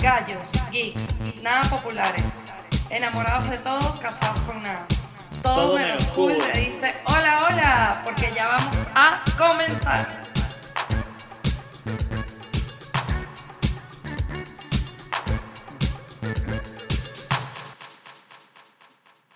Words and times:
Gallos, 0.00 0.48
geeks, 0.70 1.00
nada 1.42 1.62
populares. 1.70 2.24
Enamorados 2.90 3.48
de 3.50 3.58
todo, 3.58 3.98
casados 4.00 4.40
con 4.42 4.60
nada. 4.60 4.86
Todo, 5.42 5.54
Todo 5.54 5.78
menos 5.78 6.02
cool. 6.14 6.32
le 6.52 6.60
dice 6.60 6.94
hola, 7.06 7.46
hola, 7.48 8.00
porque 8.04 8.30
ya 8.34 8.46
vamos 8.48 8.76
a 8.94 9.22
comenzar. 9.36 10.06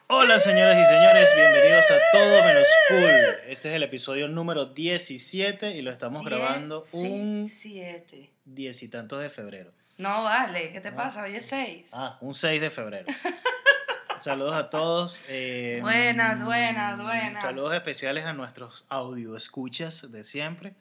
Hola 0.09 0.39
señoras 0.39 0.77
y 0.77 0.84
señores, 0.86 1.34
bienvenidos 1.36 1.84
a 1.91 1.96
Todo 2.12 2.45
Menos 2.45 2.66
Cool. 2.89 3.00
Este 3.48 3.68
es 3.68 3.75
el 3.75 3.83
episodio 3.83 4.28
número 4.28 4.66
17 4.66 5.73
y 5.77 5.83
lo 5.83 5.91
estamos 5.91 6.24
grabando 6.24 6.83
un 6.92 7.46
Siete. 7.48 8.30
diez 8.45 8.83
y 8.83 8.88
tantos 8.88 9.20
de 9.20 9.29
febrero. 9.30 9.73
No 9.98 10.23
vale, 10.24 10.73
¿qué 10.73 10.80
te 10.80 10.93
pasa? 10.93 11.24
Hoy 11.24 11.37
es 11.37 11.46
seis. 11.46 11.91
Ah, 11.93 12.16
un 12.20 12.34
6 12.34 12.60
de 12.60 12.70
febrero. 12.70 13.06
Saludos 14.20 14.55
a 14.55 14.70
todos. 14.70 15.23
eh, 15.29 15.79
Buenas, 15.82 16.45
buenas, 16.45 17.01
buenas. 17.02 17.43
Saludos 17.43 17.74
especiales 17.74 18.24
a 18.24 18.32
nuestros 18.32 18.87
audio 18.88 19.37
escuchas 19.37 20.10
de 20.12 20.24
siempre. 20.24 20.74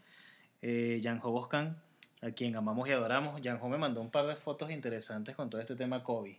Eh, 0.61 0.99
Janjo 1.03 1.31
Boscan, 1.31 1.77
a 2.21 2.31
quien 2.31 2.55
amamos 2.55 2.87
y 2.87 2.91
adoramos. 2.91 3.39
Janjo 3.43 3.69
me 3.69 3.77
mandó 3.77 4.01
un 4.01 4.11
par 4.11 4.27
de 4.27 4.35
fotos 4.35 4.71
interesantes 4.71 5.35
con 5.35 5.49
todo 5.49 5.59
este 5.61 5.75
tema 5.75 6.03
COVID. 6.03 6.35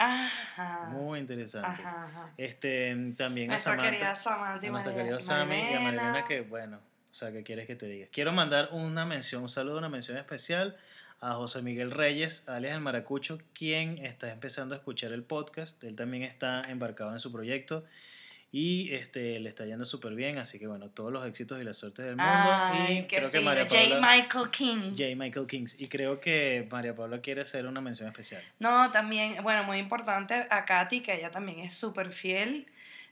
Ajá. 0.00 0.88
Muy 0.90 1.18
interesante. 1.18 1.68
Ajá, 1.68 2.06
ajá. 2.06 2.30
Este, 2.38 2.96
también 3.16 3.50
a 3.50 3.54
Nuestra 3.54 3.72
Samantha. 3.72 3.90
querida 3.92 4.14
Samantha 4.16 4.64
y 4.64 4.68
a 4.68 4.72
María- 4.72 4.94
querido 4.94 5.20
Sammy 5.20 5.56
y 5.70 5.74
a. 5.74 5.80
Marilena 5.80 6.24
que 6.24 6.40
bueno, 6.40 6.78
o 6.78 7.14
sea, 7.14 7.30
¿qué 7.32 7.42
quieres 7.42 7.66
que 7.66 7.76
te 7.76 7.86
diga? 7.86 8.06
Quiero 8.10 8.32
mandar 8.32 8.70
una 8.72 9.04
mención, 9.04 9.42
un 9.42 9.50
saludo, 9.50 9.78
una 9.78 9.88
mención 9.90 10.16
especial 10.16 10.76
a 11.20 11.34
José 11.34 11.60
Miguel 11.60 11.90
Reyes, 11.90 12.48
alias 12.48 12.74
El 12.74 12.80
Maracucho, 12.80 13.38
quien 13.52 13.98
está 13.98 14.32
empezando 14.32 14.74
a 14.74 14.78
escuchar 14.78 15.12
el 15.12 15.22
podcast. 15.22 15.84
Él 15.84 15.94
también 15.96 16.22
está 16.22 16.62
embarcado 16.70 17.12
en 17.12 17.18
su 17.20 17.30
proyecto 17.30 17.84
y 18.52 18.92
este, 18.94 19.38
le 19.38 19.48
está 19.48 19.64
yendo 19.64 19.84
súper 19.84 20.14
bien, 20.14 20.38
así 20.38 20.58
que 20.58 20.66
bueno, 20.66 20.88
todos 20.88 21.12
los 21.12 21.24
éxitos 21.26 21.60
y 21.60 21.64
la 21.64 21.72
suerte 21.72 22.02
del 22.02 22.16
mundo. 22.16 22.32
Ay, 22.32 22.98
y 22.98 23.02
qué 23.04 23.18
creo 23.18 23.30
que. 23.30 23.40
María 23.40 23.64
J. 23.64 23.76
Paula, 23.76 24.00
Michael 24.00 24.50
King. 24.50 24.90
J. 24.96 25.04
Michael 25.16 25.46
Kings, 25.46 25.80
y 25.80 25.86
creo 25.88 26.20
que 26.20 26.66
María 26.70 26.94
Paula 26.94 27.20
quiere 27.20 27.42
hacer 27.42 27.66
una 27.66 27.80
mención 27.80 28.08
especial. 28.08 28.42
No, 28.58 28.90
también, 28.90 29.42
bueno, 29.42 29.62
muy 29.64 29.78
importante 29.78 30.46
a 30.50 30.64
Katy, 30.64 31.00
que 31.00 31.14
ella 31.14 31.30
también 31.30 31.60
es 31.60 31.74
súper 31.74 32.12
fiel. 32.12 32.66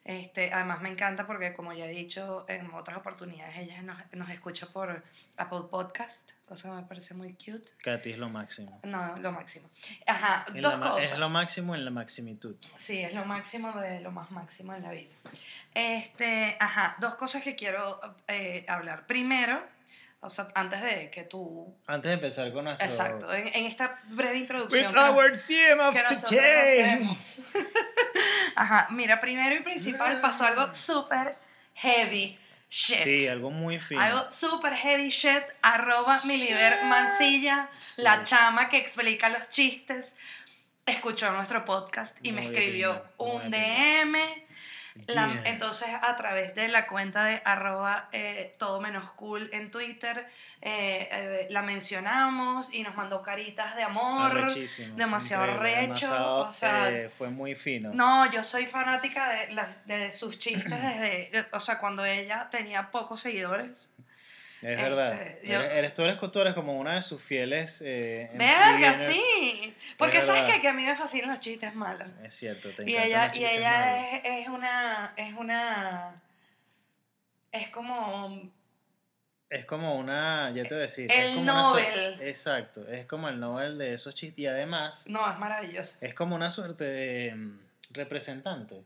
Este, 0.09 0.51
además 0.55 0.81
me 0.81 0.89
encanta 0.89 1.27
porque, 1.27 1.53
como 1.53 1.75
ya 1.75 1.85
he 1.85 1.91
dicho 1.91 2.47
en 2.49 2.73
otras 2.73 2.97
oportunidades, 2.97 3.59
ella 3.59 3.83
nos, 3.83 3.99
nos 4.13 4.31
escucha 4.31 4.67
por 4.69 5.05
Apple 5.37 5.65
Podcast, 5.71 6.31
cosa 6.47 6.71
que 6.71 6.77
me 6.77 6.83
parece 6.85 7.13
muy 7.13 7.35
cute. 7.35 7.73
Katy 7.83 8.13
es 8.13 8.19
lo 8.19 8.31
máximo. 8.31 8.81
No, 8.85 9.19
lo 9.19 9.33
máximo. 9.33 9.69
Ajá, 10.07 10.47
En 10.49 10.63
dos 10.63 10.79
la 10.79 10.91
cosas. 10.93 11.13
Es 11.13 11.19
lo 11.19 11.29
máximo 11.29 11.75
en 11.75 11.85
la 11.85 11.91
maximitud. 11.91 12.57
Sí, 12.75 13.01
es 13.01 13.13
lo 13.13 13.27
máximo 13.27 13.71
de 13.79 14.01
lo 14.01 14.11
más 14.11 14.31
máximo 14.31 14.75
en 14.75 14.83
la 14.83 14.93
vida. 14.93 15.11
Este, 15.75 16.57
ajá, 16.59 16.97
dos 17.01 17.15
cosas 17.17 17.43
que 17.43 17.55
quiero 17.55 18.01
eh, 18.29 18.65
hablar. 18.67 19.07
Primero, 19.07 19.63
o 20.21 20.31
sea, 20.31 20.49
antes 20.55 20.83
de 20.83 21.11
que 21.11 21.25
tú... 21.25 21.77
Antes 21.87 22.09
de 22.09 22.15
empezar 22.15 22.51
con 22.53 22.65
nuestro... 22.65 22.87
Exacto, 22.87 23.33
en, 23.33 23.49
en 23.49 23.67
esta 23.67 24.01
breve 24.09 24.39
introducción. 24.39 24.87
With 24.87 24.95
que 24.95 25.01
our 25.01 25.37
theme 25.37 25.81
of 25.81 25.95
que 25.95 26.17
today. 26.17 26.81
hacemos. 26.81 27.45
Ajá, 28.59 28.89
mira, 28.91 29.21
primero 29.21 29.55
y 29.55 29.61
principal 29.61 30.21
pasó 30.21 30.45
algo 30.45 30.75
súper 30.75 31.37
heavy 31.75 32.37
shit. 32.69 33.05
Sí, 33.05 33.29
algo 33.29 33.53
muy 33.53 33.79
fino. 33.79 34.01
Algo 34.01 34.33
súper 34.33 34.75
heavy 34.75 35.11
shit, 35.11 35.45
arroba 35.63 36.21
Miliver 36.25 36.85
Mancilla, 36.87 37.71
la 37.99 38.25
chama 38.25 38.69
que 38.69 38.79
explica 38.79 39.29
los 39.29 39.49
chistes, 39.49 40.17
escuchó 40.85 41.31
nuestro 41.31 41.65
podcast 41.65 42.19
y 42.21 42.33
me 42.33 42.47
escribió 42.47 43.01
un. 43.19 43.49
DM. 43.49 44.48
La- 45.07 45.27
Yeah. 45.29 45.43
entonces, 45.51 45.89
a 46.03 46.17
través 46.17 46.55
de 46.55 46.69
la 46.69 46.87
cuenta 46.87 47.25
de 47.25 47.41
arroba 47.45 48.09
eh, 48.13 48.55
todo 48.59 48.81
menos 48.81 49.11
cool 49.13 49.49
en 49.53 49.71
Twitter, 49.71 50.27
eh, 50.61 51.09
eh, 51.11 51.47
la 51.51 51.63
mencionamos 51.63 52.73
y 52.73 52.83
nos 52.83 52.95
mandó 52.97 53.23
caritas 53.23 53.77
de 53.77 53.83
amor. 53.83 54.39
Arrechísimo, 54.39 54.97
demasiado 54.97 55.47
recho, 55.59 55.81
demasiado, 55.81 56.39
o 56.49 56.53
sea, 56.53 57.11
fue 57.17 57.29
muy 57.31 57.55
fino. 57.55 57.91
No, 57.93 58.31
yo 58.31 58.43
soy 58.45 58.67
fanática 58.67 59.29
de, 59.31 59.65
de 59.87 60.13
sus 60.13 60.39
chistes 60.39 60.71
desde, 60.71 61.47
o 61.53 61.61
sea, 61.61 61.79
cuando 61.79 62.05
ella 62.05 62.49
tenía 62.51 62.91
pocos 62.91 63.21
seguidores. 63.21 63.93
Es 64.63 64.77
verdad. 64.77 65.21
este, 65.23 65.47
yo- 65.49 65.61
eres, 65.61 65.95
tú, 65.95 66.03
eres, 66.03 66.19
tú 66.33 66.41
eres 66.41 66.55
como 66.55 66.79
una 66.79 66.95
de 66.97 67.03
sus 67.03 67.23
fieles. 67.23 67.83
Eh, 67.87 68.31
Verga, 68.35 68.95
sí. 68.95 69.75
Porque 69.97 70.19
Es 70.19 70.27
sabes 70.27 70.43
verdad. 70.43 70.57
qué? 70.57 70.63
que 70.63 70.69
a 70.69 70.73
mí 70.73 70.85
me 70.85 70.97
fascinan 70.97 71.31
los 71.31 71.41
chistes 71.41 71.75
malos. 71.75 72.09
Es 72.23 72.35
cierto, 72.35 72.71
te 72.75 72.89
Y 72.91 72.97
ella, 72.97 73.29
los 73.29 73.37
y 73.37 73.45
ella 73.47 74.17
es, 74.17 74.23
es 74.25 74.49
una, 74.49 75.13
es 75.17 75.35
una, 75.35 76.23
es 77.53 77.69
como, 77.71 78.51
Es 79.51 79.65
como 79.65 79.97
una, 79.97 80.51
ya 80.51 80.63
te 80.65 80.69
voy 80.71 80.79
a 80.79 80.83
decir. 80.83 81.11
El 81.11 81.19
es 81.21 81.29
como 81.31 81.41
una 81.43 81.53
Nobel. 81.63 82.19
exacto, 82.21 82.89
es 82.89 83.07
como 83.07 83.29
el 83.29 83.41
Nobel 83.41 83.79
de 83.79 83.95
esos 83.95 84.15
chistes. 84.15 84.39
Y 84.41 84.47
además, 84.47 85.07
no, 85.09 85.31
es 85.31 85.39
maravilloso. 85.39 85.99
es 86.03 86.15
como 86.15 86.35
una 86.37 86.51
suerte 86.51 86.85
de 86.85 87.35
mm, 87.35 87.59
representante. 87.93 88.83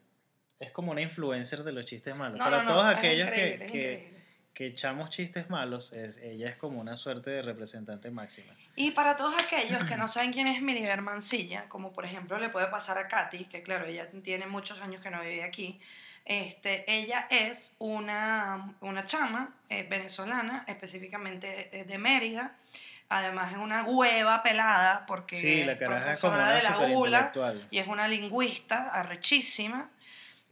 Es 0.60 0.70
como 0.70 0.92
una 0.92 1.00
influencer 1.00 1.64
de 1.64 1.72
los 1.72 1.84
chistes 1.86 2.14
malos. 2.14 2.38
No, 2.38 2.44
Para 2.44 2.62
no, 2.62 2.68
todos 2.72 2.84
aquellos 2.86 3.28
que, 3.30 4.11
que, 4.54 4.66
echamos 4.66 5.10
chistes 5.10 5.50
malos, 5.50 5.92
es, 5.92 6.18
ella 6.18 6.48
es 6.48 6.56
como 6.56 6.80
una 6.80 6.96
suerte 6.96 7.30
de 7.30 7.42
representante 7.42 8.10
máxima. 8.10 8.54
Y 8.76 8.92
para 8.92 9.16
todos 9.16 9.34
aquellos 9.42 9.84
que 9.84 9.96
no 9.96 10.08
saben 10.08 10.32
quién 10.32 10.48
es 10.48 10.62
Miliver 10.62 11.02
Mancilla, 11.02 11.68
como 11.68 11.92
por 11.92 12.04
ejemplo 12.04 12.38
le 12.38 12.48
puede 12.48 12.68
pasar 12.68 12.98
a 12.98 13.08
Katy, 13.08 13.44
que 13.44 13.62
claro, 13.62 13.86
ella 13.86 14.08
tiene 14.22 14.46
muchos 14.46 14.80
años 14.80 15.02
que 15.02 15.10
no 15.10 15.20
vive 15.20 15.44
aquí, 15.44 15.80
este, 16.24 16.84
ella 16.90 17.26
es 17.30 17.76
una, 17.78 18.74
una 18.80 19.04
chama 19.04 19.54
eh, 19.68 19.86
venezolana, 19.88 20.64
específicamente 20.68 21.68
eh, 21.72 21.84
de 21.84 21.98
Mérida. 21.98 22.52
Además 23.08 23.52
es 23.52 23.58
una 23.58 23.84
hueva 23.84 24.42
pelada 24.42 25.04
porque 25.06 25.36
Sí, 25.36 25.64
la 25.64 25.72
es 25.72 26.06
es 26.06 26.20
como 26.20 26.34
una 26.34 26.52
de 26.52 26.62
la 26.62 26.78
ULA 26.78 27.32
y 27.70 27.78
es 27.78 27.86
una 27.86 28.08
lingüista 28.08 28.88
arrechísima 28.88 29.90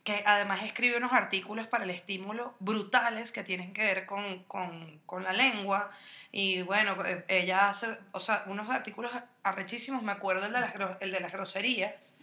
que 0.04 0.22
además 0.26 0.62
escribe 0.64 0.96
unos 0.96 1.12
artículos 1.12 1.66
para 1.66 1.84
el 1.84 1.90
estímulo 1.90 2.54
brutales 2.58 3.32
que 3.32 3.44
tienen 3.44 3.72
que 3.72 3.84
ver 3.84 4.06
con, 4.06 4.44
con, 4.44 5.00
con 5.06 5.22
la 5.24 5.32
lengua. 5.32 5.90
Y 6.32 6.62
bueno, 6.62 6.96
eh, 7.04 7.24
ella 7.28 7.68
hace, 7.68 7.98
o 8.12 8.20
sea, 8.20 8.44
unos 8.46 8.70
artículos 8.70 9.12
arrechísimos, 9.42 10.02
me 10.02 10.12
acuerdo 10.12 10.46
el 10.46 10.52
de 10.52 10.60
las, 10.60 10.74
el 11.00 11.10
de 11.10 11.20
las 11.20 11.32
groserías. 11.32 12.16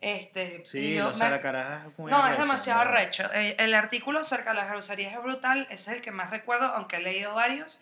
Este, 0.00 0.62
Sí, 0.66 0.96
yo 0.96 1.08
o 1.08 1.14
sea, 1.14 1.30
la 1.30 1.40
caraja 1.40 1.86
es 1.88 1.98
muy 1.98 2.10
no, 2.10 2.18
es 2.18 2.24
arrecha, 2.24 2.42
demasiado 2.42 2.80
arrecho. 2.82 3.30
Eh, 3.32 3.56
El 3.58 3.74
artículo 3.74 4.20
acerca 4.20 4.50
de 4.50 4.56
las 4.56 4.68
groserías 4.68 5.14
es 5.14 5.22
brutal, 5.22 5.66
ese 5.70 5.90
es 5.90 5.96
el 5.96 6.02
que 6.02 6.10
más 6.10 6.28
recuerdo, 6.28 6.66
aunque 6.66 6.96
he 6.96 7.00
leído 7.00 7.32
varios. 7.32 7.80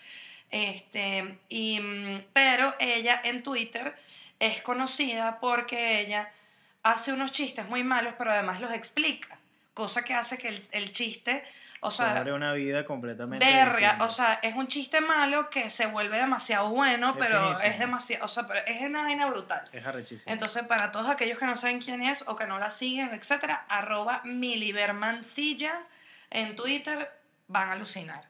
Este, 0.53 1.39
y, 1.49 1.81
mm, 1.81 2.27
pero 2.33 2.75
ella 2.79 3.21
en 3.25 3.43
Twitter 3.43 3.97
es 4.39 4.63
conocida 4.63 5.41
porque 5.41 6.01
ella 6.01 6.31
hace 6.83 7.13
unos 7.13 7.33
chistes 7.33 7.69
muy 7.69 7.85
malos, 7.85 8.15
pero 8.19 8.33
además 8.33 8.61
los 8.61 8.73
explica. 8.73 9.39
Cosa 9.75 10.03
que 10.05 10.15
hace 10.15 10.37
que 10.39 10.49
el, 10.49 10.67
el 10.73 10.93
chiste, 10.93 11.43
o 11.81 11.91
sea, 11.91 12.19
Sobre 12.19 12.33
una 12.33 12.53
vida 12.53 12.85
completamente 12.85 13.45
verga, 13.45 13.79
distinta. 13.81 14.05
o 14.05 14.11
sea, 14.11 14.35
es 14.43 14.55
un 14.55 14.69
chiste 14.69 15.01
malo 15.01 15.51
que 15.51 15.69
se 15.71 15.87
vuelve 15.87 16.17
demasiado 16.19 16.69
bueno, 16.71 17.17
pero 17.19 17.59
es 17.61 17.79
demasiado, 17.79 18.25
o 18.25 18.29
sea, 18.29 18.47
pero 18.47 18.61
es 18.67 18.83
una 18.83 19.03
vaina 19.03 19.27
brutal. 19.27 19.63
Es 19.73 19.85
arrechísimo. 19.87 20.33
Entonces, 20.33 20.65
para 20.65 20.93
todos 20.93 21.09
aquellos 21.09 21.39
que 21.39 21.47
no 21.47 21.57
saben 21.57 21.81
quién 21.81 22.03
es 22.03 22.23
o 22.29 22.37
que 22.37 22.47
no 22.47 22.59
la 22.59 22.71
siguen, 22.71 23.11
etcétera, 23.13 23.65
arroba 23.69 24.21
milibermancilla 24.25 25.81
en 26.31 26.55
Twitter, 26.55 27.11
van 27.49 27.69
a 27.71 27.73
alucinar. 27.73 28.23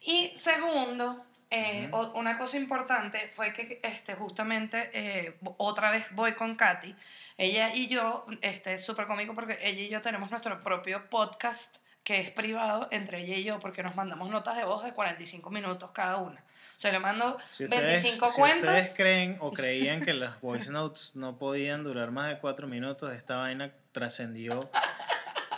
Y 0.00 0.32
segundo, 0.34 1.24
eh, 1.50 1.88
o- 1.92 2.12
una 2.18 2.36
cosa 2.38 2.56
importante 2.58 3.28
fue 3.32 3.52
que 3.52 3.80
este, 3.82 4.14
justamente 4.14 4.90
eh, 4.92 5.34
otra 5.56 5.90
vez 5.90 6.06
voy 6.12 6.34
con 6.34 6.56
Katy. 6.56 6.94
Ella 7.38 7.74
y 7.74 7.88
yo, 7.88 8.26
este, 8.42 8.74
es 8.74 8.84
súper 8.84 9.06
cómico 9.06 9.34
porque 9.34 9.58
ella 9.62 9.80
y 9.82 9.88
yo 9.88 10.02
tenemos 10.02 10.30
nuestro 10.30 10.58
propio 10.60 11.08
podcast 11.08 11.76
que 12.04 12.20
es 12.20 12.30
privado 12.30 12.88
entre 12.90 13.20
ella 13.20 13.36
y 13.36 13.44
yo 13.44 13.60
porque 13.60 13.82
nos 13.82 13.94
mandamos 13.94 14.30
notas 14.30 14.56
de 14.56 14.64
voz 14.64 14.82
de 14.84 14.92
45 14.92 15.50
minutos 15.50 15.90
cada 15.92 16.16
una. 16.16 16.40
O 16.40 16.80
sea, 16.80 16.92
le 16.92 17.00
mando 17.00 17.36
Si 17.50 17.64
ustedes, 17.64 18.02
25 18.02 18.30
si 18.30 18.40
cuentos. 18.40 18.68
ustedes 18.68 18.94
creen 18.96 19.36
o 19.40 19.52
creían 19.52 20.00
que 20.04 20.14
las 20.14 20.40
voice 20.40 20.70
notes 20.70 21.16
no 21.16 21.36
podían 21.38 21.82
durar 21.84 22.10
más 22.12 22.28
de 22.28 22.38
cuatro 22.38 22.66
minutos, 22.66 23.12
esta 23.12 23.36
vaina 23.38 23.72
trascendió 23.92 24.70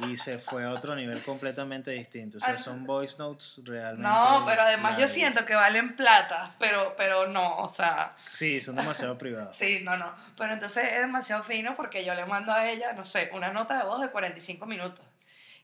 y 0.09 0.17
se 0.17 0.39
fue 0.39 0.65
a 0.65 0.71
otro 0.73 0.95
nivel 0.95 1.23
completamente 1.23 1.91
distinto. 1.91 2.39
O 2.39 2.41
sea, 2.41 2.55
Ah, 2.55 2.59
son 2.59 2.85
voice 2.87 3.17
notes 3.19 3.61
realmente. 3.65 4.03
No, 4.09 4.43
pero 4.47 4.63
además 4.63 4.97
yo 4.99 5.07
siento 5.09 5.45
que 5.45 5.55
valen 5.55 5.97
plata, 5.97 6.55
pero, 6.59 6.95
pero 6.97 7.27
no, 7.29 7.57
o 7.59 7.69
sea, 7.69 8.15
Sí, 8.31 8.61
son 8.61 8.77
demasiado 8.77 9.17
privados. 9.19 9.57
sí, 9.57 9.81
no, 9.85 9.97
no. 9.97 10.13
Pero 10.37 10.53
entonces 10.55 10.85
es 10.85 11.01
demasiado 11.01 11.43
fino 11.45 11.75
porque 11.77 12.05
yo 12.05 12.15
le 12.15 12.25
mando 12.27 12.53
a 12.53 12.69
ella, 12.69 12.93
no 12.93 13.05
sé, 13.05 13.31
una 13.35 13.53
nota 13.53 13.79
de 13.79 13.85
voz 13.85 14.01
de 14.01 14.11
45 14.11 14.67
minutos. 14.67 15.05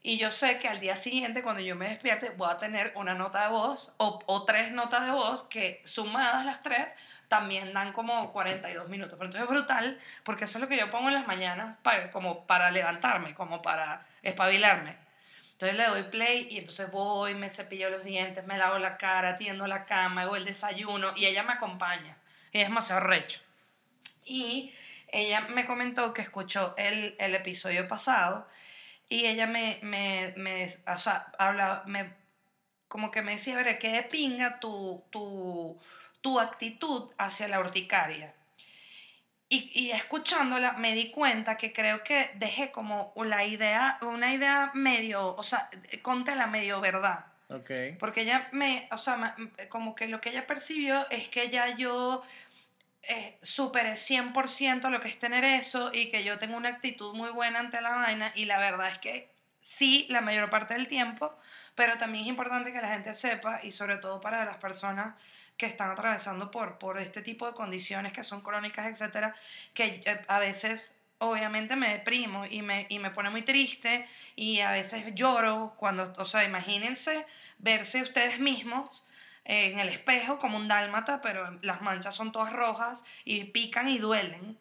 Y 0.03 0.19
yo 0.19 0.31
sé 0.31 0.59
que 0.61 0.69
al 0.69 0.79
día 0.79 0.95
siguiente, 0.95 1.43
cuando 1.43 1.61
yo 1.63 1.75
me 1.75 1.89
despierte, 1.89 2.31
voy 2.31 2.49
a 2.51 2.59
tener 2.59 2.93
una 2.95 3.15
nota 3.15 3.43
de 3.43 3.49
voz 3.49 3.93
o, 3.97 4.23
o 4.27 4.45
tres 4.45 4.71
notas 4.71 5.05
de 5.05 5.11
voz 5.11 5.45
que 5.45 5.83
sumadas 5.85 6.45
las 6.47 6.63
tres 6.63 6.95
también 7.29 7.73
dan 7.73 7.93
como 7.93 8.33
42 8.33 8.89
minutos. 8.89 9.15
Pero 9.19 9.27
entonces 9.27 9.49
es 9.49 9.55
brutal 9.55 10.01
porque 10.25 10.45
eso 10.45 10.59
es 10.59 10.63
lo 10.63 10.69
que 10.69 10.77
yo 10.77 10.91
pongo 10.91 11.09
en 11.09 11.15
las 11.15 11.27
mañanas 11.27 11.77
para, 11.83 12.11
como 12.11 12.47
para 12.47 12.71
levantarme, 12.71 13.35
como 13.35 13.63
para 13.63 14.07
espabilarme. 14.23 14.97
Entonces 15.53 15.77
le 15.77 15.85
doy 15.85 16.03
play 16.05 16.49
y 16.51 16.59
entonces 16.59 16.91
voy, 16.91 17.35
me 17.35 17.49
cepillo 17.49 17.89
los 17.89 18.05
dientes, 18.05 18.47
me 18.47 18.59
lavo 18.59 18.79
la 18.79 18.99
cara, 18.99 19.37
tiendo 19.39 19.67
la 19.67 19.87
cama, 19.87 20.23
hago 20.23 20.37
el 20.37 20.45
desayuno 20.45 21.13
y 21.17 21.27
ella 21.27 21.43
me 21.43 21.55
acompaña. 21.55 22.17
Ella 22.53 22.65
es 22.65 22.69
demasiado 22.69 23.01
recho. 23.01 23.41
Y 24.25 24.75
ella 25.09 25.43
me 25.49 25.65
comentó 25.65 26.13
que 26.13 26.23
escuchó 26.23 26.75
el, 26.77 27.17
el 27.19 27.35
episodio 27.35 27.89
pasado 27.89 28.47
y 29.09 29.27
ella 29.27 29.47
me, 29.47 29.79
me, 29.83 30.35
me 30.37 30.67
o 30.67 30.99
sea, 30.99 31.33
habla, 31.39 31.83
me, 31.87 32.13
como 32.89 33.11
que 33.11 33.23
me 33.23 33.33
decía, 33.33 33.55
a 33.55 33.63
ver, 33.63 33.79
¿qué 33.79 33.91
de 33.91 34.03
pinga 34.03 34.59
tu, 34.61 35.05
tu, 35.11 35.81
tu 36.27 36.41
actitud 36.41 37.09
hacia 37.19 37.47
la 37.47 37.61
urticaria? 37.61 38.35
Y, 39.49 39.71
y, 39.81 39.93
escuchándola 39.93 40.73
me 40.73 40.93
di 40.93 41.13
cuenta 41.13 41.57
que 41.57 41.73
creo 41.73 42.03
que 42.03 42.33
dejé 42.35 42.73
como 42.73 43.13
la 43.15 43.45
idea, 43.45 43.97
una 44.03 44.35
idea 44.35 44.73
medio, 44.75 45.37
o 45.37 45.45
sea, 45.45 45.71
conté 46.03 46.35
la 46.35 46.49
medio 46.49 46.81
verdad. 46.81 47.27
Okay. 47.49 47.93
Porque 47.93 48.23
ella 48.23 48.49
me, 48.51 48.89
o 48.91 48.99
sea, 48.99 49.37
como 49.69 49.95
que 49.95 50.09
lo 50.09 50.21
que 50.21 50.31
ella 50.31 50.49
percibió 50.49 51.09
es 51.11 51.29
que 51.29 51.49
ya 51.49 51.77
yo 51.77 52.25
eh, 53.05 53.39
superé 53.41 53.93
100% 53.93 54.91
lo 54.91 54.99
que 54.99 55.07
es 55.07 55.21
tener 55.21 55.45
eso 55.45 55.93
y 55.95 56.11
que 56.11 56.25
yo 56.25 56.41
tengo 56.41 56.57
una 56.57 56.71
actitud 56.71 57.15
muy 57.15 57.31
buena 57.31 57.61
ante 57.61 57.81
la 57.81 57.91
vaina 57.91 58.33
y 58.35 58.47
la 58.47 58.59
verdad 58.59 58.89
es 58.89 58.99
que 58.99 59.31
sí, 59.61 60.09
la 60.11 60.23
mayor 60.23 60.51
parte 60.51 60.75
del 60.75 60.89
tiempo, 60.89 61.33
pero 61.77 61.97
también 61.99 62.25
es 62.25 62.31
importante 62.31 62.73
que 62.73 62.81
la 62.81 62.89
gente 62.89 63.15
sepa 63.15 63.61
y 63.63 63.71
sobre 63.71 63.99
todo 63.99 64.21
para 64.21 64.45
las 64.45 64.57
personas 64.57 65.15
que 65.57 65.67
están 65.67 65.91
atravesando 65.91 66.51
por, 66.51 66.79
por 66.79 66.99
este 66.99 67.23
tipo 67.23 67.47
de 67.47 67.55
condiciones 67.55 68.13
que 68.13 68.23
son 68.23 68.41
crónicas, 68.43 68.87
etcétera, 68.87 69.35
que 69.75 70.03
eh, 70.05 70.25
a 70.29 70.39
veces 70.39 71.01
obviamente 71.19 71.77
me 71.77 71.89
deprimo 71.89 72.45
y 72.47 72.63
me, 72.63 72.87
y 72.89 72.99
me 72.99 73.11
pone 73.11 73.31
muy 73.31 73.43
triste 73.43 74.07
y 74.35 74.61
a 74.61 74.71
veces 74.71 75.15
lloro 75.15 75.75
cuando, 75.77 76.13
o 76.19 76.25
sea, 76.25 76.45
imagínense 76.45 77.27
verse 77.59 78.03
ustedes 78.03 78.39
mismos 78.39 79.07
en 79.45 79.79
el 79.79 79.89
espejo 79.89 80.39
como 80.39 80.57
un 80.57 80.69
dálmata, 80.69 81.21
pero 81.21 81.59
las 81.63 81.81
manchas 81.81 82.15
son 82.15 82.33
todas 82.33 82.53
rojas 82.53 83.05
y 83.25 83.45
pican 83.45 83.89
y 83.89 83.99
duelen. 83.99 84.59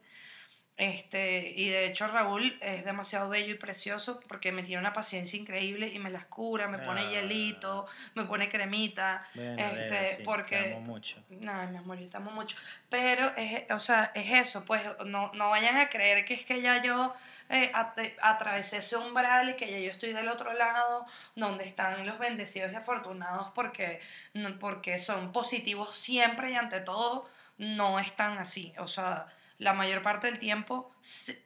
Este, 0.77 1.53
y 1.55 1.69
de 1.69 1.85
hecho 1.85 2.05
Raúl 2.07 2.57
es 2.61 2.83
demasiado 2.83 3.29
bello 3.29 3.53
y 3.53 3.57
precioso 3.57 4.19
porque 4.27 4.51
me 4.51 4.61
tiene 4.61 4.81
una 4.81 4.91
paciencia 4.91 5.39
increíble 5.39 5.87
y 5.87 5.99
me 5.99 6.09
las 6.11 6.25
cura, 6.25 6.67
me 6.67 6.79
pone 6.79 7.01
Ah. 7.01 7.09
hielito, 7.11 7.85
me 8.13 8.25
pone 8.25 8.49
cremita, 8.49 9.25
Bueno, 9.35 9.55
este, 9.57 10.07
sí, 10.07 10.17
te 10.17 10.23
porque 10.25 10.73
amo 10.73 10.81
mucho. 10.81 11.17
no, 11.29 11.67
mi 11.67 11.77
amor, 11.77 11.97
yo 11.97 12.09
te 12.09 12.17
amo 12.17 12.31
mucho. 12.31 12.57
Pero, 12.89 13.31
es, 13.37 13.71
o 13.71 13.79
sea, 13.79 14.11
es 14.13 14.29
eso, 14.47 14.65
pues 14.65 14.81
no, 15.05 15.31
no 15.33 15.49
vayan 15.49 15.77
a 15.77 15.87
creer 15.87 16.25
que 16.25 16.33
es 16.33 16.43
que 16.43 16.61
ya 16.61 16.83
yo 16.83 17.13
eh, 17.47 17.71
at- 17.73 17.97
atravesé 18.21 18.77
ese 18.77 18.97
umbral 18.97 19.51
y 19.51 19.53
que 19.55 19.71
ya 19.71 19.77
yo 19.79 19.91
estoy 19.91 20.11
del 20.11 20.27
otro 20.27 20.51
lado, 20.53 21.05
donde 21.35 21.63
están 21.63 22.05
los 22.05 22.19
bendecidos 22.19 22.71
y 22.73 22.75
afortunados 22.75 23.49
porque, 23.55 24.01
porque 24.59 24.99
son 24.99 25.31
positivos 25.31 25.97
siempre 25.97 26.51
y 26.51 26.55
ante 26.55 26.81
todo, 26.81 27.29
no 27.59 27.97
están 27.99 28.39
así. 28.39 28.73
O 28.79 28.87
sea, 28.87 29.27
la 29.57 29.73
mayor 29.73 30.01
parte 30.01 30.27
del 30.27 30.39
tiempo, 30.39 30.93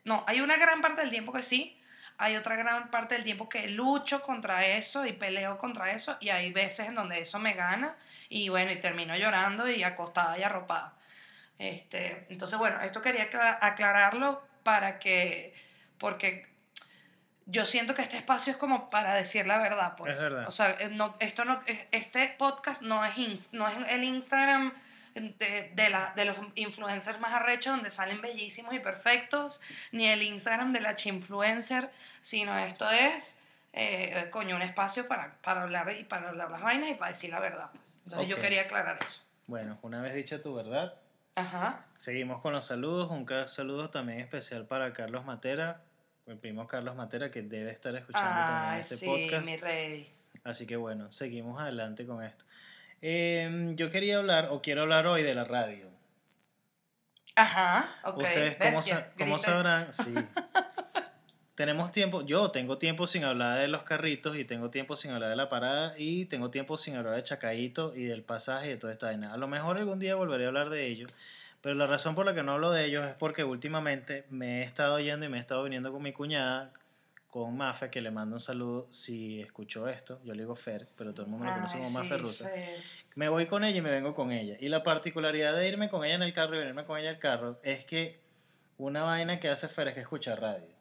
no, 0.06 0.24
hay 0.28 0.42
una 0.42 0.58
gran 0.58 0.82
parte 0.82 1.02
del 1.02 1.10
tiempo 1.10 1.32
que 1.34 1.44
sí, 1.44 1.76
hay 2.18 2.36
otra 2.36 2.56
gran 2.56 2.90
parte 2.92 3.16
del 3.16 3.24
tiempo 3.24 3.48
que 3.48 3.70
lucho 3.70 4.22
contra 4.22 4.66
eso 4.66 5.06
y 5.06 5.14
peleo 5.14 5.58
contra 5.58 5.92
eso 5.92 6.18
y 6.20 6.30
hay 6.30 6.52
veces 6.52 6.88
en 6.88 6.96
donde 6.96 7.20
eso 7.20 7.40
me 7.40 7.54
gana 7.54 7.96
y 8.28 8.50
bueno, 8.50 8.72
y 8.72 8.78
termino 8.82 9.16
llorando 9.16 9.70
y 9.70 9.84
acostada 9.84 10.38
y 10.38 10.44
arropada. 10.44 10.94
Este, 11.58 12.26
entonces, 12.30 12.58
bueno, 12.60 12.80
esto 12.82 13.02
quería 13.02 13.24
acla- 13.30 13.58
aclararlo 13.62 14.42
para 14.64 15.00
que, 15.00 15.54
porque 15.98 16.48
yo 17.46 17.66
siento 17.66 17.96
que 17.96 18.02
este 18.02 18.18
espacio 18.18 18.52
es 18.52 18.58
como 18.58 18.90
para 18.90 19.14
decir 19.14 19.48
la 19.48 19.58
verdad, 19.58 19.96
pues. 19.98 20.18
Es 20.18 20.22
verdad. 20.24 20.48
O 20.48 20.52
sea, 20.52 20.72
eh, 20.80 20.90
no, 20.92 21.16
esto 21.20 21.46
no, 21.46 21.60
es- 21.66 21.88
este 21.92 22.28
podcast 22.38 22.82
no 22.82 23.04
es, 23.04 23.54
no 23.54 23.68
es 23.68 23.78
el 23.90 24.04
Instagram 24.04 24.74
de, 25.16 25.72
de, 25.74 25.90
la, 25.90 26.14
de 26.16 26.26
los 26.26 26.36
influencers 26.56 27.20
más 27.20 27.34
arrechos 27.34 27.74
donde 27.76 27.90
salen 27.90 28.22
bellísimos 28.22 28.74
y 28.74 28.80
perfectos, 28.80 29.62
ni 29.92 30.08
el 30.08 30.24
Instagram 30.24 30.72
de 30.72 30.82
la 30.82 30.96
chinfluencer, 30.96 31.90
sino 32.22 32.58
esto 32.58 32.90
es, 32.90 33.40
eh, 33.74 34.28
coño, 34.32 34.56
un 34.56 34.62
espacio 34.62 35.08
para, 35.08 35.34
para 35.42 35.64
hablar 35.64 35.92
y 36.00 36.04
para 36.04 36.30
hablar 36.30 36.52
las 36.52 36.62
vainas 36.62 36.90
y 36.90 36.94
para 36.96 37.12
decir 37.12 37.30
la 37.30 37.40
verdad, 37.40 37.70
pues. 37.74 38.00
Entonces 38.06 38.28
yo 38.28 38.36
Ok. 38.36 38.42
quería 38.42 38.62
aclarar 38.62 38.98
eso. 39.02 39.24
Bueno, 39.48 39.80
una 39.82 40.02
vez 40.02 40.14
dicha 40.14 40.42
tu 40.42 40.54
verdad, 40.56 40.94
Ajá. 41.36 41.86
seguimos 41.98 42.42
con 42.42 42.54
los 42.54 42.66
saludos. 42.66 43.10
Un 43.10 43.26
saludo 43.48 43.90
también 43.90 44.20
especial 44.20 44.66
para 44.68 44.94
Carlos 44.94 45.26
Matera, 45.26 45.82
el 46.28 46.38
primo 46.38 46.68
Carlos 46.68 46.96
Matera, 46.96 47.32
que 47.32 47.42
debe 47.42 47.72
estar 47.72 47.96
escuchando 47.96 48.46
también 48.46 48.74
este 48.82 48.98
sí, 48.98 49.06
podcast. 49.06 49.46
mi 49.46 49.58
rey. 49.58 50.14
Así 50.44 50.68
que 50.68 50.76
bueno, 50.76 51.12
seguimos 51.12 51.60
adelante 51.60 52.06
con 52.06 52.24
esto. 52.24 52.46
Em, 53.02 53.76
yo 53.76 53.92
quería 53.92 54.18
hablar, 54.18 54.50
o 54.52 54.62
quiero 54.62 54.82
hablar 54.82 55.08
hoy 55.08 55.24
de 55.24 55.34
la 55.36 55.44
radio. 55.46 55.88
Ajá, 57.36 57.96
ok. 58.04 58.18
Ustedes, 58.18 58.58
¿cómo, 58.58 58.82
sa- 58.82 59.12
cómo 59.18 59.38
sabrán? 59.38 59.90
Sí. 59.94 60.14
Tenemos 61.56 61.92
tiempo, 61.92 62.26
yo 62.26 62.52
tengo 62.52 62.78
tiempo 62.78 63.06
sin 63.06 63.26
hablar 63.26 63.60
de 63.60 63.68
los 63.68 63.84
carritos 63.84 64.38
y 64.38 64.46
tengo 64.46 64.70
tiempo 64.70 64.96
sin 64.96 65.12
hablar 65.12 65.30
de 65.30 65.36
la 65.36 65.50
parada 65.50 65.94
y 65.98 66.24
tengo 66.26 66.50
tiempo 66.52 66.78
sin 66.78 66.96
hablar 66.96 67.16
de 67.16 67.24
Chacaíto 67.24 67.94
y 67.98 68.06
del 68.06 68.24
pasaje 68.24 68.68
y 68.68 68.70
de 68.72 68.78
toda 68.78 68.94
esta 68.94 69.08
vaina. 69.08 69.34
A 69.34 69.38
lo 69.38 69.50
mejor 69.50 69.78
algún 69.78 70.00
día 70.00 70.16
volveré 70.16 70.46
a 70.46 70.48
hablar 70.48 70.70
de 70.70 70.88
ellos, 70.88 71.12
pero 71.62 71.76
la 71.76 71.86
razón 71.86 72.16
por 72.16 72.26
la 72.26 72.34
que 72.34 72.44
no 72.44 72.54
hablo 72.54 72.72
de 72.72 72.86
ellos 72.86 73.06
es 73.06 73.14
porque 73.16 73.44
últimamente 73.44 74.24
me 74.30 74.60
he 74.62 74.64
estado 74.64 75.02
yendo 75.02 75.26
y 75.26 75.30
me 75.30 75.36
he 75.38 75.42
estado 75.42 75.62
viniendo 75.64 75.92
con 75.92 76.02
mi 76.02 76.14
cuñada, 76.14 76.72
con 77.30 77.56
Mafe, 77.56 77.90
que 77.90 78.02
le 78.02 78.12
mando 78.12 78.36
un 78.36 78.42
saludo 78.42 78.88
si 78.92 79.42
escuchó 79.42 79.88
esto. 79.88 80.20
Yo 80.24 80.34
le 80.34 80.42
digo 80.42 80.56
Fer, 80.56 80.88
pero 80.96 81.14
todo 81.14 81.26
el 81.26 81.32
mundo 81.32 81.46
lo 81.46 81.54
conoce 81.54 81.78
como 81.78 81.92
Mafe 81.92 82.16
sí, 82.16 82.22
Rusa. 82.22 82.50
Fer. 82.50 82.80
Me 83.16 83.30
voy 83.30 83.46
con 83.46 83.64
ella 83.64 83.78
y 83.78 83.82
me 83.82 83.92
vengo 83.92 84.16
con 84.16 84.32
ella. 84.32 84.58
Y 84.60 84.70
la 84.70 84.82
particularidad 84.84 85.56
de 85.56 85.68
irme 85.68 85.90
con 85.90 86.04
ella 86.04 86.16
en 86.16 86.24
el 86.24 86.34
carro 86.34 86.56
y 86.56 86.60
venirme 86.60 86.86
con 86.86 86.98
ella 86.98 87.12
el 87.12 87.20
carro 87.20 87.60
es 87.64 87.86
que 87.86 88.20
una 88.78 89.04
vaina 89.04 89.40
que 89.40 89.50
hace 89.50 89.68
Fer 89.68 89.90
es 89.90 89.94
que 89.94 90.02
escucha 90.02 90.36
radio. 90.36 90.80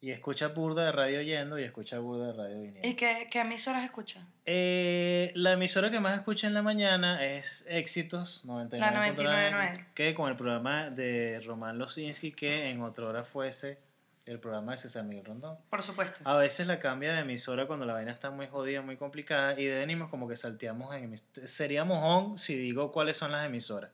Y 0.00 0.10
escucha 0.10 0.48
burda 0.48 0.86
de 0.86 0.90
radio 0.90 1.22
yendo 1.22 1.60
y 1.60 1.62
escucha 1.62 2.00
burda 2.00 2.28
de 2.28 2.32
radio 2.32 2.60
viniendo. 2.60 2.88
¿Y 2.88 2.94
qué, 2.94 3.28
qué 3.30 3.42
emisoras 3.42 3.84
escuchan? 3.84 4.26
Eh, 4.44 5.30
la 5.36 5.52
emisora 5.52 5.92
que 5.92 6.00
más 6.00 6.18
escucha 6.18 6.48
en 6.48 6.54
la 6.54 6.62
mañana 6.62 7.24
es 7.24 7.64
Éxitos 7.70 8.44
99.9, 8.44 8.78
La 8.78 9.12
99.9. 9.12 9.86
que 9.94 10.14
con 10.14 10.28
el 10.28 10.36
programa 10.36 10.90
de 10.90 11.40
Román 11.46 11.78
Losinski, 11.78 12.32
que 12.32 12.70
en 12.70 12.82
otra 12.82 13.06
hora 13.06 13.22
fuese 13.22 13.78
el 14.26 14.38
programa 14.38 14.72
de 14.72 14.78
César 14.78 15.04
Miguel 15.04 15.24
Rondón. 15.24 15.58
Por 15.68 15.82
supuesto. 15.82 16.20
A 16.24 16.36
veces 16.36 16.66
la 16.66 16.78
cambia 16.78 17.12
de 17.12 17.20
emisora 17.20 17.66
cuando 17.66 17.84
la 17.86 17.92
vaina 17.94 18.10
está 18.12 18.30
muy 18.30 18.46
jodida, 18.46 18.80
muy 18.82 18.96
complicada 18.96 19.58
y 19.58 19.64
de 19.64 19.78
venimos 19.78 20.10
como 20.10 20.28
que 20.28 20.36
salteamos 20.36 20.94
en 20.94 21.10
emis- 21.12 21.46
Seríamos 21.46 21.98
on 22.02 22.38
si 22.38 22.54
digo 22.54 22.92
cuáles 22.92 23.16
son 23.16 23.32
las 23.32 23.44
emisoras. 23.46 23.90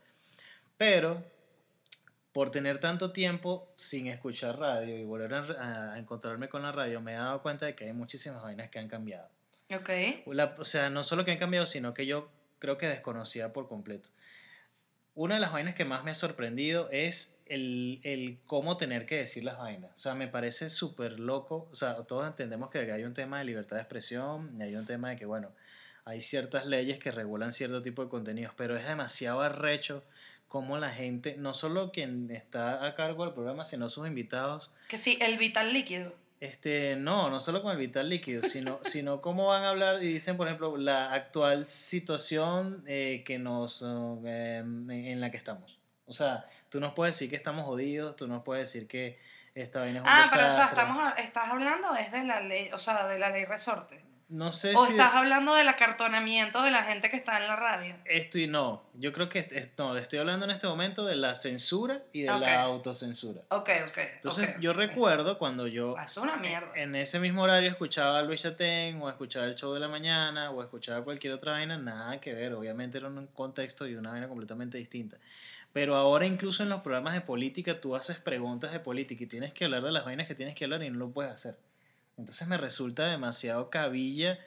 Pero 0.76 1.24
por 2.32 2.50
tener 2.50 2.78
tanto 2.78 3.10
tiempo 3.12 3.72
sin 3.76 4.06
escuchar 4.06 4.58
radio 4.58 4.96
y 4.98 5.04
volver 5.04 5.34
a, 5.34 5.94
a 5.94 5.98
encontrarme 5.98 6.48
con 6.48 6.62
la 6.62 6.72
radio, 6.72 7.00
me 7.00 7.12
he 7.12 7.16
dado 7.16 7.42
cuenta 7.42 7.66
de 7.66 7.74
que 7.74 7.86
hay 7.86 7.92
muchísimas 7.92 8.42
vainas 8.42 8.68
que 8.70 8.78
han 8.78 8.88
cambiado. 8.88 9.28
Ok. 9.74 9.90
La- 10.26 10.54
o 10.58 10.64
sea, 10.64 10.90
no 10.90 11.02
solo 11.04 11.24
que 11.24 11.32
han 11.32 11.38
cambiado, 11.38 11.66
sino 11.66 11.94
que 11.94 12.06
yo 12.06 12.28
creo 12.58 12.76
que 12.78 12.86
desconocía 12.86 13.52
por 13.52 13.66
completo. 13.68 14.10
Una 15.18 15.34
de 15.34 15.40
las 15.40 15.50
vainas 15.50 15.74
que 15.74 15.84
más 15.84 16.04
me 16.04 16.12
ha 16.12 16.14
sorprendido 16.14 16.88
es 16.92 17.40
el, 17.46 17.98
el 18.04 18.38
cómo 18.46 18.76
tener 18.76 19.04
que 19.04 19.16
decir 19.16 19.42
las 19.42 19.58
vainas. 19.58 19.90
O 19.96 19.98
sea, 19.98 20.14
me 20.14 20.28
parece 20.28 20.70
súper 20.70 21.18
loco. 21.18 21.68
O 21.72 21.74
sea, 21.74 21.96
todos 22.04 22.24
entendemos 22.24 22.70
que 22.70 22.78
hay 22.92 23.02
un 23.02 23.14
tema 23.14 23.40
de 23.40 23.44
libertad 23.44 23.74
de 23.74 23.82
expresión 23.82 24.54
y 24.56 24.62
hay 24.62 24.76
un 24.76 24.86
tema 24.86 25.10
de 25.10 25.16
que, 25.16 25.26
bueno, 25.26 25.50
hay 26.04 26.22
ciertas 26.22 26.66
leyes 26.66 27.00
que 27.00 27.10
regulan 27.10 27.50
cierto 27.50 27.82
tipo 27.82 28.04
de 28.04 28.08
contenidos, 28.08 28.54
pero 28.56 28.76
es 28.76 28.86
demasiado 28.86 29.40
arrecho 29.40 30.04
cómo 30.46 30.78
la 30.78 30.90
gente, 30.90 31.34
no 31.36 31.52
solo 31.52 31.90
quien 31.90 32.30
está 32.30 32.86
a 32.86 32.94
cargo 32.94 33.24
del 33.24 33.34
programa, 33.34 33.64
sino 33.64 33.90
sus 33.90 34.06
invitados, 34.06 34.70
Que 34.86 34.98
sí, 34.98 35.18
el 35.20 35.36
vital 35.36 35.72
líquido. 35.72 36.14
Este, 36.40 36.96
no, 36.96 37.30
no 37.30 37.40
solo 37.40 37.62
con 37.62 37.72
el 37.72 37.78
vital 37.78 38.08
líquido, 38.08 38.42
sino, 38.42 38.80
sino 38.84 39.20
cómo 39.20 39.48
van 39.48 39.64
a 39.64 39.70
hablar 39.70 40.02
y 40.02 40.12
dicen, 40.12 40.36
por 40.36 40.46
ejemplo, 40.46 40.76
la 40.76 41.12
actual 41.12 41.66
situación 41.66 42.84
eh, 42.86 43.22
que 43.26 43.38
nos, 43.38 43.82
em, 43.82 44.90
en, 44.90 45.20
la 45.20 45.30
que 45.30 45.36
estamos. 45.36 45.78
O 46.06 46.12
sea, 46.12 46.46
tú 46.68 46.80
nos 46.80 46.94
puedes 46.94 47.14
decir 47.14 47.28
que 47.28 47.36
estamos 47.36 47.64
jodidos, 47.64 48.14
tú 48.16 48.28
nos 48.28 48.42
puedes 48.44 48.72
decir 48.72 48.86
que 48.86 49.18
esta 49.54 49.80
vaina 49.80 49.98
es 49.98 50.02
un 50.04 50.08
Ah, 50.08 50.28
pero 50.32 50.46
o 50.46 50.50
sea, 50.50 50.66
estamos, 50.66 51.12
estás 51.18 51.48
hablando 51.48 51.94
es 51.96 52.12
de 52.12 52.24
la 52.24 52.40
ley, 52.40 52.70
o 52.72 52.78
sea, 52.78 53.08
de 53.08 53.18
la 53.18 53.30
ley 53.30 53.44
resorte. 53.44 54.04
No 54.28 54.52
sé 54.52 54.74
¿O 54.76 54.84
si... 54.84 54.92
estás 54.92 55.14
hablando 55.14 55.54
del 55.54 55.68
acartonamiento 55.68 56.62
de 56.62 56.70
la 56.70 56.82
gente 56.82 57.10
que 57.10 57.16
está 57.16 57.38
en 57.40 57.48
la 57.48 57.56
radio? 57.56 57.94
Esto 58.04 58.38
y 58.38 58.46
no, 58.46 58.84
yo 58.94 59.12
creo 59.12 59.28
que 59.28 59.70
no, 59.78 59.96
estoy 59.96 60.18
hablando 60.18 60.44
en 60.44 60.50
este 60.50 60.66
momento 60.66 61.06
de 61.06 61.16
la 61.16 61.34
censura 61.34 62.02
y 62.12 62.22
de 62.22 62.30
Ok. 62.30 62.40
la 62.40 62.60
autocensura. 62.62 63.40
Ok, 63.48 63.70
ok. 63.88 63.98
Entonces, 64.16 64.50
yo 64.60 64.72
recuerdo 64.74 65.38
cuando 65.38 65.66
yo 65.66 65.96
Es 65.98 66.16
una 66.18 66.36
mierda. 66.36 66.70
en 66.74 66.94
ese 66.94 67.20
mismo 67.20 67.42
horario 67.42 67.70
escuchaba 67.70 68.18
a 68.18 68.22
Luis 68.22 68.42
Chatén 68.42 69.00
o 69.00 69.08
escuchaba 69.08 69.46
el 69.46 69.54
show 69.54 69.72
de 69.72 69.80
la 69.80 69.88
mañana 69.88 70.50
o 70.50 70.62
escuchaba 70.62 71.02
cualquier 71.04 71.32
otra 71.32 71.52
vaina, 71.52 71.78
nada 71.78 72.20
que 72.20 72.34
ver, 72.34 72.52
obviamente 72.52 72.98
era 72.98 73.08
un 73.08 73.26
contexto 73.28 73.86
y 73.86 73.94
una 73.94 74.10
vaina 74.10 74.28
completamente 74.28 74.76
distinta. 74.78 75.16
Pero 75.72 75.96
ahora 75.96 76.26
incluso 76.26 76.62
en 76.62 76.70
los 76.70 76.82
programas 76.82 77.14
de 77.14 77.20
política 77.20 77.80
tú 77.80 77.94
haces 77.94 78.18
preguntas 78.18 78.72
de 78.72 78.80
política 78.80 79.24
y 79.24 79.26
tienes 79.26 79.52
que 79.52 79.64
hablar 79.66 79.82
de 79.82 79.92
las 79.92 80.04
vainas 80.04 80.26
que 80.26 80.34
tienes 80.34 80.54
que 80.54 80.64
hablar 80.64 80.82
y 80.82 80.90
no 80.90 80.98
lo 80.98 81.10
puedes 81.10 81.32
hacer. 81.32 81.56
Entonces 82.18 82.46
me 82.48 82.58
resulta 82.58 83.06
demasiado 83.06 83.70
cabilla 83.70 84.38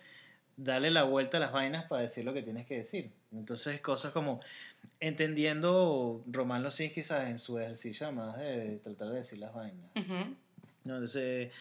darle 0.58 0.92
la 0.92 1.04
vuelta 1.04 1.38
a 1.38 1.40
las 1.40 1.52
vainas 1.52 1.86
para 1.86 2.02
decir 2.02 2.26
lo 2.26 2.34
que 2.34 2.44
tienes 2.44 2.68
que 2.68 2.78
decir. 2.78 3.12
Entonces 3.32 3.80
cosas 3.82 4.12
como 4.12 4.42
entendiendo 5.00 6.24
Román 6.28 6.64
Losinski 6.64 7.02
quizás 7.02 7.30
en 7.30 7.40
su 7.40 7.58
ejercicio 7.60 8.08
además 8.08 8.38
de 8.38 8.80
tratar 8.84 9.10
de 9.10 9.16
decir 9.16 9.40
las 9.40 9.54
vainas. 9.54 9.90
No, 10.84 10.96
entonces, 10.96 11.52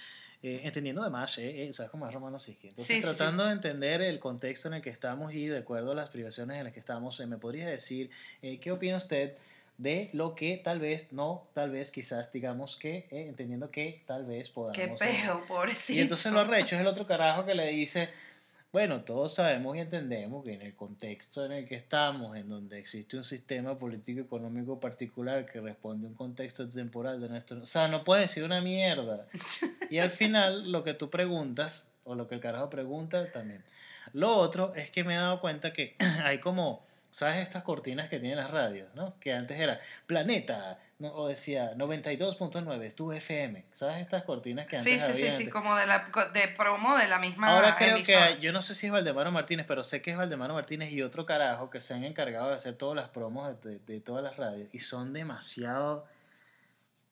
eh, 0.43 0.61
entendiendo 0.65 1.03
además, 1.03 1.37
eh, 1.39 1.65
eh, 1.65 1.73
¿sabes 1.73 1.91
cómo 1.91 2.09
es 2.09 2.15
Romano? 2.15 2.39
Entonces, 2.39 2.87
Sí, 2.87 2.95
sí, 2.95 2.95
sí. 2.95 3.01
tratando 3.03 3.45
de 3.45 3.53
entender 3.53 4.01
el 4.01 4.19
contexto 4.19 4.69
en 4.69 4.75
el 4.75 4.83
que 4.83 4.91
estamos 4.91 5.35
y 5.35 5.47
de 5.47 5.59
acuerdo 5.59 5.93
a 5.93 5.95
las 5.95 6.09
privaciones 6.09 6.57
en 6.57 6.65
las 6.65 6.73
que 6.73 6.81
estamos, 6.81 7.21
eh, 7.21 7.27
¿me 7.27 7.37
podría 7.37 7.69
decir 7.69 8.11
qué 8.41 8.73
opina 8.73 8.97
usted 8.97 9.35
de 9.81 10.11
lo 10.13 10.35
que 10.35 10.59
tal 10.59 10.79
vez, 10.79 11.11
no, 11.13 11.49
tal 11.55 11.71
vez, 11.71 11.91
quizás, 11.91 12.31
digamos 12.31 12.77
que, 12.77 13.09
eh, 13.11 13.27
entendiendo 13.29 13.71
que 13.71 14.03
tal 14.07 14.27
vez 14.27 14.51
podamos... 14.51 14.77
Qué 14.77 14.85
eh, 14.85 14.97
peo, 14.99 15.43
pobrecito. 15.49 15.99
y 15.99 16.03
entonces 16.03 16.31
lo 16.33 16.41
arrecho 16.41 16.75
es 16.75 16.83
el 16.83 16.87
otro 16.87 17.07
carajo 17.07 17.47
que 17.47 17.55
le 17.55 17.69
dice, 17.69 18.11
bueno, 18.75 19.05
todos 19.05 19.37
sabemos 19.37 19.75
y 19.75 19.81
entendemos 19.81 20.45
que 20.45 20.53
en 20.53 20.61
el 20.61 20.75
contexto 20.75 21.47
en 21.47 21.53
el 21.53 21.67
que 21.67 21.77
estamos, 21.77 22.37
en 22.37 22.51
donde 22.51 22.79
existe 22.79 23.17
un 23.17 23.25
sistema 23.25 23.79
político 23.79 24.21
económico 24.21 24.79
particular 24.79 25.47
que 25.51 25.63
responde 25.63 26.07
a 26.07 26.11
un 26.11 26.15
contexto 26.15 26.69
temporal 26.69 27.19
de 27.19 27.31
nuestro... 27.31 27.63
O 27.63 27.67
sea, 27.67 27.89
no 27.89 28.05
puedes 28.05 28.29
decir 28.29 28.45
una 28.45 28.61
mierda. 28.61 29.29
Y 29.89 29.97
al 29.97 30.11
final 30.11 30.71
lo 30.71 30.85
que 30.85 30.93
tú 30.93 31.09
preguntas, 31.09 31.89
o 32.05 32.15
lo 32.15 32.29
que 32.29 32.35
el 32.35 32.43
carajo 32.43 32.69
pregunta, 32.69 33.33
también. 33.33 33.65
Lo 34.13 34.37
otro 34.37 34.75
es 34.75 34.91
que 34.91 35.05
me 35.05 35.15
he 35.15 35.17
dado 35.17 35.41
cuenta 35.41 35.73
que 35.73 35.97
hay 36.23 36.37
como... 36.37 36.90
¿Sabes 37.11 37.39
estas 37.39 37.63
cortinas 37.65 38.09
que 38.09 38.19
tienen 38.21 38.39
las 38.39 38.51
radios, 38.51 38.95
no? 38.95 39.19
Que 39.19 39.33
antes 39.33 39.59
era 39.59 39.81
Planeta, 40.07 40.79
no, 41.01 41.13
o 41.13 41.27
decía 41.29 41.75
92.9, 41.75 42.83
es 42.85 42.95
tu 42.95 43.11
FM. 43.13 43.65
¿Sabes 43.73 43.97
estas 43.97 44.23
cortinas 44.23 44.67
que 44.67 44.77
antes 44.77 44.93
Sí, 44.93 44.99
sí, 45.01 45.15
sí, 45.15 45.23
había 45.23 45.33
sí, 45.33 45.39
antes? 45.45 45.53
como 45.53 45.75
de, 45.77 45.87
la, 45.87 46.09
de 46.33 46.49
promo 46.57 46.97
de 46.97 47.09
la 47.09 47.19
misma 47.19 47.49
Ahora 47.49 47.75
creo 47.77 47.97
emisora. 47.97 48.37
que 48.37 48.41
yo 48.41 48.53
no 48.53 48.63
sé 48.63 48.75
si 48.77 48.87
es 48.87 48.93
Valdemaro 48.93 49.33
Martínez, 49.33 49.67
pero 49.67 49.83
sé 49.83 50.01
que 50.03 50.13
es 50.13 50.17
Valdemaro 50.17 50.55
Martínez 50.55 50.93
y 50.93 51.03
otro 51.03 51.27
carajo 51.27 51.69
que 51.69 51.81
se 51.81 51.95
han 51.95 52.05
encargado 52.05 52.49
de 52.51 52.55
hacer 52.55 52.75
todas 52.77 52.95
las 52.95 53.09
promos 53.09 53.61
de, 53.63 53.71
de- 53.73 53.79
de 53.81 54.01
todas 54.01 54.23
las 54.23 54.37
radios 54.37 54.69
y 54.73 54.79
son 54.79 55.13
demasiado 55.13 56.07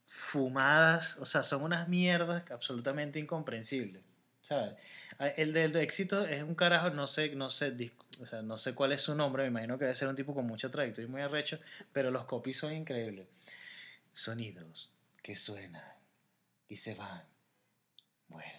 fumadas, 0.07 1.17
o 1.19 1.27
sea, 1.27 1.43
son 1.43 1.63
unas 1.63 1.89
mierdas 1.89 2.43
absolutamente 2.51 3.19
incomprensibles. 3.19 4.03
¿sabes? 4.43 4.73
Ah, 5.19 5.29
El 5.29 5.53
del 5.53 5.75
éxito 5.77 6.25
es 6.27 6.43
un 6.43 6.55
carajo, 6.55 6.91
no 6.91 7.07
sé, 7.07 7.31
no 7.35 7.51
sé, 7.51 7.75
o 8.21 8.27
sea, 8.27 8.43
no 8.43 8.57
sé 8.59 8.75
cuál 8.75 8.93
es 8.93 9.03
su 9.03 9.15
nombre, 9.15 9.43
me 9.45 9.49
imagino 9.49 9.79
que 9.79 9.85
debe 9.85 9.95
ser 9.95 10.09
un 10.09 10.17
tipo 10.17 10.35
con 10.35 10.47
mucha 10.47 10.71
trayectoria 10.71 11.09
y 11.09 11.11
muy 11.11 11.23
arrecho, 11.23 11.59
pero 11.93 12.11
los 12.11 12.25
copies 12.25 12.59
son 12.59 12.73
increíbles. 12.73 13.27
Sonidos 14.13 14.95
que 15.23 15.35
suenan 15.37 15.93
y 16.69 16.77
se 16.77 16.95
van, 16.95 17.23
vuelven. 18.29 18.55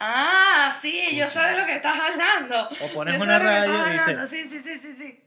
Ah, 0.00 0.76
sí, 0.80 1.16
yo 1.16 1.28
sé 1.28 1.40
de 1.40 1.58
lo 1.58 1.66
que 1.66 1.76
estás 1.76 1.98
hablando. 1.98 2.68
O 2.80 2.88
pones 2.94 3.16
Yo 3.16 3.22
una 3.24 3.38
radio 3.38 3.88
y 3.88 3.92
dice, 3.92 4.10
hablando. 4.10 4.26
Sí, 4.26 4.46
sí, 4.46 4.62
sí, 4.62 4.78
sí, 4.78 4.94
sí. 4.94 5.24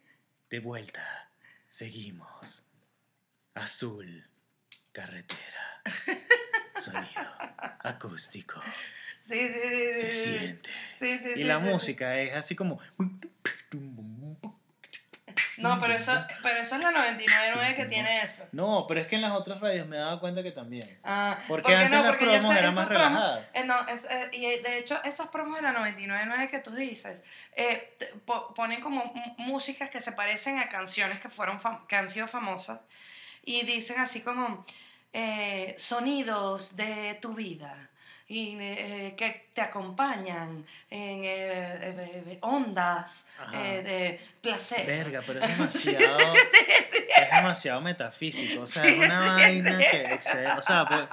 de 0.49 0.59
vuelta, 0.59 1.29
seguimos. 1.67 2.63
Azul, 3.53 4.25
carretera, 4.93 5.81
sonido, 6.81 7.35
acústico, 7.79 8.61
Sí, 9.31 9.49
sí, 9.49 9.59
sí, 9.93 10.01
se 10.01 10.11
sí. 10.11 10.37
siente. 10.37 10.69
Sí, 10.95 11.17
sí, 11.17 11.29
Y 11.31 11.37
sí, 11.37 11.43
la 11.45 11.57
música 11.59 12.17
es 12.19 12.33
así 12.35 12.55
como... 12.55 12.79
No, 15.57 15.79
pero 15.79 15.93
eso, 15.93 16.11
pero 16.41 16.59
eso 16.59 16.75
es 16.75 16.81
la 16.81 16.91
99.9 16.91 17.75
que 17.75 17.85
tiene 17.85 18.21
eso. 18.23 18.47
No, 18.51 18.85
pero 18.87 19.01
es 19.01 19.07
que 19.07 19.15
en 19.15 19.21
las 19.21 19.31
otras 19.33 19.59
radios 19.61 19.87
me 19.87 19.95
he 19.95 19.99
dado 19.99 20.19
cuenta 20.19 20.41
que 20.41 20.51
también. 20.51 20.87
Ah, 21.03 21.37
Porque 21.47 21.63
¿por 21.63 21.71
qué 21.71 21.77
antes 21.77 21.99
no? 21.99 22.05
las 22.05 22.15
promos 22.17 22.45
sé 22.47 22.59
eran 22.59 22.75
más 22.75 22.87
relajadas. 22.87 23.45
Eh, 23.53 23.63
no, 23.63 23.87
es, 23.87 24.05
eh, 24.09 24.29
y 24.33 24.45
eh, 24.45 24.61
de 24.63 24.79
hecho 24.79 24.99
esas 25.03 25.27
promos 25.27 25.55
de 25.57 25.61
la 25.61 25.73
99.9 25.73 26.49
que 26.49 26.59
tú 26.59 26.71
dices, 26.71 27.23
eh, 27.55 27.93
te- 27.99 28.07
po- 28.25 28.53
ponen 28.55 28.81
como 28.81 29.13
músicas 29.37 29.89
que 29.89 30.01
se 30.01 30.13
parecen 30.13 30.57
a 30.57 30.67
canciones 30.67 31.19
que, 31.19 31.29
fueron 31.29 31.59
que 31.87 31.95
han 31.95 32.07
sido 32.07 32.27
famosas 32.27 32.79
y 33.43 33.63
dicen 33.65 33.99
así 33.99 34.21
como 34.21 34.65
sonidos 35.77 36.75
de 36.75 37.17
tu 37.21 37.33
vida 37.33 37.89
y 38.31 38.57
eh, 38.61 39.13
que 39.17 39.47
te 39.53 39.59
acompañan 39.59 40.65
en 40.89 41.23
eh, 41.25 41.25
eh, 41.25 42.37
ondas 42.41 43.29
eh, 43.53 43.83
de 43.83 44.19
placer. 44.41 44.85
Verga, 44.85 45.21
pero 45.27 45.41
es 45.41 45.49
demasiado... 45.57 46.33
Es 46.33 47.31
demasiado 47.31 47.81
metafísico. 47.81 48.61
O 48.61 48.67
sea, 48.67 48.85
es 48.85 48.97
una 48.97 49.33
vaina 49.35 49.79
que 49.79 50.13
excede... 50.13 50.49
O 50.53 50.61
sea, 50.61 50.87
pues, 50.87 51.07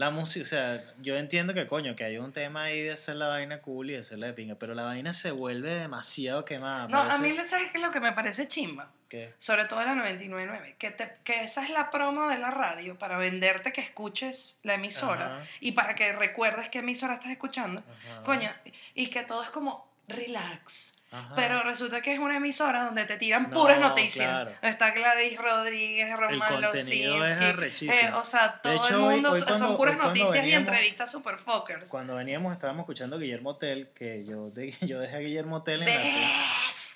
la 0.00 0.10
música... 0.10 0.42
O 0.42 0.48
sea, 0.48 0.82
yo 1.02 1.16
entiendo 1.16 1.52
que, 1.54 1.66
coño, 1.66 1.94
que 1.94 2.04
hay 2.04 2.16
un 2.18 2.32
tema 2.32 2.64
ahí 2.64 2.80
de 2.82 2.92
hacer 2.92 3.16
la 3.16 3.28
vaina 3.28 3.60
cool 3.60 3.90
y 3.90 3.92
de 3.92 4.00
hacerla 4.00 4.26
de 4.28 4.32
pinga, 4.32 4.54
pero 4.56 4.74
la 4.74 4.82
vaina 4.84 5.12
se 5.12 5.30
vuelve 5.30 5.72
demasiado 5.74 6.44
quemada. 6.44 6.88
No, 6.88 6.98
a 7.00 7.04
parece 7.06 7.22
mí, 7.22 7.36
¿sabes 7.46 7.70
qué 7.70 7.78
es 7.78 7.84
lo 7.84 7.90
que 7.90 8.00
me 8.00 8.12
parece 8.12 8.48
chimba? 8.48 8.90
que- 9.10 9.34
Sobre 9.38 9.64
todo 9.64 9.80
en 9.82 9.86
la 9.88 9.94
99.9, 10.08 10.76
que, 10.78 10.90
te- 10.92 11.12
que 11.24 11.42
esa 11.42 11.64
es 11.64 11.70
la 11.70 11.90
promo 11.90 12.28
de 12.28 12.38
la 12.38 12.50
radio 12.50 12.96
para 12.98 13.18
venderte 13.18 13.72
que 13.72 13.80
escuches 13.80 14.58
la 14.62 14.74
emisora 14.74 15.38
Ajá, 15.38 15.46
y 15.60 15.72
para 15.72 15.94
que 15.96 16.12
recuerdes 16.12 16.68
qué 16.68 16.78
emisora 16.78 17.14
estás 17.14 17.30
escuchando. 17.32 17.82
ajá, 18.12 18.22
Coño, 18.22 18.50
y 18.94 19.08
que 19.08 19.22
todo 19.24 19.42
es 19.42 19.50
como 19.50 19.86
relax. 20.06 20.99
Ajá. 21.10 21.34
Pero 21.36 21.62
resulta 21.62 22.00
que 22.00 22.12
es 22.12 22.18
una 22.18 22.36
emisora 22.36 22.84
donde 22.84 23.04
te 23.04 23.16
tiran 23.16 23.44
No, 23.44 23.50
puras 23.50 23.78
noticias. 23.80 24.26
claro. 24.28 24.50
Está 24.62 24.90
Gladys 24.92 25.38
Rodríguez, 25.38 26.16
Román 26.16 26.54
es 26.54 26.60
Losinski. 26.60 27.42
arrechísimo. 27.44 27.92
eh, 27.92 28.12
o 28.14 28.24
sea, 28.24 28.60
todo 28.62 28.72
hecho, 28.74 28.94
el 28.94 29.00
mundo 29.00 29.30
hoy 29.32 29.38
son 29.40 29.48
cuando- 29.48 29.76
puras 29.76 29.96
noticias 29.96 30.44
y 30.46 30.52
entrevistas 30.52 31.10
super 31.10 31.36
fuckers. 31.38 31.88
Cuando 31.88 32.14
veníamos 32.16 32.52
estábamos 32.52 32.80
escuchando 32.84 33.18
Guillermo 33.18 33.56
Tell, 33.56 33.88
que 33.94 34.24
yo, 34.24 34.50
de- 34.50 34.70
yo 34.80 35.00
dejé 35.00 35.16
a 35.16 35.20
Guillermo 35.20 35.62
Tell 35.62 35.82
en 35.82 35.88
la 35.88 36.02
tele. 36.02 36.26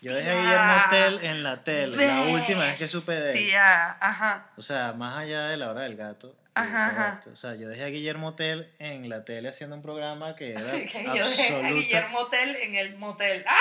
Yo 0.03 0.15
dejé 0.15 0.31
a 0.31 0.35
Guillermo 0.37 0.83
Tell 0.91 1.25
en 1.25 1.43
la 1.43 1.65
tele, 1.65 2.07
la 2.07 2.21
última 2.23 2.65
vez 2.67 2.79
que 2.79 2.87
supe 2.87 3.13
de 3.13 3.33
él. 3.51 3.57
Ajá. 3.57 4.47
O 4.57 4.63
sea, 4.63 4.93
más 4.93 5.19
allá 5.19 5.47
de 5.49 5.57
la 5.57 5.71
hora 5.71 5.83
del 5.83 5.97
gato. 5.97 6.37
Ajá. 6.55 7.21
O 7.31 7.37
sea, 7.37 7.55
yo 7.57 7.69
dejé 7.69 7.85
a 7.85 7.89
Guillermo 7.89 8.35
Tell 8.35 8.73
en 8.79 9.09
la 9.09 9.25
tele 9.25 9.49
haciendo 9.49 9.77
un 9.77 9.83
programa 9.83 10.37
que 10.37 10.53
era 10.53 10.61
yo 10.63 11.29
dejé 11.29 11.57
a. 11.57 11.71
Guillermo 11.71 12.27
Tell 12.29 12.57
en 12.57 12.77
el 12.77 12.97
motel. 12.97 13.45
¡Ah! 13.47 13.57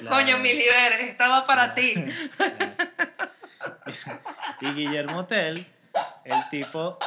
Claro. 0.00 0.16
Coño, 0.16 0.38
mi 0.38 0.52
liber, 0.52 0.92
estaba 1.00 1.46
para 1.46 1.74
ti. 1.74 1.94
y 4.60 4.66
Guillermo 4.72 5.26
Tell, 5.26 5.64
el 6.24 6.48
tipo. 6.50 6.98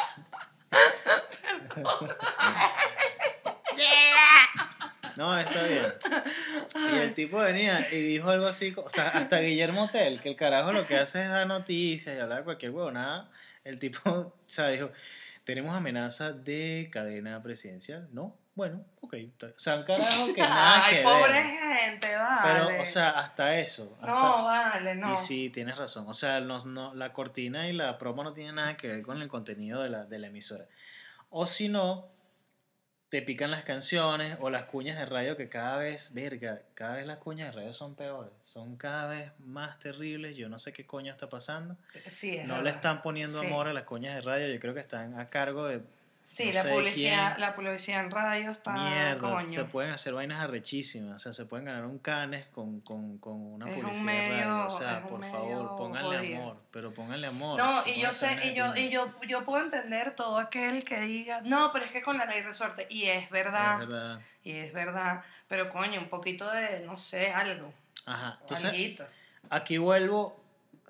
No, 5.18 5.38
está 5.38 5.64
bien. 5.64 5.86
Y 6.94 6.98
el 6.98 7.14
tipo 7.14 7.38
venía 7.40 7.88
y 7.92 7.96
dijo 8.02 8.30
algo 8.30 8.48
así, 8.48 8.74
o 8.76 8.90
sea, 8.90 9.10
hasta 9.10 9.40
Guillermo 9.40 9.90
Tell, 9.90 10.20
que 10.20 10.30
el 10.30 10.36
carajo 10.36 10.72
lo 10.72 10.86
que 10.86 10.98
hace 10.98 11.24
es 11.24 11.30
dar 11.30 11.48
noticias 11.48 12.16
y 12.16 12.20
hablar 12.20 12.44
cualquier 12.44 12.72
huevonada. 12.72 13.30
El 13.64 13.80
tipo, 13.80 14.00
o 14.10 14.34
sea, 14.46 14.68
dijo, 14.70 14.92
tenemos 15.44 15.76
amenaza 15.76 16.32
de 16.34 16.90
cadena 16.92 17.42
presidencial. 17.42 18.08
¿No? 18.12 18.36
Bueno, 18.56 18.86
ok. 19.02 19.16
O 19.44 19.60
sea, 19.60 19.76
un 19.78 19.84
carajo 19.84 20.34
que 20.34 20.42
nada 20.42 20.86
Ay, 20.86 20.96
que 20.98 21.04
pobre 21.04 21.34
ver. 21.34 21.44
gente, 21.44 22.16
vale. 22.16 22.42
Pero, 22.70 22.82
o 22.82 22.86
sea, 22.86 23.10
hasta 23.12 23.58
eso. 23.60 23.94
hasta- 24.00 24.08
no, 24.08 24.44
vale, 24.46 24.96
no. 24.96 25.14
y 25.14 25.18
sí, 25.18 25.50
tienes 25.50 25.78
razón. 25.78 26.06
O 26.08 26.14
sea, 26.14 26.40
no, 26.42 26.64
no- 26.66 26.94
la 26.96 27.12
cortina 27.14 27.68
y 27.70 27.74
la 27.74 27.98
promo 27.98 28.24
no 28.24 28.34
tienen 28.34 28.56
nada 28.56 28.78
que 28.78 28.88
ver 28.88 29.02
con 29.02 29.22
el 29.22 29.28
contenido 29.28 29.82
de 29.84 29.90
la, 29.90 30.06
de 30.06 30.20
la 30.20 30.28
emisora. 30.28 30.66
O 31.30 31.46
si 31.46 31.68
no, 31.68 32.08
te 33.10 33.22
pican 33.22 33.52
las 33.52 33.64
canciones 33.64 34.38
o 34.42 34.50
las 34.50 34.64
cuñas 34.66 34.98
de 34.98 35.06
radio 35.06 35.38
que 35.38 35.48
cada 35.48 35.78
vez, 35.78 36.14
verga, 36.14 36.62
cada 36.74 36.96
vez 36.96 37.06
las 37.08 37.20
cuñas 37.20 37.48
de 37.54 37.62
radio 37.62 37.74
son 37.74 37.96
peores. 37.96 38.32
Son 38.44 38.76
cada 38.78 39.08
vez 39.08 39.32
más 39.40 39.80
terribles. 39.80 40.36
Yo 40.36 40.50
no 40.50 40.60
sé 40.60 40.74
qué 40.74 40.86
coño 40.86 41.12
está 41.12 41.30
pasando. 41.30 41.78
Sí, 42.08 42.38
es 42.38 42.48
No 42.48 42.62
le 42.62 42.72
están 42.72 43.02
poniendo 43.02 43.40
Sí. 43.42 43.48
amor 43.48 43.68
a 43.68 43.74
las 43.74 43.84
cuñas 43.84 44.16
de 44.16 44.22
radio. 44.22 44.54
Yo 44.54 44.60
creo 44.60 44.74
que 44.74 44.80
están 44.82 45.18
a 45.20 45.28
cargo 45.28 45.66
de 45.68 45.82
Sí, 46.28 46.48
no 46.48 46.54
la 46.64 46.64
publicidad, 46.64 47.28
quién. 47.36 47.42
la 47.42 47.56
publicidad 47.56 48.00
en 48.04 48.10
radio 48.10 48.50
está 48.52 48.74
Mierda, 48.74 49.18
coño. 49.20 49.48
se 49.54 49.64
pueden 49.66 49.92
hacer 49.92 50.14
vainas 50.16 50.40
arrechísimas, 50.42 51.16
o 51.18 51.20
sea, 51.20 51.34
se 51.34 51.46
pueden 51.46 51.66
ganar 51.68 51.86
un 51.86 52.00
canes 52.00 52.48
con, 52.48 52.82
con, 52.82 53.20
con 53.20 53.34
una 53.54 53.70
Es 53.70 53.76
un 53.78 53.82
publicidad 53.84 54.02
de 54.12 54.12
medio- 54.12 54.44
radio, 54.48 54.66
o 54.66 54.70
sea, 54.72 55.02
un 55.04 55.10
por 55.10 55.24
favor, 55.32 55.76
pónganle 55.78 56.18
jodido. 56.18 56.42
amor, 56.42 56.58
pero 56.72 56.94
pónganle 56.96 57.28
amor. 57.28 57.60
No, 57.60 57.84
y 57.88 58.00
yo 58.02 58.12
sé, 58.12 58.40
y 58.44 58.56
yo, 58.56 58.76
y 58.76 58.90
yo, 58.90 59.14
yo 59.28 59.46
puedo 59.46 59.64
entender 59.64 60.16
todo 60.16 60.40
aquel 60.40 60.84
que 60.84 61.00
diga, 61.02 61.42
no, 61.42 61.70
pero 61.72 61.86
es 61.86 61.92
que 61.92 62.02
con 62.02 62.18
la 62.18 62.26
ley 62.26 62.42
resorte, 62.42 62.88
y 62.90 63.04
es 63.06 63.30
verdad, 63.30 63.84
Es 63.84 63.88
verdad. 63.88 64.20
y 64.44 64.52
es 64.54 64.74
verdad, 64.74 65.22
pero 65.48 65.70
coño, 65.70 66.00
un 66.02 66.10
poquito 66.10 66.50
de, 66.50 66.84
no 66.88 66.98
sé, 66.98 67.30
algo, 67.32 67.72
Ajá, 68.08 68.40
entonces 68.42 69.00
aquí 69.52 69.78
vuelvo 69.78 70.44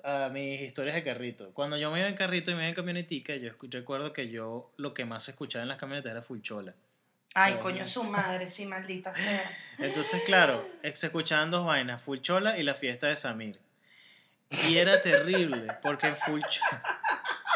a 0.06 0.30
mis 0.30 0.62
historias 0.62 0.96
de 0.96 1.04
carrito. 1.04 1.52
Cuando 1.54 1.78
yo 1.78 1.90
me 1.92 2.00
iba 2.00 2.08
en 2.08 2.16
carrito 2.16 2.52
y 2.52 2.54
me 2.54 2.62
iba 2.62 2.70
en 2.70 2.76
camionetica, 2.76 3.36
yo 3.36 3.52
recuerdo 3.72 4.14
que 4.14 4.30
yo 4.30 4.72
lo 4.78 4.94
que 4.94 5.04
más 5.04 5.28
escuchaba 5.28 5.64
en 5.64 5.70
las 5.70 5.78
camionetas 5.78 6.12
era 6.12 6.22
Fulchola. 6.22 6.76
Ay, 7.34 7.56
Coño. 7.56 7.86
su 7.88 8.04
madre, 8.04 8.48
sí, 8.48 8.66
maldita 8.66 9.14
sea. 9.14 9.52
Entonces, 9.80 10.22
claro, 10.26 10.66
se 10.94 11.08
escuchaban 11.08 11.50
dos 11.52 11.66
vainas, 11.66 12.02
Fulchola 12.02 12.58
y 12.58 12.64
la 12.64 12.76
fiesta 12.76 13.08
de 13.08 13.18
Samir. 13.18 13.60
Y 14.70 14.78
era 14.78 15.02
terrible, 15.02 15.68
porque 15.82 16.14
Fulchola... 16.16 16.84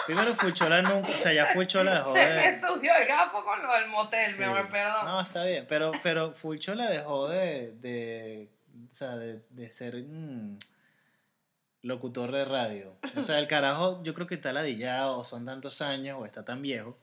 Primero 0.08 0.34
Fulchola 0.34 0.82
nunca, 0.82 1.10
o 1.10 1.18
sea, 1.18 1.32
ya 1.32 1.46
Fulchola 1.46 2.00
dejó 2.00 2.14
Se 2.14 2.20
de... 2.20 2.36
me 2.36 2.60
subió 2.60 2.92
el 2.96 3.08
gafo 3.08 3.44
con 3.44 3.62
lo 3.62 3.72
del 3.76 3.88
motel, 3.90 4.34
Sí. 4.34 4.40
mi 4.40 4.46
amor, 4.46 4.68
perdón. 4.72 5.06
No, 5.06 5.22
está 5.22 5.44
bien, 5.44 5.68
pero, 5.70 5.92
pero 6.02 6.34
Fulchola 6.34 6.90
dejó 6.90 7.30
de, 7.30 7.74
de, 7.74 8.50
o 8.90 8.92
sea, 8.92 9.18
de, 9.18 9.42
de 9.52 9.70
ser 9.70 9.96
mm, 9.98 10.58
locutor 11.82 12.32
de 12.32 12.46
radio. 12.46 12.96
O 13.16 13.22
sea, 13.22 13.40
el 13.40 13.48
carajo 13.48 14.02
yo 14.04 14.14
creo 14.14 14.28
que 14.28 14.36
está 14.36 14.54
ladillado, 14.54 15.18
o 15.18 15.24
son 15.24 15.46
tantos 15.46 15.82
años, 15.82 16.18
o 16.20 16.26
está 16.26 16.44
tan 16.44 16.62
viejo, 16.62 16.98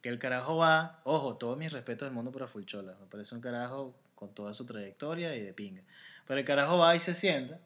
que 0.00 0.08
el 0.08 0.18
carajo 0.18 0.56
va, 0.56 1.00
ojo, 1.04 1.36
todos 1.36 1.56
mis 1.56 1.72
respetos 1.72 2.06
del 2.06 2.14
mundo 2.14 2.32
para 2.32 2.48
Fulchola, 2.48 2.94
me 3.00 3.06
parece 3.06 3.34
un 3.34 3.40
carajo 3.40 3.94
con 4.14 4.34
toda 4.34 4.54
su 4.54 4.66
trayectoria 4.66 5.34
y 5.36 5.40
de 5.40 5.52
pinga. 5.52 5.82
Pero 6.26 6.40
el 6.40 6.46
carajo 6.46 6.78
va 6.78 6.94
y 6.96 7.00
se 7.00 7.14
sienta 7.14 7.58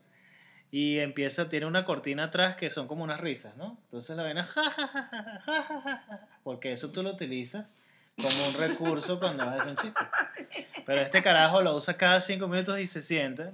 y 0.70 0.98
empieza, 0.98 1.48
tiene 1.48 1.66
una 1.66 1.84
cortina 1.84 2.24
atrás 2.24 2.56
que 2.56 2.70
son 2.70 2.88
como 2.88 3.04
unas 3.04 3.20
risas, 3.20 3.56
¿no? 3.56 3.78
Entonces 3.84 4.16
la 4.16 4.22
vena, 4.22 4.44
ja, 4.44 4.62
ja, 4.70 5.08
ja, 5.46 6.28
porque 6.42 6.72
eso 6.72 6.90
tú 6.90 7.02
lo 7.02 7.10
utilizas 7.10 7.74
como 8.16 8.46
un 8.48 8.54
recurso 8.54 9.18
cuando 9.20 9.46
vas 9.46 9.58
a 9.58 9.60
hacer 9.60 9.72
un 9.72 9.78
chiste. 9.78 10.00
Pero 10.84 11.00
este 11.00 11.22
carajo 11.22 11.62
lo 11.62 11.76
usa 11.76 11.96
cada 11.96 12.20
cinco 12.20 12.48
minutos 12.48 12.78
y 12.78 12.86
se 12.86 13.02
sienta 13.02 13.52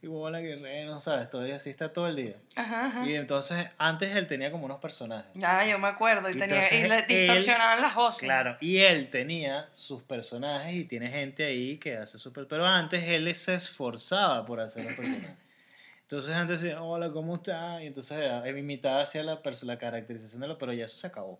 y 0.00 0.06
bola 0.06 0.38
guerrero, 0.38 1.00
¿sabes? 1.00 1.28
Todavía 1.28 1.56
así 1.56 1.70
está 1.70 1.92
todo 1.92 2.06
el 2.06 2.14
día. 2.14 2.36
Ajá, 2.54 2.86
ajá. 2.86 3.04
Y 3.06 3.14
entonces, 3.16 3.66
antes 3.78 4.14
él 4.14 4.28
tenía 4.28 4.52
como 4.52 4.64
unos 4.66 4.78
personajes. 4.78 5.28
Ya, 5.34 5.66
yo 5.66 5.76
me 5.80 5.88
acuerdo, 5.88 6.30
y, 6.30 6.36
Y 6.36 6.38
tenía, 6.38 6.72
y 6.72 6.86
le 6.88 6.98
él- 7.00 7.04
distorsionaban 7.08 7.82
las 7.82 7.96
voces. 7.96 8.22
Claro, 8.22 8.56
y 8.60 8.78
él 8.78 9.10
tenía 9.10 9.68
sus 9.72 10.02
personajes 10.04 10.72
y 10.74 10.84
tiene 10.84 11.10
gente 11.10 11.44
ahí 11.44 11.78
que 11.78 11.96
hace 11.96 12.16
super... 12.18 12.46
Pero 12.46 12.64
antes 12.64 13.02
él 13.02 13.34
se 13.34 13.54
esforzaba 13.54 14.46
por 14.46 14.60
hacer 14.60 14.84
los 14.84 14.94
personajes. 14.94 15.30
Entonces 16.02 16.32
antes 16.34 16.62
decía, 16.62 16.80
hola, 16.82 17.10
¿cómo 17.10 17.34
está? 17.34 17.82
Y 17.82 17.88
entonces 17.88 18.18
eh, 18.18 18.54
imitaba 18.58 19.02
hacia 19.02 19.22
la, 19.24 19.40
la 19.62 19.78
caracterización 19.78 20.40
de 20.40 20.48
lo, 20.48 20.56
pero 20.58 20.72
ya 20.72 20.84
eso 20.86 20.96
se 20.96 21.06
acabó. 21.08 21.38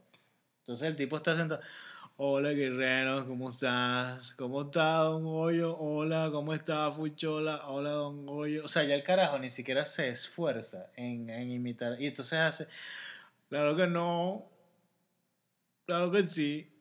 Entonces 0.60 0.86
el 0.88 0.96
tipo 0.96 1.16
está 1.16 1.34
sentado, 1.36 1.62
hola 2.20 2.50
guerrero, 2.50 3.26
¿cómo 3.28 3.50
estás? 3.50 4.34
¿Cómo 4.34 4.62
está 4.62 4.96
Don 4.98 5.22
Goyo? 5.24 5.76
Hola, 5.78 6.30
¿cómo 6.32 6.52
está 6.52 6.90
Fuchola? 6.90 7.68
Hola 7.68 7.90
Don 7.90 8.26
Goyo. 8.26 8.64
O 8.64 8.68
sea, 8.68 8.82
ya 8.82 8.96
el 8.96 9.04
carajo 9.04 9.38
ni 9.38 9.50
siquiera 9.50 9.84
se 9.84 10.08
esfuerza 10.08 10.90
en, 10.96 11.30
en 11.30 11.50
imitar. 11.50 12.00
Y 12.00 12.08
entonces 12.08 12.38
hace, 12.38 12.68
claro 13.48 13.76
que 13.76 13.86
no, 13.86 14.50
claro 15.86 16.10
que 16.10 16.24
sí. 16.24 16.74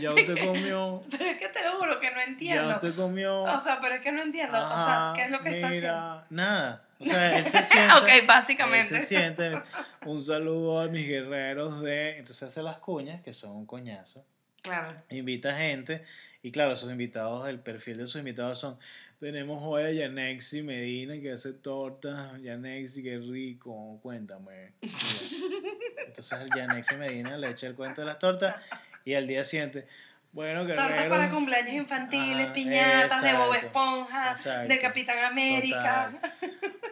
Ya 0.00 0.12
usted 0.14 0.44
comió, 0.44 1.02
Pero 1.10 1.24
es 1.26 1.38
que 1.38 1.48
te 1.48 1.64
lo 1.64 1.78
juro 1.78 2.00
que 2.00 2.10
no 2.10 2.16
ya 2.16 2.24
entiendo. 2.24 2.74
usted 2.74 2.94
comió. 2.96 3.42
O 3.42 3.60
sea, 3.60 3.78
pero 3.80 3.94
es 3.94 4.00
que 4.00 4.10
no 4.12 4.22
entiendo. 4.22 4.56
o 4.58 4.60
sea, 4.60 5.10
Ajá, 5.10 5.12
¿qué 5.14 5.24
es 5.24 5.30
lo 5.30 5.40
que 5.40 5.50
está 5.50 5.68
haciendo? 5.68 5.88
mira, 5.92 6.26
Nada. 6.30 6.89
O 7.00 7.04
sea, 7.04 7.38
él 7.38 7.44
se 7.46 7.62
siente. 7.62 7.94
ok, 8.20 8.26
básicamente. 8.26 8.94
Él 8.94 9.00
se 9.00 9.06
siente. 9.06 9.52
Un 10.06 10.22
saludo 10.22 10.80
a 10.80 10.88
mis 10.88 11.06
guerreros 11.06 11.80
de. 11.80 12.18
Entonces 12.18 12.42
hace 12.42 12.62
las 12.62 12.78
cuñas, 12.78 13.22
que 13.22 13.32
son 13.32 13.52
un 13.52 13.66
coñazo. 13.66 14.24
Claro. 14.62 14.94
Invita 15.08 15.56
gente. 15.56 16.04
Y 16.42 16.52
claro, 16.52 16.76
sus 16.76 16.90
invitados, 16.90 17.48
el 17.48 17.60
perfil 17.60 17.98
de 17.98 18.06
sus 18.06 18.16
invitados 18.16 18.58
son. 18.58 18.78
Tenemos 19.18 19.62
hoy 19.62 19.82
a 19.82 19.92
Yanexi 19.92 20.62
Medina 20.62 21.18
que 21.20 21.32
hace 21.32 21.52
tortas. 21.52 22.40
Yanexi, 22.40 23.02
qué 23.02 23.18
rico. 23.18 23.98
Cuéntame. 24.02 24.72
Entonces 26.06 26.38
Yanexi 26.56 26.96
Medina 26.96 27.36
le 27.36 27.50
echa 27.50 27.66
el 27.66 27.74
cuento 27.74 28.02
de 28.02 28.06
las 28.06 28.18
tortas. 28.18 28.56
Y 29.04 29.14
al 29.14 29.26
día 29.26 29.44
siguiente. 29.44 29.86
Bueno, 30.32 30.64
Tortas 30.64 30.88
guerreros. 30.90 31.08
para 31.08 31.30
cumpleaños 31.30 31.74
infantiles, 31.74 32.44
Ajá, 32.44 32.52
piñatas 32.52 33.22
de 33.22 33.34
Bob 33.34 33.52
Esponja, 33.54 34.30
exacto. 34.30 34.68
de 34.68 34.78
Capitán 34.80 35.18
América. 35.24 36.12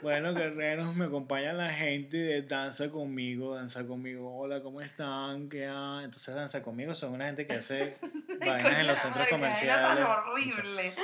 Bueno, 0.01 0.33
guerreros, 0.33 0.95
me 0.95 1.07
acompaña 1.07 1.53
la 1.53 1.71
gente 1.71 2.19
de 2.19 2.43
Danza 2.43 2.89
Conmigo, 2.89 3.57
Danza 3.57 3.85
Conmigo. 3.85 4.33
Hola, 4.39 4.63
¿cómo 4.63 4.81
están? 4.81 5.49
¿Qué 5.49 5.67
hay? 5.67 6.05
Entonces, 6.05 6.33
Danza 6.37 6.63
Conmigo 6.63 6.95
son 6.95 7.15
una 7.15 7.27
gente 7.27 7.49
que 7.49 7.55
hace 7.55 7.97
vainas 8.47 8.79
en 8.79 8.87
los 8.87 8.97
centros 9.01 9.27
comerciales. 9.27 9.85
Era 9.85 9.95
tan 9.97 10.03
horrible. 10.05 10.95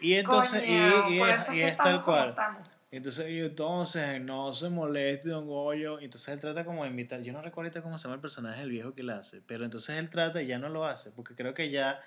Y 0.00 0.14
entonces, 0.14 0.60
Coño, 0.60 1.08
y, 1.10 1.14
y 1.14 1.22
es, 1.22 1.52
y 1.52 1.62
es 1.62 1.76
tal 1.76 2.04
cual. 2.04 2.28
estamos. 2.28 2.68
Entonces, 2.90 3.28
y 3.30 3.40
entonces, 3.40 4.20
no 4.20 4.54
se 4.54 4.70
moleste, 4.70 5.28
don 5.28 5.46
Goyo. 5.46 6.00
Entonces 6.00 6.28
él 6.28 6.40
trata 6.40 6.64
como 6.64 6.84
de 6.84 6.90
imitar. 6.90 7.20
Yo 7.20 7.32
no 7.32 7.42
recuerdo 7.42 7.68
ahorita 7.68 7.82
cómo 7.82 7.98
se 7.98 8.04
llama 8.04 8.14
el 8.14 8.20
personaje 8.20 8.60
del 8.60 8.70
viejo 8.70 8.94
que 8.94 9.02
él 9.02 9.10
hace. 9.10 9.42
Pero 9.46 9.64
entonces 9.64 9.98
él 9.98 10.08
trata 10.08 10.40
y 10.40 10.46
ya 10.46 10.58
no 10.58 10.68
lo 10.68 10.86
hace. 10.86 11.10
Porque 11.10 11.34
creo 11.34 11.52
que 11.52 11.70
ya 11.70 12.00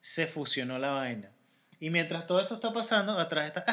se 0.00 0.26
fusionó 0.26 0.78
la 0.78 0.90
vaina. 0.92 1.30
Y 1.80 1.90
mientras 1.90 2.28
todo 2.28 2.38
esto 2.38 2.54
está 2.54 2.72
pasando, 2.72 3.18
atrás 3.18 3.46
está. 3.46 3.64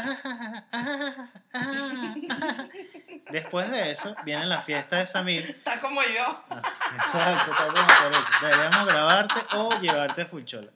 Después 3.32 3.70
de 3.70 3.92
eso, 3.92 4.16
viene 4.26 4.48
la 4.48 4.62
fiesta 4.62 4.98
de 4.98 5.06
Samir. 5.06 5.48
Está 5.48 5.80
como 5.80 6.02
yo. 6.02 6.44
Ah, 6.50 6.62
Exacto, 6.96 7.52
está 7.52 7.70
bien, 7.72 7.86
correcto. 7.86 8.32
Deberíamos 8.42 8.86
grabarte 8.88 9.56
o 9.56 9.80
llevarte 9.80 10.22
a 10.24 10.26
Fulchola. 10.26 10.72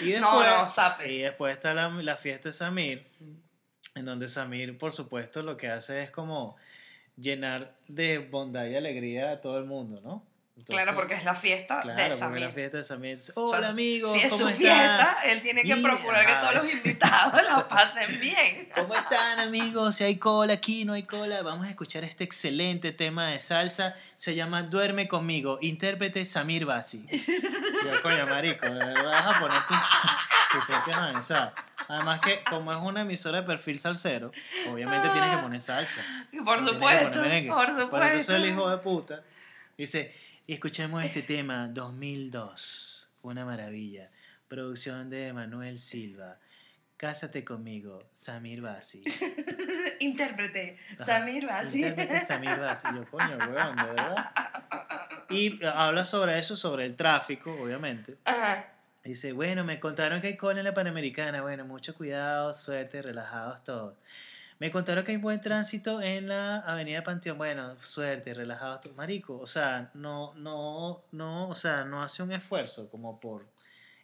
Y 0.00 0.12
después, 0.12 0.20
No, 0.22 0.64
no, 0.64 1.06
y 1.06 1.18
después 1.18 1.54
está 1.54 1.74
la, 1.74 1.90
la 1.90 2.16
fiesta 2.16 2.48
de 2.48 2.54
Samir, 2.54 3.06
en 3.94 4.04
donde 4.04 4.28
Samir, 4.28 4.78
por 4.78 4.92
supuesto, 4.92 5.42
lo 5.42 5.56
que 5.56 5.68
hace 5.68 6.02
es 6.02 6.10
como 6.10 6.56
llenar 7.16 7.74
de 7.88 8.18
bondad 8.18 8.66
y 8.66 8.76
alegría 8.76 9.32
a 9.32 9.40
todo 9.40 9.58
el 9.58 9.64
mundo, 9.64 10.00
¿no? 10.02 10.24
Entonces, 10.56 10.84
claro, 10.84 10.94
porque 10.98 11.14
es 11.14 11.24
la 11.24 11.34
fiesta 11.34 11.80
claro, 11.80 11.96
de 11.98 12.04
porque 12.04 12.18
Samir. 12.18 12.40
la 12.42 12.50
fiesta 12.50 12.76
de 12.78 12.84
Samir. 12.84 13.16
dice, 13.16 13.32
O 13.34 13.48
sea, 13.48 13.58
Hola, 13.60 13.68
amigos, 13.70 14.12
Si 14.12 14.20
es 14.20 14.30
¿cómo 14.30 14.42
su 14.42 14.48
están? 14.50 14.58
fiesta, 14.58 15.16
él 15.24 15.40
tiene 15.40 15.62
que 15.62 15.76
procurar 15.76 16.26
que 16.26 16.34
todos 16.34 16.54
los 16.56 16.74
invitados 16.74 17.42
la 17.48 17.66
pasen 17.66 18.20
bien. 18.20 18.68
¿Cómo 18.74 18.94
están 18.94 19.38
amigos? 19.40 19.94
Si 19.96 20.04
hay 20.04 20.16
cola 20.18 20.52
aquí, 20.52 20.84
no 20.84 20.92
hay 20.92 21.04
cola, 21.04 21.40
vamos 21.42 21.66
a 21.66 21.70
escuchar 21.70 22.04
este 22.04 22.24
excelente 22.24 22.92
tema 22.92 23.28
de 23.28 23.40
salsa. 23.40 23.96
Se 24.16 24.34
llama 24.34 24.62
Duerme 24.64 25.08
conmigo, 25.08 25.56
intérprete 25.62 26.26
Samir 26.26 26.66
Basi. 26.66 27.06
Yo, 27.86 28.02
coño, 28.02 28.26
marico, 28.26 28.66
de 28.66 28.74
verdad 28.84 29.04
vas 29.04 29.36
a 29.36 29.40
poner 29.40 29.58
tu, 29.66 29.74
tu 30.58 30.66
propia 30.66 30.98
vaina, 31.00 31.20
o 31.20 31.22
sea, 31.22 31.54
Además 31.90 32.20
que 32.20 32.44
como 32.48 32.72
es 32.72 32.78
una 32.80 33.00
emisora 33.00 33.40
de 33.40 33.46
perfil 33.46 33.80
salsero, 33.80 34.30
obviamente 34.70 35.08
tienes 35.10 35.34
que 35.34 35.42
poner 35.42 35.60
salsa. 35.60 36.00
Por 36.44 36.64
supuesto, 36.64 37.20
por 37.20 37.48
Por 37.48 37.68
eso 37.68 37.80
supuesto. 37.82 38.36
el 38.36 38.46
hijo 38.46 38.70
de 38.70 38.78
puta 38.78 39.24
dice, 39.76 40.14
escuchemos 40.46 41.02
este 41.04 41.22
tema 41.22 41.66
2002, 41.68 43.10
una 43.22 43.44
maravilla. 43.44 44.08
Producción 44.46 45.10
de 45.10 45.32
Manuel 45.32 45.78
Silva. 45.80 46.38
Cásate 46.96 47.44
conmigo, 47.44 48.08
Samir 48.12 48.60
Basi. 48.60 49.02
Intérprete. 50.00 50.78
Samir 50.98 51.46
Basi. 51.46 51.84
Intérprete 51.84 52.20
Samir 52.20 52.58
Basi. 52.58 52.88
Yo, 52.94 53.04
coño, 53.10 53.36
weón, 53.36 53.76
de 53.76 53.84
verdad. 53.84 54.32
Y 55.30 55.64
habla 55.64 56.04
sobre 56.04 56.38
eso, 56.38 56.56
sobre 56.56 56.84
el 56.84 56.94
tráfico, 56.94 57.52
obviamente. 57.60 58.18
Ajá. 58.24 58.66
Dice, 59.02 59.32
bueno, 59.32 59.64
me 59.64 59.80
contaron 59.80 60.20
que 60.20 60.28
hay 60.28 60.36
cola 60.36 60.60
en 60.60 60.64
la 60.64 60.74
Panamericana. 60.74 61.40
Bueno, 61.40 61.64
mucho 61.64 61.94
cuidado, 61.94 62.52
suerte, 62.52 63.00
relajados 63.00 63.64
todos. 63.64 63.94
Me 64.58 64.70
contaron 64.70 65.04
que 65.04 65.12
hay 65.12 65.16
buen 65.16 65.40
tránsito 65.40 66.02
en 66.02 66.28
la 66.28 66.58
Avenida 66.58 67.02
Panteón. 67.02 67.38
Bueno, 67.38 67.80
suerte, 67.80 68.34
relajados 68.34 68.82
todos. 68.82 68.96
Marico, 68.96 69.38
o 69.38 69.46
sea, 69.46 69.90
no, 69.94 70.34
no, 70.34 71.02
no, 71.12 71.48
o 71.48 71.54
sea, 71.54 71.84
no 71.84 72.02
hace 72.02 72.22
un 72.22 72.32
esfuerzo 72.32 72.90
como 72.90 73.18
por... 73.18 73.46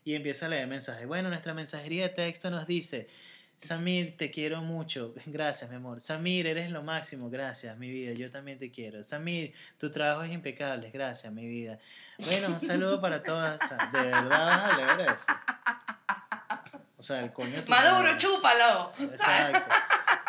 Y 0.03 0.15
empieza 0.15 0.47
a 0.47 0.49
leer 0.49 0.67
mensajes. 0.67 1.07
Bueno, 1.07 1.29
nuestra 1.29 1.53
mensajería 1.53 2.05
de 2.05 2.15
texto 2.15 2.49
nos 2.49 2.67
dice, 2.67 3.09
Samir, 3.57 4.17
te 4.17 4.31
quiero 4.31 4.61
mucho. 4.61 5.15
Gracias, 5.27 5.71
mi 5.71 5.77
amor. 5.77 6.01
Samir, 6.01 6.47
eres 6.47 6.71
lo 6.71 6.83
máximo. 6.83 7.31
Gracias, 7.31 7.77
mi 7.79 7.91
vida. 7.91 8.13
Yo 8.13 8.31
también 8.31 8.59
te 8.59 8.71
quiero. 8.71 9.03
Samir, 9.03 9.55
tu 9.79 9.91
trabajo 9.91 10.23
es 10.23 10.33
impecable. 10.33 10.91
Gracias, 10.91 11.33
mi 11.33 11.47
vida. 11.47 11.79
Bueno, 12.19 12.49
un 12.49 12.61
saludo 12.61 13.01
para 13.01 13.23
todas. 13.23 13.59
¿De 13.93 14.01
verdad 14.01 14.29
vas 14.29 14.65
a 14.65 14.77
leer 14.77 15.11
eso? 15.11 15.27
O 16.99 17.03
sea, 17.03 17.21
el 17.21 17.33
coño... 17.33 17.63
Maduro, 17.69 18.05
madre. 18.05 18.17
chúpalo. 18.17 18.93
Exacto. 18.99 19.75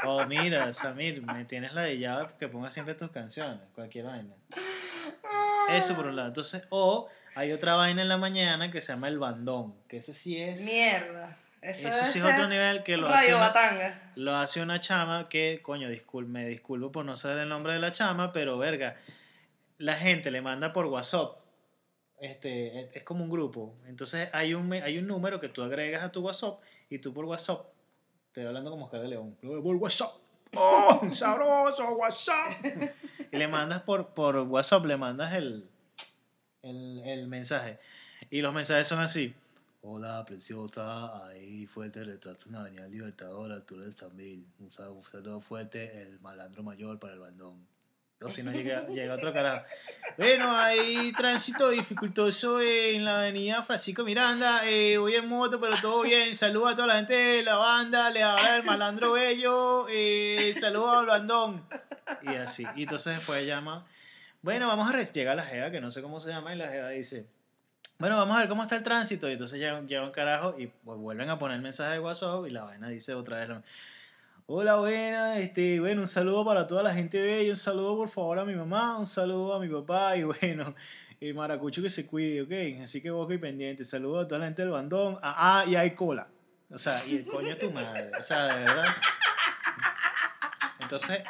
O 0.06 0.26
mira, 0.26 0.72
Samir, 0.74 1.22
me 1.24 1.46
tienes 1.46 1.74
la 1.74 1.84
de 1.84 1.98
ya 1.98 2.34
que 2.38 2.48
pongas 2.48 2.74
siempre 2.74 2.94
tus 2.94 3.10
canciones, 3.12 3.60
cualquier 3.74 4.06
vaina. 4.06 4.34
Eso 5.70 5.96
por 5.96 6.08
un 6.08 6.16
lado. 6.16 6.28
Entonces, 6.30 6.64
o 6.70 7.10
Hay 7.36 7.52
otra 7.52 7.76
vaina 7.76 8.02
en 8.02 8.10
la 8.10 8.18
mañana 8.18 8.72
que 8.72 8.82
se 8.82 8.94
llama 8.94 9.08
el 9.08 9.18
bandón, 9.18 9.76
que 9.88 9.98
ese 9.98 10.14
sí 10.14 10.42
es... 10.42 10.64
Mierda. 10.66 11.38
Eso, 11.62 11.90
Eso 11.90 11.98
debe 11.98 12.12
sí 12.12 12.20
es 12.20 12.26
otro 12.26 12.48
nivel 12.48 12.84
que 12.84 12.98
lo 12.98 13.10
hace, 13.10 13.34
una, 13.34 14.12
lo 14.16 14.36
hace 14.36 14.62
una 14.62 14.80
chama 14.80 15.28
que, 15.28 15.60
coño, 15.62 15.90
discul 15.90 16.28
me 16.28 16.46
disculpo 16.46 16.92
por 16.92 17.06
no 17.06 17.18
saber 17.18 17.40
el 17.40 17.50
nombre 17.50 17.74
de 17.74 17.80
la 17.80 17.92
chama, 17.92 18.32
pero 18.32 18.58
verga, 18.58 18.96
la 19.78 19.96
gente 19.96 20.32
le 20.32 20.42
manda 20.42 20.72
por 20.72 20.86
WhatsApp. 20.86 21.38
Este, 22.20 22.80
es, 22.80 22.96
es 22.96 23.04
como 23.04 23.24
un 23.24 23.30
grupo. 23.30 23.76
Entonces 23.88 24.30
hay 24.34 24.54
un, 24.54 24.72
hay 24.74 24.98
un 24.98 25.08
número 25.08 25.40
que 25.40 25.50
tú 25.50 25.64
agregas 25.64 26.04
a 26.04 26.12
tu 26.12 26.22
WhatsApp 26.22 26.60
y 26.90 27.00
tú 27.00 27.14
por 27.14 27.26
WhatsApp, 27.26 27.66
estoy 28.28 28.46
hablando 28.46 28.70
como 28.72 28.86
Oscar 28.86 29.02
de 29.02 29.08
León, 29.10 29.36
por 29.42 29.76
WhatsApp. 29.76 30.12
¡Oh, 30.56 31.02
sabroso 31.12 31.90
WhatsApp! 31.96 32.52
y 33.32 33.38
le 33.38 33.48
mandas 33.48 33.82
por, 33.82 34.14
por 34.14 34.38
WhatsApp, 34.38 34.86
le 34.86 34.96
mandas 34.96 35.34
el, 35.34 35.68
el, 36.62 37.02
el 37.06 37.28
mensaje. 37.28 37.80
Y 38.30 38.42
los 38.42 38.54
mensajes 38.54 38.88
son 38.88 39.00
así. 39.00 39.34
Hola, 39.82 40.24
preciosa. 40.26 41.28
Ahí 41.28 41.66
fuerte 41.68 42.04
retrato 42.04 42.50
una 42.50 42.62
avenida 42.62 42.88
Libertador, 42.88 43.52
altura 43.52 43.86
del 43.86 43.96
Sambil. 43.96 44.46
Un 44.60 44.70
sal- 44.70 44.90
un 44.92 45.04
saludo 45.04 45.40
fuerte, 45.42 46.02
el 46.02 46.20
malandro 46.20 46.64
mayor 46.64 47.00
para 47.00 47.14
el 47.14 47.20
bandón. 47.20 47.66
O 48.20 48.30
si 48.32 48.42
no 48.42 48.52
llega, 48.52 48.88
llega 48.90 49.14
otro 49.14 49.32
carajo. 49.32 49.66
Bueno, 50.18 50.52
hay 50.58 51.12
tránsito 51.14 51.70
dificultoso 51.70 52.60
en 52.60 53.06
la 53.06 53.20
avenida 53.20 53.62
Francisco 53.62 54.04
Miranda. 54.04 54.68
Eh, 54.68 54.98
voy 54.98 55.14
en 55.16 55.28
moto, 55.28 55.60
pero 55.62 55.76
todo 55.80 56.02
bien. 56.02 56.34
Saludos 56.36 56.74
a 56.74 56.76
toda 56.76 56.88
la 56.88 56.96
gente 56.96 57.14
de 57.14 57.44
la 57.44 57.56
banda. 57.58 58.10
Le 58.10 58.24
habla 58.24 58.58
el 58.58 58.64
malandro 58.64 59.12
bello. 59.14 59.86
Eh, 59.90 60.52
saludos 60.60 60.96
al 60.98 61.06
bandón. 61.06 61.66
Y 62.24 62.30
así. 62.36 62.66
Y 62.76 62.84
entonces 62.84 63.18
después 63.18 63.46
llama. 63.46 63.86
Bueno, 64.42 64.68
vamos 64.68 64.90
a 64.90 64.94
re- 64.94 65.06
llega 65.06 65.36
la 65.36 65.46
jeva, 65.46 65.70
que 65.72 65.80
no 65.82 65.92
sé 65.92 66.02
cómo 66.02 66.20
se 66.20 66.30
llama, 66.30 66.54
y 66.56 66.58
la 66.58 66.70
jeva 66.70 66.90
dice, 66.90 67.28
bueno, 68.00 68.18
vamos 68.18 68.38
a 68.38 68.42
ver 68.42 68.50
cómo 68.50 68.64
está 68.64 68.76
el 68.76 68.84
tránsito. 68.84 69.30
Y 69.30 69.34
entonces 69.34 69.60
llega, 69.60 69.82
llega 69.82 70.04
un 70.04 70.12
carajo 70.12 70.56
y 70.58 70.68
pues, 70.68 71.00
vuelven 71.00 71.30
a 71.30 71.40
poner 71.40 71.60
mensaje 71.62 71.94
de 71.94 72.00
WhatsApp 72.00 72.46
y 72.48 72.52
la 72.52 72.64
vaina 72.64 72.90
dice 72.90 73.14
otra 73.14 73.40
vez, 73.40 73.50
hola, 74.46 74.76
buena, 74.76 75.40
este, 75.40 75.80
bueno, 75.80 76.02
un 76.02 76.08
saludo 76.08 76.46
para 76.46 76.68
toda 76.68 76.84
la 76.84 76.94
gente 76.94 77.20
bella, 77.22 77.50
un 77.50 77.58
saludo 77.58 77.98
por 77.98 78.10
favor 78.10 78.40
a 78.40 78.46
mi 78.46 78.56
mamá, 78.56 78.98
un 78.98 79.06
saludo 79.06 79.54
a 79.54 79.60
mi 79.60 79.68
papá 79.68 80.16
y 80.16 80.24
bueno, 80.42 80.76
el 81.20 81.34
maracucho 81.34 81.82
que 81.82 81.90
se 81.90 82.08
cuide, 82.08 82.44
¿ok? 82.44 82.82
Así 82.84 83.02
que 83.02 83.10
vos 83.10 83.28
que 83.28 83.40
pendiente, 83.40 83.84
saludo 83.84 84.22
a 84.22 84.28
toda 84.28 84.40
la 84.40 84.46
gente 84.46 84.62
del 84.62 84.72
bandón, 84.72 85.18
ah, 85.22 85.60
ah, 85.60 85.66
y 85.66 85.76
hay 85.76 85.92
cola. 85.96 86.28
O 86.72 86.78
sea, 86.78 87.04
y 87.06 87.18
el 87.18 87.26
coño 87.26 87.50
de 87.50 87.56
tu 87.56 87.72
madre, 87.72 88.12
o 88.18 88.24
sea, 88.24 88.58
de 88.58 88.66
verdad. 88.66 88.86
Entonces, 90.80 91.24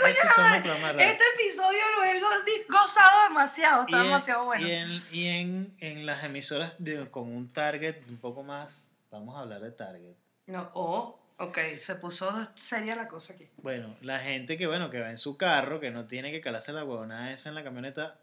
Raros. 0.00 1.02
Este 1.02 1.24
episodio 1.34 1.78
lo 1.96 2.04
he 2.04 2.20
gozado 2.68 3.22
demasiado, 3.28 3.82
está 3.82 3.96
Y 3.96 4.00
en- 4.00 4.06
demasiado 4.06 4.44
bueno. 4.44 4.66
Y 4.66 4.70
en, 4.72 5.02
y 5.12 5.26
en, 5.28 5.74
en 5.80 6.06
las 6.06 6.24
emisoras 6.24 6.74
de- 6.78 7.10
con 7.10 7.28
un 7.34 7.52
target 7.52 7.96
un 8.08 8.18
poco 8.18 8.42
más, 8.42 8.92
vamos 9.10 9.36
a 9.36 9.40
hablar 9.40 9.60
de 9.60 9.70
target. 9.72 10.14
No, 10.46 10.70
oh, 10.74 11.18
ok, 11.38 11.58
se 11.80 11.94
puso 11.96 12.30
seria 12.54 12.96
la 12.96 13.08
cosa 13.08 13.34
aquí. 13.34 13.48
Bueno, 13.58 13.96
la 14.00 14.18
gente 14.18 14.56
que 14.56 14.66
bueno 14.66 14.90
que 14.90 15.00
va 15.00 15.10
en 15.10 15.18
su 15.18 15.36
carro, 15.36 15.80
que 15.80 15.90
no 15.90 16.06
tiene 16.06 16.30
que 16.32 16.40
calarse 16.40 16.72
la 16.72 16.84
huevona 16.84 17.32
esa 17.32 17.48
en 17.50 17.54
la 17.54 17.64
camioneta, 17.64 18.18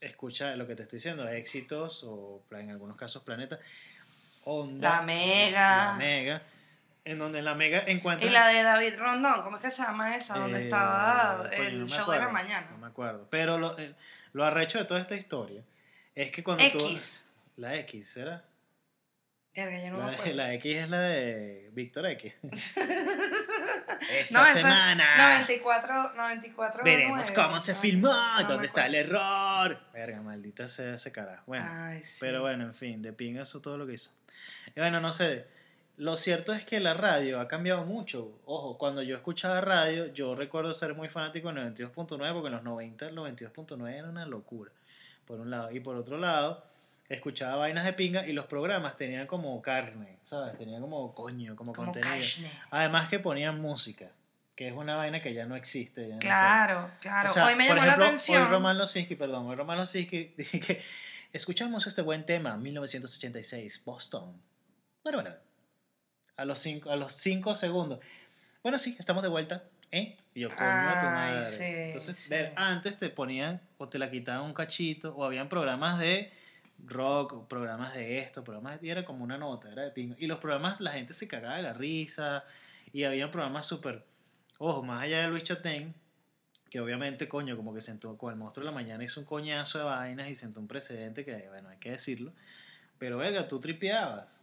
escucha 0.00 0.54
lo 0.56 0.66
que 0.66 0.74
te 0.76 0.82
estoy 0.84 0.98
diciendo, 0.98 1.28
éxitos 1.28 2.04
o 2.04 2.42
en 2.52 2.70
algunos 2.70 2.96
casos 2.96 3.22
planeta, 3.22 3.58
onda, 4.44 4.96
La 4.96 5.02
Mega. 5.02 5.76
la 5.86 5.92
mega, 5.94 6.42
en 7.10 7.18
donde 7.18 7.40
la 7.42 7.54
mega 7.54 7.82
encuentras 7.86 8.30
Y 8.30 8.32
la 8.34 8.48
de 8.48 8.62
David 8.62 8.94
Rondón, 8.98 9.42
¿cómo 9.42 9.56
es 9.56 9.62
que 9.62 9.70
se 9.70 9.82
llama 9.82 10.14
esa? 10.16 10.38
Donde 10.38 10.58
Eh, 10.60 10.64
estaba 10.64 11.48
coño, 11.48 11.62
el 11.62 11.80
no 11.80 11.86
show 11.86 12.10
de 12.10 12.18
la 12.18 12.24
acuerdo, 12.24 12.30
mañana. 12.32 12.66
No 12.70 12.78
me 12.78 12.86
acuerdo. 12.86 13.26
Pero 13.30 13.58
lo, 13.58 13.78
eh, 13.78 13.94
lo 14.32 14.44
arrecho 14.44 14.78
de 14.78 14.84
toda 14.84 15.00
esta 15.00 15.14
historia 15.16 15.62
es 16.14 16.30
que 16.30 16.44
cuando 16.44 16.64
tú. 16.70 16.78
X. 16.86 17.32
La 17.56 17.74
X, 17.76 18.08
¿será? 18.10 18.44
Yo 19.54 19.64
no 19.90 19.98
la, 19.98 20.04
me 20.06 20.12
acuerdo. 20.12 20.34
la 20.34 20.54
X 20.54 20.76
es 20.76 20.88
la 20.90 21.00
de 21.00 21.70
Víctor 21.72 22.06
X. 22.06 22.36
Esta 24.10 24.38
No, 24.40 24.46
semana 24.46 25.30
94, 25.40 26.12
94. 26.14 26.84
veremos 26.84 27.18
nueve, 27.18 27.32
cómo 27.34 27.60
se 27.60 27.74
filmó, 27.74 28.12
dónde 28.46 28.66
está 28.66 28.86
el 28.86 28.94
acuerdo. 28.94 29.16
error. 29.18 29.80
Verga, 29.92 30.22
maldita 30.22 30.68
sea 30.68 30.94
ese 30.94 31.10
carajo. 31.10 31.42
Bueno, 31.46 31.66
Ay, 31.68 32.02
sí. 32.04 32.18
pero 32.20 32.42
bueno, 32.42 32.64
en 32.64 32.74
fin, 32.74 33.02
de 33.02 33.12
pinga 33.12 33.42
eso 33.42 33.60
todo 33.60 33.76
lo 33.76 33.86
que 33.86 33.94
hizo. 33.94 34.10
Y 34.74 34.78
bueno, 34.80 35.00
no 35.00 35.12
sé. 35.12 35.46
Lo 35.98 36.16
cierto 36.16 36.52
es 36.52 36.64
que 36.64 36.78
la 36.78 36.94
radio 36.94 37.40
ha 37.40 37.48
cambiado 37.48 37.84
mucho. 37.84 38.38
Ojo, 38.44 38.78
cuando 38.78 39.02
yo 39.02 39.16
escuchaba 39.16 39.60
radio, 39.60 40.06
yo 40.12 40.36
recuerdo 40.36 40.72
ser 40.72 40.94
muy 40.94 41.08
fanático 41.08 41.52
del 41.52 41.74
92.9 41.74 42.32
porque 42.32 42.46
en 42.46 42.54
los 42.54 42.62
90 42.62 43.08
el 43.08 43.16
92.9 43.16 43.92
era 43.92 44.08
una 44.08 44.24
locura. 44.24 44.70
Por 45.26 45.40
un 45.40 45.50
lado. 45.50 45.72
Y 45.72 45.80
por 45.80 45.96
otro 45.96 46.16
lado, 46.16 46.64
escuchaba 47.08 47.56
vainas 47.56 47.84
de 47.84 47.94
pinga 47.94 48.24
y 48.24 48.32
los 48.32 48.46
programas 48.46 48.96
tenían 48.96 49.26
como 49.26 49.60
carne, 49.60 50.18
¿sabes? 50.22 50.56
Tenían 50.56 50.80
como 50.80 51.12
coño, 51.16 51.56
como, 51.56 51.72
Como 51.72 51.92
contenido. 51.92 52.24
Además 52.70 53.08
que 53.08 53.18
ponían 53.18 53.60
música, 53.60 54.06
que 54.54 54.68
es 54.68 54.74
una 54.74 54.94
vaina 54.94 55.20
que 55.20 55.34
ya 55.34 55.46
no 55.46 55.56
existe. 55.56 56.02
ya 56.02 56.14
no 56.14 56.20
sé. 56.20 56.28
Claro, 56.28 56.90
claro. 57.00 57.28
O 57.28 57.32
sea, 57.32 57.46
hoy 57.46 57.56
me 57.56 57.66
por 57.66 57.74
llamó 57.74 57.86
ejemplo, 57.86 58.04
la 58.04 58.08
atención. 58.10 58.42
Hoy 58.44 58.48
Román 58.48 58.78
Losinski, 58.78 59.16
perdón, 59.16 59.48
hoy 59.48 59.56
Román 59.56 59.78
Losinski 59.78 60.34
dije 60.36 60.60
que 60.60 60.80
escuchamos 61.32 61.84
este 61.88 62.02
buen 62.02 62.24
tema, 62.24 62.56
1986, 62.56 63.82
Boston. 63.84 64.40
Bueno, 65.02 65.22
bueno, 65.22 65.36
a 66.38 66.44
los 66.44 66.60
cinco, 66.60 66.90
a 66.90 66.96
los 66.96 67.12
cinco 67.12 67.54
segundos. 67.54 67.98
Bueno, 68.62 68.78
sí, 68.78 68.96
estamos 68.98 69.22
de 69.22 69.28
vuelta, 69.28 69.64
¿eh? 69.90 70.16
Y 70.34 70.40
yo, 70.40 70.50
coño 70.50 70.68
a 70.68 71.00
tu 71.00 71.06
madre. 71.06 71.44
sí, 71.44 71.64
Entonces, 71.64 72.16
sí. 72.16 72.30
ver, 72.30 72.52
antes 72.56 72.96
te 72.96 73.10
ponían 73.10 73.60
o 73.76 73.88
te 73.88 73.98
la 73.98 74.10
quitaban 74.10 74.44
un 74.44 74.54
cachito, 74.54 75.14
o 75.16 75.24
habían 75.24 75.48
programas 75.48 75.98
de 75.98 76.32
rock, 76.86 77.48
programas 77.48 77.92
de 77.94 78.18
esto, 78.18 78.44
programas 78.44 78.80
de, 78.80 78.86
y 78.86 78.90
era 78.90 79.04
como 79.04 79.24
una 79.24 79.36
nota, 79.36 79.70
era 79.70 79.82
de 79.82 79.90
pingo. 79.90 80.14
Y 80.18 80.28
los 80.28 80.38
programas, 80.38 80.80
la 80.80 80.92
gente 80.92 81.12
se 81.12 81.26
cagaba 81.26 81.56
de 81.56 81.62
la 81.62 81.72
risa, 81.72 82.44
y 82.92 83.02
había 83.02 83.30
programas 83.32 83.66
súper, 83.66 84.04
ojo, 84.58 84.84
más 84.84 85.02
allá 85.02 85.22
de 85.22 85.28
Luis 85.28 85.42
Chatén, 85.42 85.92
que 86.70 86.80
obviamente, 86.80 87.28
coño, 87.28 87.56
como 87.56 87.74
que 87.74 87.80
sentó 87.80 88.16
con 88.16 88.32
el 88.32 88.38
monstruo 88.38 88.64
de 88.64 88.70
la 88.70 88.74
mañana 88.74 89.02
hizo 89.02 89.18
un 89.18 89.26
coñazo 89.26 89.78
de 89.78 89.84
vainas 89.84 90.28
y 90.28 90.36
sentó 90.36 90.60
un 90.60 90.68
precedente 90.68 91.24
que, 91.24 91.48
bueno, 91.48 91.68
hay 91.70 91.78
que 91.78 91.90
decirlo. 91.90 92.32
Pero, 92.98 93.18
verga, 93.18 93.48
tú 93.48 93.58
tripeabas. 93.58 94.40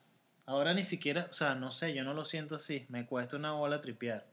Ahora 0.48 0.74
ni 0.74 0.84
siquiera, 0.84 1.28
o 1.30 1.34
sea, 1.34 1.56
no 1.56 1.72
sé, 1.72 1.94
yo 1.94 2.04
no 2.04 2.14
lo 2.14 2.24
siento 2.26 2.56
así. 2.58 2.86
Me 2.90 3.06
cuesta 3.06 3.36
una 3.38 3.52
bola 3.54 3.82
tripear. 3.82 4.26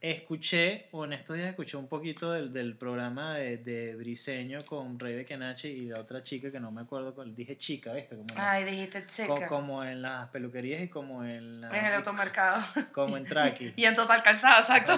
Escuché, 0.00 0.88
o 0.92 1.06
en 1.06 1.14
estos 1.14 1.34
días 1.36 1.48
escuché 1.48 1.78
un 1.78 1.88
poquito 1.88 2.30
del, 2.30 2.52
del 2.52 2.76
programa 2.76 3.36
de, 3.36 3.56
de 3.56 3.94
Briseño 3.96 4.62
con 4.66 4.98
Rey 4.98 5.16
Bekenachi 5.16 5.68
y 5.68 5.86
la 5.86 5.98
otra 6.00 6.22
chica 6.22 6.50
que 6.52 6.60
no 6.60 6.70
me 6.70 6.82
acuerdo 6.82 7.14
cuál. 7.14 7.34
Dije 7.34 7.56
chica, 7.56 7.94
¿viste? 7.94 8.14
Como 8.14 8.26
la- 8.36 8.50
Ay, 8.52 8.64
dijiste 8.64 9.02
co- 9.02 9.08
seca. 9.08 9.46
como 9.48 9.82
en 9.82 10.02
las 10.02 10.28
peluquerías 10.28 10.82
y 10.82 10.88
como 10.88 11.24
en 11.24 11.62
la, 11.62 11.68
en 11.78 11.86
el 11.86 11.94
automercado. 11.94 12.62
como 12.92 13.16
en 13.16 13.24
Traki. 13.24 13.72
y 13.76 13.84
en 13.86 13.94
total 13.94 14.22
calzado, 14.22 14.60
exacto. 14.60 14.92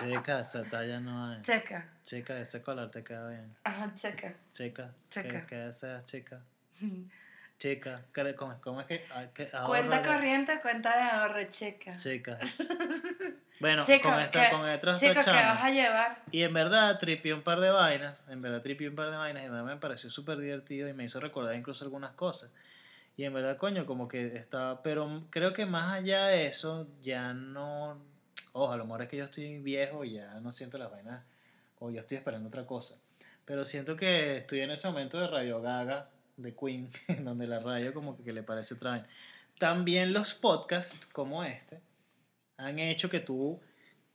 Checa, 0.00 0.40
esa 0.40 0.64
talla 0.64 0.98
no 1.00 1.26
hay. 1.30 1.44
Seca. 1.44 1.86
Checa, 2.04 2.40
ese 2.40 2.62
color 2.62 2.90
te 2.90 3.04
queda 3.04 3.28
bien. 3.28 3.54
Ajá, 3.64 3.92
seca. 3.94 4.32
Checa, 4.52 4.94
Checa. 5.10 5.40
que, 5.42 5.46
que 5.66 5.72
sea 5.74 6.02
chica. 6.04 6.40
Checa, 7.58 8.04
¿cómo, 8.36 8.60
cómo- 8.60 8.80
es 8.82 8.86
que? 8.86 9.04
ah, 9.12 9.24
que 9.34 9.48
Cuenta 9.66 10.00
de- 10.00 10.08
corriente, 10.08 10.60
cuenta 10.62 10.96
de 10.96 11.02
ahorro, 11.02 11.42
checa. 11.50 11.96
Checa. 11.96 12.38
Bueno, 13.60 13.82
Chico, 13.84 14.08
con 14.10 14.20
esta, 14.20 14.44
que- 14.44 14.50
con 14.56 14.68
otras 14.70 15.00
Chico, 15.00 15.14
¿qué 15.14 15.30
vas 15.32 15.62
a 15.64 15.70
llevar? 15.70 16.22
Y 16.30 16.44
en 16.44 16.54
verdad 16.54 16.96
tripié 17.00 17.34
un 17.34 17.42
par 17.42 17.58
de 17.58 17.70
vainas, 17.70 18.24
en 18.28 18.40
verdad 18.40 18.62
tripié 18.62 18.88
un 18.88 18.94
par 18.94 19.10
de 19.10 19.16
vainas 19.16 19.44
y 19.44 19.48
me 19.48 19.76
pareció 19.78 20.10
súper 20.10 20.38
divertido 20.38 20.88
y 20.88 20.92
me 20.92 21.02
hizo 21.02 21.18
recordar 21.18 21.56
incluso 21.56 21.84
algunas 21.84 22.12
cosas. 22.12 22.54
Y 23.16 23.24
en 23.24 23.34
verdad, 23.34 23.56
coño, 23.56 23.84
como 23.84 24.06
que 24.06 24.36
estaba, 24.36 24.80
pero 24.84 25.24
creo 25.30 25.52
que 25.52 25.66
más 25.66 25.92
allá 25.92 26.26
de 26.28 26.46
eso, 26.46 26.86
ya 27.02 27.32
no, 27.32 28.00
ojo, 28.52 28.72
a 28.72 28.76
lo 28.76 28.84
mejor 28.84 29.02
es 29.02 29.08
que 29.08 29.16
yo 29.16 29.24
estoy 29.24 29.58
viejo 29.58 30.04
y 30.04 30.12
ya 30.12 30.34
no 30.40 30.52
siento 30.52 30.78
las 30.78 30.92
vainas, 30.92 31.24
o 31.80 31.90
yo 31.90 32.00
estoy 32.00 32.16
esperando 32.18 32.46
otra 32.50 32.64
cosa. 32.64 32.94
Pero 33.44 33.64
siento 33.64 33.96
que 33.96 34.36
estoy 34.36 34.60
en 34.60 34.70
ese 34.70 34.86
momento 34.86 35.18
de 35.18 35.26
Radio 35.26 35.60
Gaga, 35.60 36.10
de 36.38 36.54
Queen, 36.54 36.90
en 37.08 37.24
donde 37.24 37.46
la 37.46 37.60
radio 37.60 37.92
como 37.92 38.16
que, 38.16 38.22
que 38.24 38.32
le 38.32 38.42
parece 38.42 38.74
otra 38.74 38.90
vaina. 38.92 39.06
También 39.58 40.12
los 40.12 40.34
podcasts 40.34 41.04
como 41.06 41.44
este 41.44 41.80
han 42.56 42.78
hecho 42.78 43.10
que 43.10 43.20
tú 43.20 43.60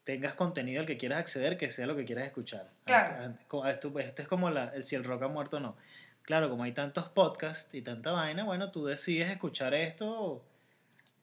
tengas 0.03 0.33
contenido 0.33 0.81
al 0.81 0.85
que 0.87 0.97
quieras 0.97 1.19
acceder, 1.19 1.57
que 1.57 1.69
sea 1.69 1.85
lo 1.85 1.95
que 1.95 2.03
quieras 2.05 2.25
escuchar. 2.25 2.69
Claro. 2.85 3.23
Ante- 3.23 3.45
co- 3.47 3.65
Esto, 3.67 3.97
esto 3.99 4.21
es 4.21 4.27
como 4.27 4.49
la, 4.49 4.81
si 4.81 4.95
el 4.95 5.03
rock 5.03 5.23
ha 5.23 5.27
muerto 5.27 5.57
o 5.57 5.59
no. 5.59 5.75
Claro, 6.23 6.49
como 6.49 6.63
hay 6.63 6.71
tantos 6.71 7.09
podcasts 7.09 7.73
y 7.75 7.81
tanta 7.81 8.11
vaina, 8.11 8.43
bueno, 8.45 8.71
tú 8.71 8.85
decides 8.85 9.29
escuchar 9.29 9.73
esto 9.73 10.43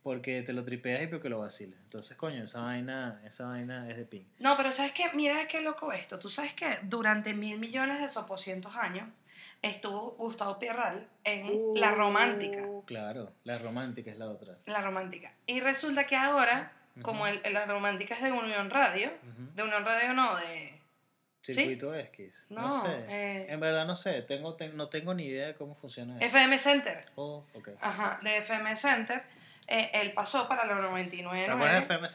porque 0.02 0.42
te 0.42 0.52
lo 0.54 0.64
tripeas 0.64 1.02
y 1.02 1.06
porque 1.08 1.28
lo 1.28 1.40
vacilas. 1.40 1.78
Entonces, 1.84 2.16
coño, 2.16 2.44
esa 2.44 2.60
vaina, 2.62 3.20
esa 3.26 3.48
vaina 3.48 3.88
es 3.90 3.96
de 3.98 4.04
ping. 4.06 4.24
No, 4.38 4.56
pero 4.56 4.72
¿sabes 4.72 4.92
qué? 4.92 5.04
Mira 5.14 5.46
qué 5.46 5.60
loco 5.60 5.92
esto. 5.92 6.18
Tú 6.18 6.28
sabes 6.30 6.54
que 6.54 6.78
durante 6.82 7.34
mil 7.34 7.58
millones 7.58 8.00
de 8.00 8.08
sopocientos 8.08 8.76
años 8.76 9.08
estuvo 9.62 10.12
Gustavo 10.12 10.58
Pierral 10.58 11.06
en 11.24 11.74
La 11.74 11.92
Romántica. 11.92 12.62
Claro, 12.86 13.32
la 13.44 13.58
romántica 13.58 14.10
es 14.10 14.18
la 14.18 14.26
otra. 14.30 14.56
La 14.66 14.80
Romántica. 14.80 15.32
Y 15.46 15.60
resulta 15.60 16.06
que 16.06 16.16
ahora, 16.16 16.72
como 17.02 17.26
el, 17.26 17.40
La 17.52 17.66
Romántica 17.66 18.14
es 18.14 18.22
de 18.22 18.32
Unión 18.32 18.70
Radio, 18.70 19.12
de 19.54 19.62
Unión 19.62 19.84
Radio 19.84 20.12
no, 20.12 20.36
de... 20.36 20.78
¿Sí? 21.42 21.54
Circuito 21.54 21.94
Esquis. 21.94 22.46
No, 22.50 22.60
No, 22.68 22.82
sé. 22.82 23.04
eh, 23.08 23.46
En 23.48 23.60
verdad 23.60 23.86
no 23.86 23.96
sé. 23.96 24.20
Tengo, 24.22 24.54
ten- 24.56 24.76
no 24.76 24.88
tengo 24.90 25.14
ni 25.14 25.24
idea 25.24 25.46
de 25.48 25.54
cómo 25.54 25.74
funciona 25.74 26.18
eso. 26.18 26.26
FM 26.26 26.58
Center. 26.58 27.00
Oh, 27.14 27.46
ok. 27.54 27.70
Ajá, 27.80 28.18
de 28.22 28.36
FM 28.38 28.76
Center. 28.76 29.22
Eh, 29.66 29.90
él 29.94 30.12
pasó 30.12 30.46
para 30.48 30.66
la 30.66 30.74
¿Te 30.76 30.82
99.9. 30.82 31.50
acuerdas 31.50 31.88
de 31.88 31.94
FM? 31.96 32.08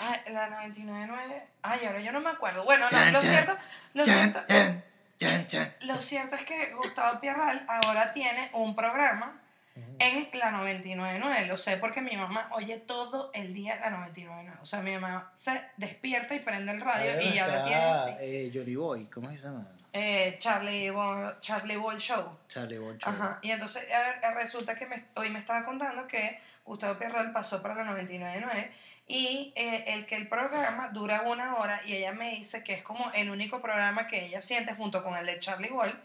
Ah, 0.00 0.18
la 0.30 0.48
99.9. 0.66 1.42
Ay, 1.62 1.84
ahora 1.86 2.00
yo 2.00 2.12
no 2.12 2.20
me 2.20 2.30
acuerdo. 2.30 2.64
Bueno, 2.64 2.86
no, 2.90 3.10
lo 3.10 3.20
cierto, 3.20 3.54
lo 3.92 4.04
cierto, 4.04 4.40
chan, 5.20 5.46
chan, 5.46 5.46
chan. 5.46 5.74
lo 5.88 6.00
cierto 6.00 6.34
es 6.34 6.44
que 6.44 6.72
Gustavo 6.74 7.20
Pierral 7.20 7.64
ahora 7.68 8.10
tiene 8.12 8.48
un 8.54 8.74
programa 8.74 9.36
en 9.98 10.28
la 10.34 10.50
99.9. 10.50 11.46
Lo 11.46 11.56
sé 11.56 11.76
porque 11.76 12.00
mi 12.00 12.16
mamá 12.16 12.48
oye 12.52 12.78
todo 12.78 13.30
el 13.34 13.54
día 13.54 13.76
la 13.76 13.90
99.9. 14.12 14.52
O 14.62 14.66
sea, 14.66 14.80
mi 14.80 14.92
mamá 14.94 15.30
se 15.34 15.60
despierta 15.76 16.34
y 16.34 16.40
prende 16.40 16.72
el 16.72 16.80
radio 16.80 17.12
Ahí 17.18 17.28
y 17.28 17.34
ya 17.34 17.46
está, 17.46 17.62
tiene 17.64 17.82
así. 17.82 18.10
eh, 18.20 18.50
Johnny 18.52 18.76
Boy, 18.76 19.06
¿cómo 19.06 19.28
se 19.30 19.36
llama? 19.38 19.66
Eh, 19.92 20.36
Charlie, 20.38 20.90
Bo- 20.90 21.38
Charlie 21.40 21.76
Boy 21.76 21.96
Show. 21.98 22.38
Charlie 22.48 22.78
Boy. 22.78 22.96
Ajá, 23.02 23.38
y 23.42 23.50
entonces 23.50 23.90
a 23.92 23.98
ver, 23.98 24.34
resulta 24.36 24.74
que 24.74 24.86
me- 24.86 25.04
hoy 25.16 25.30
me 25.30 25.38
estaba 25.38 25.64
contando 25.64 26.06
que 26.06 26.38
Gustavo 26.70 26.96
Pierral 27.00 27.32
pasó 27.32 27.60
para 27.62 27.74
la 27.74 27.82
99.9 27.90 28.70
y 29.08 29.52
eh, 29.56 29.86
el 29.88 30.06
que 30.06 30.14
el 30.14 30.28
programa 30.28 30.86
dura 30.90 31.22
una 31.22 31.56
hora 31.56 31.80
y 31.84 31.94
ella 31.96 32.12
me 32.12 32.30
dice 32.30 32.62
que 32.62 32.74
es 32.74 32.82
como 32.84 33.10
el 33.12 33.28
único 33.28 33.60
programa 33.60 34.06
que 34.06 34.26
ella 34.26 34.40
siente 34.40 34.72
junto 34.74 35.02
con 35.02 35.16
el 35.16 35.26
de 35.26 35.40
Charlie 35.40 35.72
Wall 35.72 36.00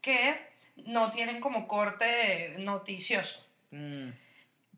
que 0.00 0.40
no 0.86 1.10
tienen 1.10 1.38
como 1.40 1.68
corte 1.68 2.54
noticioso. 2.58 3.46
Mm. 3.70 4.08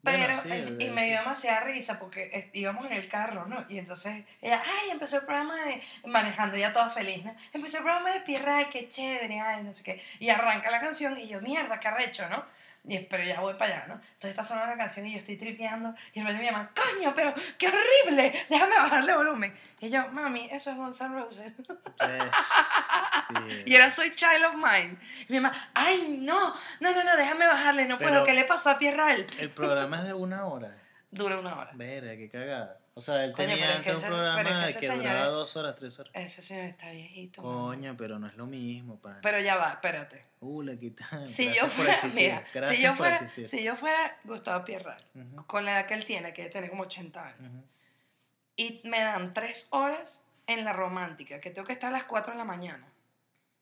Pero, 0.02 0.18
Bueno, 0.26 0.42
sí, 0.42 0.48
eh, 0.50 0.58
el- 0.58 0.82
y 0.82 0.90
me 0.90 1.02
sí. 1.02 1.06
dio 1.08 1.18
demasiada 1.20 1.60
risa 1.60 2.00
porque 2.00 2.24
eh, 2.32 2.50
íbamos 2.54 2.86
en 2.86 2.94
el 2.94 3.06
carro, 3.08 3.46
¿no? 3.46 3.64
Y 3.68 3.78
entonces 3.78 4.24
ella, 4.42 4.60
ay, 4.64 4.90
empezó 4.90 5.18
el 5.18 5.24
programa 5.24 5.54
de, 5.66 5.80
manejando 6.04 6.56
ya 6.56 6.72
toda 6.72 6.90
feliz, 6.90 7.24
¿no? 7.24 7.32
Empezó 7.52 7.76
el 7.78 7.84
programa 7.84 8.10
de 8.12 8.20
Pierral, 8.22 8.68
qué 8.70 8.88
chévere, 8.88 9.38
ay, 9.38 9.62
no 9.62 9.72
sé 9.72 9.84
qué. 9.84 10.02
Y 10.18 10.30
arranca 10.30 10.68
la 10.72 10.80
canción 10.80 11.16
y 11.16 11.28
yo, 11.28 11.40
mierda, 11.40 11.78
qué 11.78 11.86
arrecho, 11.88 12.28
¿no? 12.28 12.44
Y, 12.84 12.98
pero 13.00 13.22
ya 13.24 13.40
voy 13.40 13.54
para 13.54 13.74
allá, 13.76 13.86
¿no? 13.88 13.94
Entonces 13.94 14.30
está 14.30 14.42
sonando 14.44 14.72
la 14.72 14.78
canción 14.78 15.06
y 15.06 15.12
yo 15.12 15.18
estoy 15.18 15.36
tripeando 15.36 15.94
y 16.12 16.20
de 16.20 16.26
repente 16.26 16.38
me 16.38 16.50
llaman, 16.50 16.70
coño, 16.74 17.12
pero 17.14 17.34
qué 17.58 17.68
horrible, 17.68 18.46
déjame 18.48 18.76
bajarle 18.76 19.14
volumen. 19.14 19.54
Y 19.80 19.90
yo, 19.90 20.08
mami, 20.08 20.48
eso 20.50 20.70
es 20.70 21.00
N' 21.00 21.08
Roses. 21.14 21.52
Bestia. 21.56 21.74
Y 23.66 23.74
era 23.74 23.90
Soy 23.90 24.14
Child 24.14 24.46
of 24.46 24.54
Mine. 24.54 24.96
Y 25.28 25.32
mi 25.32 25.40
mamá, 25.40 25.70
ay, 25.74 26.16
no, 26.20 26.54
no, 26.80 26.92
no, 26.94 27.04
no, 27.04 27.16
déjame 27.16 27.46
bajarle, 27.46 27.84
no 27.86 27.98
puedo, 27.98 28.10
Pero- 28.10 28.24
¿qué 28.24 28.32
le 28.32 28.44
pasó 28.44 28.70
a 28.70 28.78
Pierral? 28.78 29.26
El 29.38 29.50
programa 29.50 29.98
es 29.98 30.04
de 30.06 30.14
una 30.14 30.46
hora. 30.46 30.74
Dura 31.10 31.38
una 31.38 31.56
hora. 31.58 31.70
Verga, 31.74 32.16
qué 32.16 32.28
cagada. 32.28 32.78
O 32.98 33.00
sea, 33.00 33.24
él 33.24 33.30
Coño, 33.32 33.48
tenía 33.50 33.66
pero 33.66 33.78
es 33.78 33.82
que 33.84 33.90
antes 33.90 34.02
un 34.04 34.08
ese- 34.08 34.16
pero 34.18 34.26
es 34.28 34.34
programa 34.34 34.64
que 34.64 34.70
ese 34.70 34.80
que 34.80 34.86
señor 34.86 35.02
duraba 35.02 35.24
es- 35.26 35.30
dos 35.32 35.56
horas, 35.56 35.76
tres 35.76 35.98
horas. 36.00 36.12
Ese 36.16 36.42
señor 36.42 36.64
está 36.64 36.90
viejito. 36.90 37.42
mamá. 37.42 37.54
Coño, 37.68 37.96
pero 37.96 38.18
no 38.18 38.26
es 38.26 38.34
lo 38.36 38.46
mismo, 38.46 38.98
pan. 39.00 39.18
Pero 39.22 39.40
ya 39.40 39.56
va, 39.56 39.70
espérate. 39.74 40.24
Uh, 40.40 40.62
le 40.62 40.78
quitan. 40.78 41.28
Si 41.28 41.44
Gracias 41.46 41.54
yo 41.56 41.62
por 41.62 41.70
fuera, 41.76 41.92
existir. 41.92 42.14
mira, 42.22 42.44
Gracias 42.52 42.76
si 42.76 42.82
yo 42.82 42.88
por 42.90 42.96
fuera, 42.98 43.16
existir. 43.16 43.48
si 43.48 43.62
yo 43.62 43.76
fuera 43.76 44.16
Gustavo 44.24 44.64
Pierral, 44.64 45.04
Ujú, 45.14 45.46
con 45.46 45.64
la 45.64 45.72
edad 45.72 45.86
que 45.86 45.94
él 45.94 46.04
tiene, 46.04 46.32
que 46.32 46.44
tiene 46.46 46.68
como 46.68 46.82
80 46.82 47.24
años, 47.24 47.40
ujú. 47.40 47.64
y 48.56 48.80
me 48.84 49.00
dan 49.00 49.32
tres 49.32 49.68
horas 49.70 50.26
en 50.48 50.64
la 50.64 50.72
romántica, 50.72 51.40
que 51.40 51.50
tengo 51.50 51.66
que 51.66 51.74
estar 51.74 51.90
a 51.90 51.92
las 51.92 52.04
4 52.04 52.32
de 52.32 52.38
la 52.38 52.44
mañana, 52.44 52.86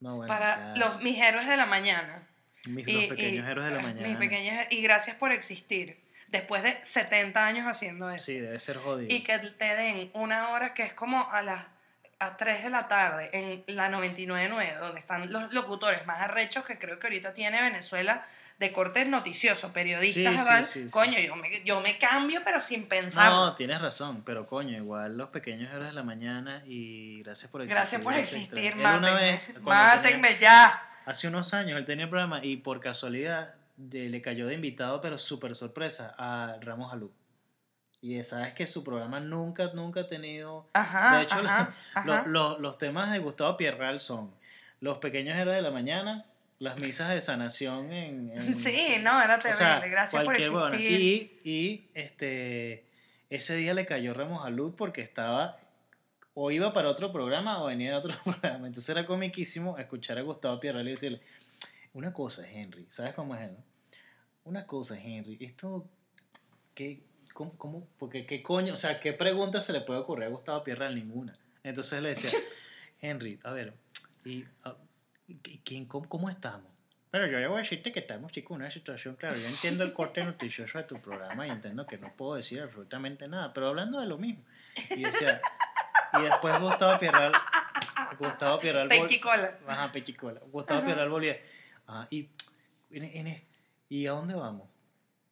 No, 0.01 0.17
bueno, 0.17 0.29
para 0.33 0.73
claro. 0.75 0.95
los, 0.95 1.03
mis 1.03 1.19
héroes 1.21 1.47
de 1.47 1.57
la 1.57 1.67
mañana. 1.67 2.27
Mis, 2.65 2.87
y- 2.89 2.93
los 2.93 3.05
pequeños 3.09 3.47
y- 3.47 3.51
héroes 3.51 3.67
de 3.67 3.71
la 3.75 3.83
mañana. 3.83 4.09
Mis 4.09 4.17
pequeños, 4.17 4.67
y 4.71 4.81
gracias 4.83 5.17
por 5.17 5.31
existir, 5.33 5.99
después 6.29 6.63
de 6.63 6.79
70 6.83 7.45
años 7.47 7.67
haciendo 7.67 8.11
eso. 8.11 8.25
Sí, 8.27 8.39
debe 8.39 8.59
ser 8.61 8.77
jodido. 8.79 9.15
y 9.15 9.23
que 9.23 9.39
te 9.39 9.65
den 9.77 10.11
una 10.15 10.49
hora 10.51 10.75
que 10.75 10.83
es 10.83 10.93
como 10.93 11.31
a 11.31 11.43
las 11.43 11.63
a 12.19 12.35
3 12.39 12.65
de 12.65 12.71
la 12.71 12.89
tarde 12.89 13.29
en 13.35 13.63
la 13.67 13.91
99.9, 13.91 14.79
donde 14.79 14.99
están 15.01 15.31
los 15.31 15.53
locutores 15.53 16.07
más 16.07 16.19
arrechos 16.23 16.65
que 16.65 16.79
creo 16.79 16.99
que 16.99 17.09
ahorita 17.09 17.35
tiene 17.35 17.61
Venezuela 17.61 18.25
de 18.59 18.73
corte 18.73 19.05
noticioso, 19.05 19.71
periodistas, 19.71 20.33
Sí, 20.33 20.39
sí, 20.39 20.45
¿verdad? 20.47 20.65
sí, 20.65 20.83
sí. 20.85 20.89
coño, 20.91 21.19
Yo, 21.19 21.37
me, 21.37 21.63
yo 21.63 21.81
me 21.83 21.99
cambio 21.99 22.41
pero 22.43 22.63
sin 22.63 22.87
pensar. 22.89 23.31
No, 23.31 23.55
tienes 23.55 23.83
razón, 23.83 24.23
pero 24.25 24.47
coño, 24.47 24.79
igual 24.79 25.19
los 25.19 25.29
pequeños 25.29 25.71
héroes 25.71 25.89
de 25.89 25.93
la 25.93 26.03
mañana 26.05 26.63
y 26.65 27.23
gracias 27.23 27.51
por 27.51 27.61
existir. 27.61 27.77
Gracias 27.77 28.01
por 28.01 28.15
existir. 28.15 28.59
Él 28.65 28.75
una 28.79 28.93
mátenme, 28.99 29.15
vez, 29.21 29.55
mátenme 29.61 30.29
tenía- 30.29 30.39
ya. 30.41 30.83
hace 31.05 31.29
unos 31.29 31.53
años, 31.53 31.77
él 31.77 31.85
tenía 31.85 32.05
el 32.05 32.11
programa 32.11 32.43
y 32.43 32.57
por 32.57 32.81
casualidad 32.81 33.56
de- 33.77 34.09
le 34.09 34.21
cayó 34.23 34.47
de 34.47 34.55
invitado, 34.55 35.01
pero 35.01 35.19
súper 35.19 35.55
sorpresa, 35.55 36.15
a 36.19 36.57
Ramos 36.61 36.93
Alú. 36.93 37.13
Y 38.03 38.23
sabes 38.25 38.53
que 38.55 38.67
su 38.67 38.85
programa 38.85 39.21
nunca, 39.21 39.71
nunca 39.75 40.01
ha 40.01 40.09
tenido... 40.09 40.69
Ajá, 40.75 41.17
De 41.19 41.25
hecho, 41.25 41.35
ajá, 41.95 42.25
lo- 42.27 42.59
los 42.59 42.79
temas 42.79 43.11
de 43.13 43.19
Gustavo 43.19 43.57
Pierral 43.57 44.01
son 44.01 44.31
los 44.81 44.99
pequeños 44.99 45.37
héroes 45.37 45.57
de 45.57 45.63
la 45.63 45.71
mañana, 45.71 46.25
las 46.59 46.79
misas 46.81 47.11
de 47.11 47.21
sanación 47.21 47.93
en... 47.93 48.31
en- 48.35 48.55
Sí, 48.55 48.97
no, 49.03 49.21
era 49.21 49.37
o 49.37 49.39
terrible, 49.39 49.59
sea, 49.59 49.81
gracias 49.87 50.25
por 50.25 50.35
existir. 50.37 51.01
Y, 51.01 51.41
y 51.51 51.89
este, 51.95 52.85
ese 53.31 53.57
día 53.57 53.75
le 53.75 53.87
cayó 53.87 54.15
Ramos 54.15 54.45
a 54.47 54.51
Luz 54.51 54.75
porque 54.77 55.01
estaba 55.01 55.59
o 56.39 56.51
iba 56.51 56.73
para 56.75 56.91
otro 56.91 57.11
programa 57.13 57.63
o 57.63 57.67
venía 57.67 57.91
de 57.93 57.97
otro 57.97 58.13
programa. 58.25 58.67
Entonces 58.67 58.89
era 58.91 59.07
comiquísimo 59.07 59.79
escuchar 59.79 60.19
a 60.19 60.23
Gustavo 60.23 60.61
Pierral 60.61 60.87
y 60.87 60.91
decirle, 60.93 61.21
una 61.97 62.13
cosa, 62.13 62.49
Henry, 62.49 62.87
¿sabes 62.91 63.15
cómo 63.15 63.35
es 63.35 63.43
él? 63.43 63.53
no? 63.53 63.65
Una 64.45 64.67
cosa, 64.67 64.97
Henry, 65.01 65.39
esto, 65.41 65.89
¿qué, 66.75 67.03
cómo, 67.33 67.57
cómo- 67.57 67.89
porque 67.99 68.27
qué 68.27 68.43
coño, 68.43 68.75
o 68.75 68.77
sea, 68.77 69.01
qué 69.01 69.13
pregunta 69.13 69.61
se 69.61 69.73
le 69.73 69.81
puede 69.81 70.01
ocurrir 70.01 70.25
a 70.27 70.29
Gustavo 70.29 70.63
Pierral? 70.63 70.95
Ninguna. 70.95 71.37
Entonces 71.65 72.01
le 72.03 72.11
decía, 72.11 72.31
Henry, 73.01 73.41
a 73.43 73.51
ver, 73.53 73.75
y, 74.25 74.45
ah, 74.65 74.77
¿y 75.27 75.35
quién, 75.65 75.87
cómo, 75.87 76.09
cómo 76.09 76.31
estamos? 76.31 76.71
Pero 77.11 77.27
yo 77.29 77.39
debo 77.39 77.57
decirte 77.57 77.93
que 77.93 78.01
estamos 78.01 78.31
chicos 78.31 78.57
en 78.57 78.63
una 78.63 78.71
situación, 78.71 79.17
claro, 79.17 79.37
yo 79.37 79.47
entiendo 79.47 79.83
el 79.85 79.93
corte 79.95 80.23
noticioso 80.23 80.77
de 80.79 80.85
tu 80.85 81.01
programa 81.01 81.47
y 81.47 81.51
entiendo 81.51 81.87
que 81.87 81.97
no 81.99 82.13
puedo 82.15 82.35
decir 82.35 82.61
absolutamente 82.61 83.27
nada, 83.27 83.53
pero 83.55 83.69
hablando 83.69 84.01
de 84.01 84.07
lo 84.07 84.19
mismo. 84.19 84.45
Y 84.91 85.03
decía, 85.03 85.41
y 86.13 86.23
después 86.23 86.61
Gustavo 86.61 87.01
Pierral, 87.01 87.33
Gustavo 88.19 88.59
Pierral, 88.61 88.89
Pechicola. 88.89 89.59
ajá, 89.67 89.93
Pechicola, 89.93 90.41
Gustavo. 90.53 90.85
Pierral 90.85 91.09
volvía, 91.09 91.39
ah, 91.89 92.07
y, 92.11 92.29
¿y 93.89 94.07
a 94.07 94.13
dónde 94.13 94.35
vamos? 94.35 94.69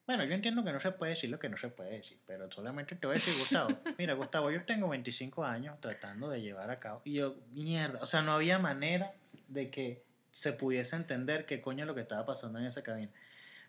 Bueno, 0.06 0.24
yo 0.24 0.34
entiendo 0.34 0.62
que 0.62 0.72
no 0.72 0.80
se 0.80 0.90
puede 0.90 1.10
decir 1.12 1.30
lo 1.30 1.38
que 1.38 1.48
no 1.48 1.56
se 1.56 1.68
puede 1.68 1.92
decir, 1.98 2.18
pero 2.26 2.50
solamente 2.50 2.94
te 2.94 3.06
voy 3.06 3.16
a 3.16 3.18
decir, 3.18 3.34
Gustavo. 3.38 3.68
Mira, 3.98 4.12
Gustavo, 4.14 4.50
yo 4.50 4.62
tengo 4.64 4.88
25 4.88 5.44
años 5.44 5.80
tratando 5.80 6.28
de 6.28 6.42
llevar 6.42 6.70
a 6.70 6.78
cabo. 6.78 7.00
Y 7.04 7.14
yo, 7.14 7.36
mierda, 7.52 8.00
o 8.02 8.06
sea, 8.06 8.20
no 8.20 8.32
había 8.34 8.58
manera 8.58 9.12
de 9.48 9.70
que 9.70 10.02
se 10.30 10.52
pudiese 10.52 10.96
entender 10.96 11.46
qué 11.46 11.62
coño 11.62 11.84
es 11.84 11.86
lo 11.86 11.94
que 11.94 12.02
estaba 12.02 12.26
pasando 12.26 12.58
en 12.58 12.66
esa 12.66 12.82
cabina. 12.82 13.10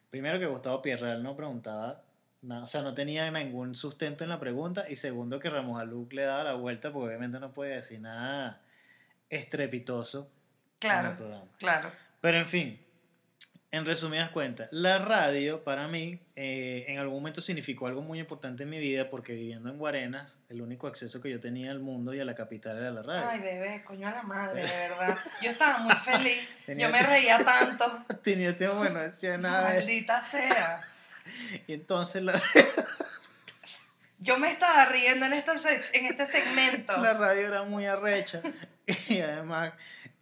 Primero 0.09 0.37
que 0.39 0.45
Gustavo 0.45 0.81
Pierral 0.81 1.23
no 1.23 1.37
preguntaba 1.37 2.01
nada, 2.41 2.63
o 2.63 2.67
sea, 2.67 2.81
no 2.81 2.93
tenía 2.93 3.31
ningún 3.31 3.73
sustento 3.75 4.23
en 4.25 4.29
la 4.29 4.39
pregunta. 4.39 4.89
Y 4.89 4.97
segundo 4.97 5.39
que 5.39 5.49
Ramos 5.49 5.79
Aluc 5.79 6.11
le 6.11 6.23
daba 6.23 6.43
la 6.43 6.53
vuelta, 6.55 6.91
porque 6.91 7.07
obviamente 7.07 7.39
no 7.39 7.53
puede 7.53 7.75
decir 7.75 8.01
nada 8.01 8.59
estrepitoso 9.29 10.19
en 10.19 10.25
el 10.25 10.79
Claro, 10.79 11.17
programa. 11.17 11.45
claro. 11.57 11.91
Pero 12.25 12.39
en 12.39 12.47
fin, 12.47 12.81
en 13.69 13.85
resumidas 13.85 14.31
cuentas, 14.31 14.67
la 14.71 14.97
radio 14.97 15.63
para 15.63 15.87
mí 15.87 16.19
eh, 16.35 16.85
en 16.87 16.97
algún 16.97 17.17
momento 17.19 17.39
significó 17.39 17.85
algo 17.85 18.01
muy 18.01 18.19
importante 18.19 18.63
en 18.63 18.69
mi 18.71 18.79
vida 18.79 19.11
porque 19.11 19.33
viviendo 19.33 19.69
en 19.69 19.77
Guarenas, 19.77 20.39
el 20.49 20.61
único 20.63 20.87
acceso 20.87 21.21
que 21.21 21.29
yo 21.29 21.39
tenía 21.39 21.69
al 21.69 21.81
mundo 21.81 22.15
y 22.15 22.19
a 22.19 22.25
la 22.25 22.33
capital 22.33 22.77
era 22.79 22.89
la 22.89 23.03
radio. 23.03 23.27
Ay, 23.29 23.39
bebé, 23.41 23.83
coño 23.83 24.07
a 24.07 24.11
la 24.11 24.23
madre, 24.23 24.61
de 24.61 24.67
verdad. 24.89 25.17
Yo 25.43 25.51
estaba 25.51 25.77
muy 25.77 25.95
feliz. 25.97 26.51
Tenía 26.65 26.87
Yo 26.87 26.91
me 26.91 27.01
reía 27.03 27.37
tanto. 27.45 28.05
Tenía 28.23 28.57
tiempo 28.57 28.81
que 28.81 28.89
no 28.89 28.99
decía 29.01 29.37
nada. 29.37 29.75
Maldita 29.75 30.19
sea. 30.19 30.81
Y 31.67 31.73
entonces 31.73 32.23
la, 32.23 32.41
Yo 34.17 34.39
me 34.39 34.49
estaba 34.51 34.85
riendo 34.85 35.27
en, 35.27 35.33
esta 35.33 35.53
sec- 35.53 35.91
en 35.93 36.07
este 36.07 36.25
segmento. 36.25 36.97
la 36.97 37.13
radio 37.13 37.47
era 37.47 37.63
muy 37.63 37.85
arrecha. 37.85 38.41
Y 39.09 39.19
además, 39.19 39.73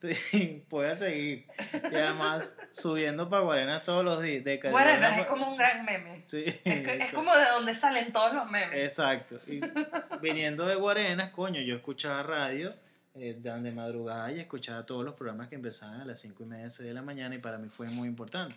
podía 0.70 0.98
seguir. 0.98 1.46
Y 1.92 1.96
además, 1.96 2.58
subiendo 2.72 3.30
para 3.30 3.44
Guarenas 3.44 3.84
todos 3.84 4.04
los 4.04 4.22
días. 4.22 4.44
De 4.44 4.58
Guarenas 4.58 5.20
es 5.20 5.26
como 5.26 5.50
un 5.50 5.58
gran 5.58 5.86
meme. 5.86 6.24
Sí, 6.26 6.44
Es, 6.64 6.82
que- 6.82 6.98
es 6.98 7.14
como 7.14 7.36
de 7.36 7.46
donde 7.46 7.74
salen 7.76 8.12
todos 8.12 8.34
los 8.34 8.50
memes. 8.50 8.78
Exacto. 8.78 9.40
Y 9.48 9.62
viniendo 10.22 10.66
de 10.66 10.76
Guarenas, 10.76 11.32
coño, 11.32 11.62
yo 11.62 11.76
escuchaba 11.76 12.24
radio 12.24 12.74
eh, 13.16 13.36
de 13.40 13.72
madrugada 13.72 14.32
y 14.32 14.40
escuchaba 14.40 14.86
todos 14.86 15.06
los 15.06 15.14
programas 15.14 15.48
que 15.48 15.56
empezaban 15.56 16.02
a 16.02 16.06
las 16.06 16.20
5 16.20 16.44
y 16.44 16.46
media, 16.46 16.70
6 16.70 16.88
de 16.88 16.94
la 16.94 17.02
mañana 17.02 17.36
y 17.36 17.38
para 17.40 17.58
mí 17.58 17.70
fue 17.70 17.88
muy 17.88 18.08
importante. 18.08 18.56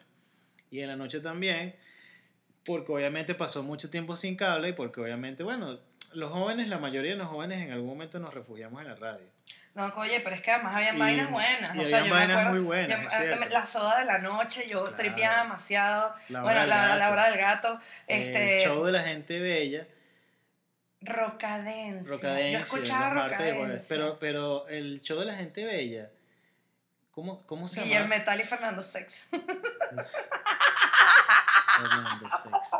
Y 0.71 0.81
en 0.81 0.89
la 0.89 0.97
noche 0.97 1.21
también, 1.21 1.77
porque 2.65 2.91
obviamente 2.91 3.35
pasó 3.35 3.63
mucho 3.63 3.91
tiempo 3.91 4.17
sin 4.17 4.37
cable 4.37 4.71
y 4.71 4.73
porque 4.73 5.01
obviamente, 5.01 5.45
bueno, 5.45 5.79
los 6.13 6.33
jóvenes, 6.33 6.69
la 6.69 6.79
mayoría 6.79 7.13
de 7.13 7.19
los 7.19 7.29
jóvenes 7.29 7.63
en 7.63 7.71
algún 7.73 7.89
momento 7.89 8.19
nos 8.19 8.35
refugiamos 8.35 8.81
en 8.81 8.89
la 8.89 8.95
radio. 8.97 9.27
No, 9.77 9.93
oye, 9.97 10.21
pero 10.21 10.35
es 10.35 10.41
que 10.43 10.51
además 10.51 10.75
había 10.75 10.95
Y- 10.95 10.99
vainas 10.99 11.31
buenas. 11.31 11.71
o 11.77 11.85
sea, 11.85 12.01
yo 12.05 12.15
me 12.15 12.23
acuerdo. 12.25 12.51
muy 12.51 12.61
buenas, 12.61 12.99
yo- 13.23 13.37
la 13.51 13.67
soda 13.67 13.99
de 13.99 14.05
la 14.07 14.19
noche, 14.19 14.67
yo 14.67 14.81
Claro. 14.83 14.97
tripeaba 14.97 15.43
demasiado. 15.43 16.15
La 16.31 16.41
bueno, 16.43 16.65
la, 16.67 16.97
la 16.97 17.11
hora 17.11 17.27
del 17.31 17.37
gato. 17.39 17.79
eh, 18.09 18.23
Este, 18.23 18.57
El 18.57 18.63
show 18.69 18.85
de 18.85 18.93
la 18.93 19.03
gente 19.03 19.39
bella. 19.39 19.87
Rocadencia. 21.03 22.51
Yo 22.53 22.59
escuchaba 22.59 23.11
martes. 23.11 23.39
Rocadencia. 23.39 23.97
Pero, 23.97 24.19
pero 24.19 24.67
el 24.69 25.01
show 25.03 25.19
de 25.21 25.27
la 25.27 25.35
gente 25.35 25.65
bella, 25.65 26.09
¿cómo, 27.11 27.47
cómo 27.47 27.69
se 27.69 27.83
Guillermo 27.83 28.05
llama? 28.07 28.17
Metal 28.17 28.41
y 28.41 28.45
Fernando 28.45 28.83
Sex. 28.83 29.29
Fernando 31.79 32.29
Sex. 32.43 32.71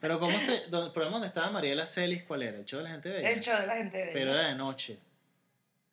Pero 0.00 0.18
¿cómo 0.20 0.38
se...? 0.40 0.66
Donde, 0.68 0.90
¿Por 0.92 1.08
dónde 1.10 1.28
estaba 1.28 1.50
Mariela 1.50 1.86
Celis? 1.86 2.24
¿Cuál 2.24 2.42
era? 2.42 2.58
¿El 2.58 2.64
show 2.66 2.78
de 2.78 2.84
la 2.84 2.90
gente 2.90 3.08
bella? 3.10 3.30
El 3.30 3.40
show 3.40 3.58
de 3.60 3.66
la 3.66 3.74
gente 3.76 3.96
bella. 3.98 4.10
Pero 4.12 4.32
era 4.32 4.48
de 4.48 4.54
noche. 4.54 4.98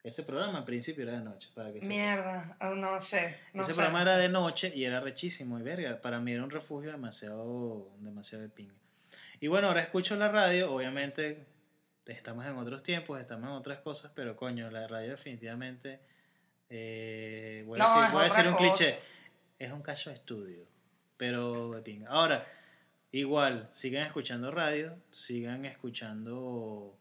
Ese 0.04 0.24
programa 0.24 0.60
al 0.60 0.66
principio 0.66 1.04
era 1.04 1.14
de 1.14 1.24
noche, 1.24 1.50
para 1.54 1.72
que. 1.72 1.80
Mierda, 1.82 2.58
oh, 2.62 2.74
no 2.74 3.00
sé. 3.00 3.38
No 3.54 3.62
Ese 3.62 3.72
sé, 3.72 3.76
programa 3.78 4.00
no 4.00 4.06
era 4.06 4.16
sé. 4.16 4.22
de 4.24 4.30
noche 4.30 4.72
y 4.76 4.84
era 4.86 5.00
rechísimo 5.00 5.60
y 5.60 5.62
verga. 5.62 6.02
Para 6.02 6.20
mí 6.20 6.32
era 6.34 6.44
un 6.44 6.50
refugio 6.50 6.92
demasiado, 6.92 7.88
demasiado 8.00 8.44
de 8.44 8.50
pinga. 8.50 8.74
Y 9.40 9.48
bueno, 9.48 9.68
ahora 9.68 9.82
escucho 9.82 10.16
la 10.16 10.30
radio, 10.30 10.72
obviamente 10.74 11.46
estamos 12.06 12.46
en 12.46 12.58
otros 12.58 12.84
tiempos, 12.84 13.20
estamos 13.22 13.46
en 13.50 13.56
otras 13.56 13.80
cosas, 13.80 14.12
pero 14.16 14.36
coño, 14.36 14.70
la 14.72 14.88
radio 14.88 15.12
definitivamente, 15.12 16.00
eh, 16.70 17.64
voy 17.66 17.80
a 17.80 17.84
No, 17.84 17.96
decir, 17.96 18.12
voy 18.12 18.22
a 18.22 18.24
decir 18.26 18.48
un 18.48 18.56
cliché, 18.56 19.00
es 19.60 19.72
un 19.72 19.82
cacho 19.82 20.10
de 20.10 20.16
estudio, 20.18 20.66
pero 21.18 21.72
de 21.72 21.82
pinga. 21.82 22.10
Ahora, 22.10 22.46
igual, 23.12 23.68
sigan 23.72 24.06
escuchando 24.06 24.52
radio, 24.52 24.98
sigan 25.12 25.66
escuchando 25.66 26.98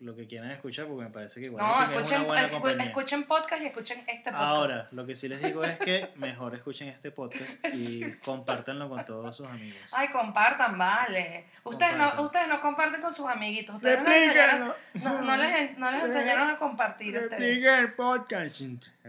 lo 0.00 0.14
que 0.14 0.26
quieran 0.28 0.50
escuchar, 0.52 0.86
porque 0.86 1.04
me 1.04 1.10
parece 1.10 1.40
que 1.40 1.46
igual 1.46 1.64
No, 1.64 1.72
pinga 1.72 1.84
es 1.84 1.90
escuchen, 1.96 2.18
una 2.20 2.26
buena 2.28 2.48
compañía. 2.50 2.84
escuchen 2.84 3.24
podcast 3.24 3.62
y 3.62 3.66
escuchen 3.66 3.98
este 4.06 4.30
podcast. 4.30 4.42
Ahora, 4.48 4.88
lo 4.92 5.04
que 5.06 5.14
sí 5.14 5.28
les 5.28 5.42
digo 5.42 5.64
es 5.64 5.76
que 5.78 6.10
mejor 6.16 6.54
escuchen 6.54 6.88
este 6.88 7.10
podcast 7.10 7.64
y 7.74 8.12
compártanlo 8.24 8.88
con 8.88 9.04
todos 9.04 9.36
sus 9.36 9.46
amigos. 9.48 9.80
Ay, 9.92 10.08
compartan, 10.08 10.78
vale. 10.78 11.46
Ustedes 11.64 11.96
no, 11.96 12.22
ustedes 12.22 12.46
no 12.48 12.60
comparten 12.60 13.00
con 13.00 13.12
sus 13.12 13.26
amiguitos. 13.26 13.76
Ustedes 13.76 14.02
no 14.02 14.08
les 14.08 14.22
enseñaron, 14.28 14.72
no, 14.94 15.22
no 15.22 15.36
les, 15.36 15.78
no 15.78 15.90
les 15.90 16.04
enseñaron 16.04 16.50
a 16.50 16.56
compartir 16.56 17.16
ustedes. 17.16 17.40
Replica 17.40 17.78
el 17.78 17.92
podcast. 17.94 18.60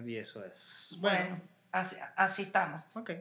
Y 0.06 0.16
eso 0.18 0.44
es. 0.44 0.98
Bueno, 1.00 1.20
Bueno, 1.20 1.42
así, 1.72 1.98
así 2.16 2.42
estamos. 2.44 2.82
ok. 2.96 3.12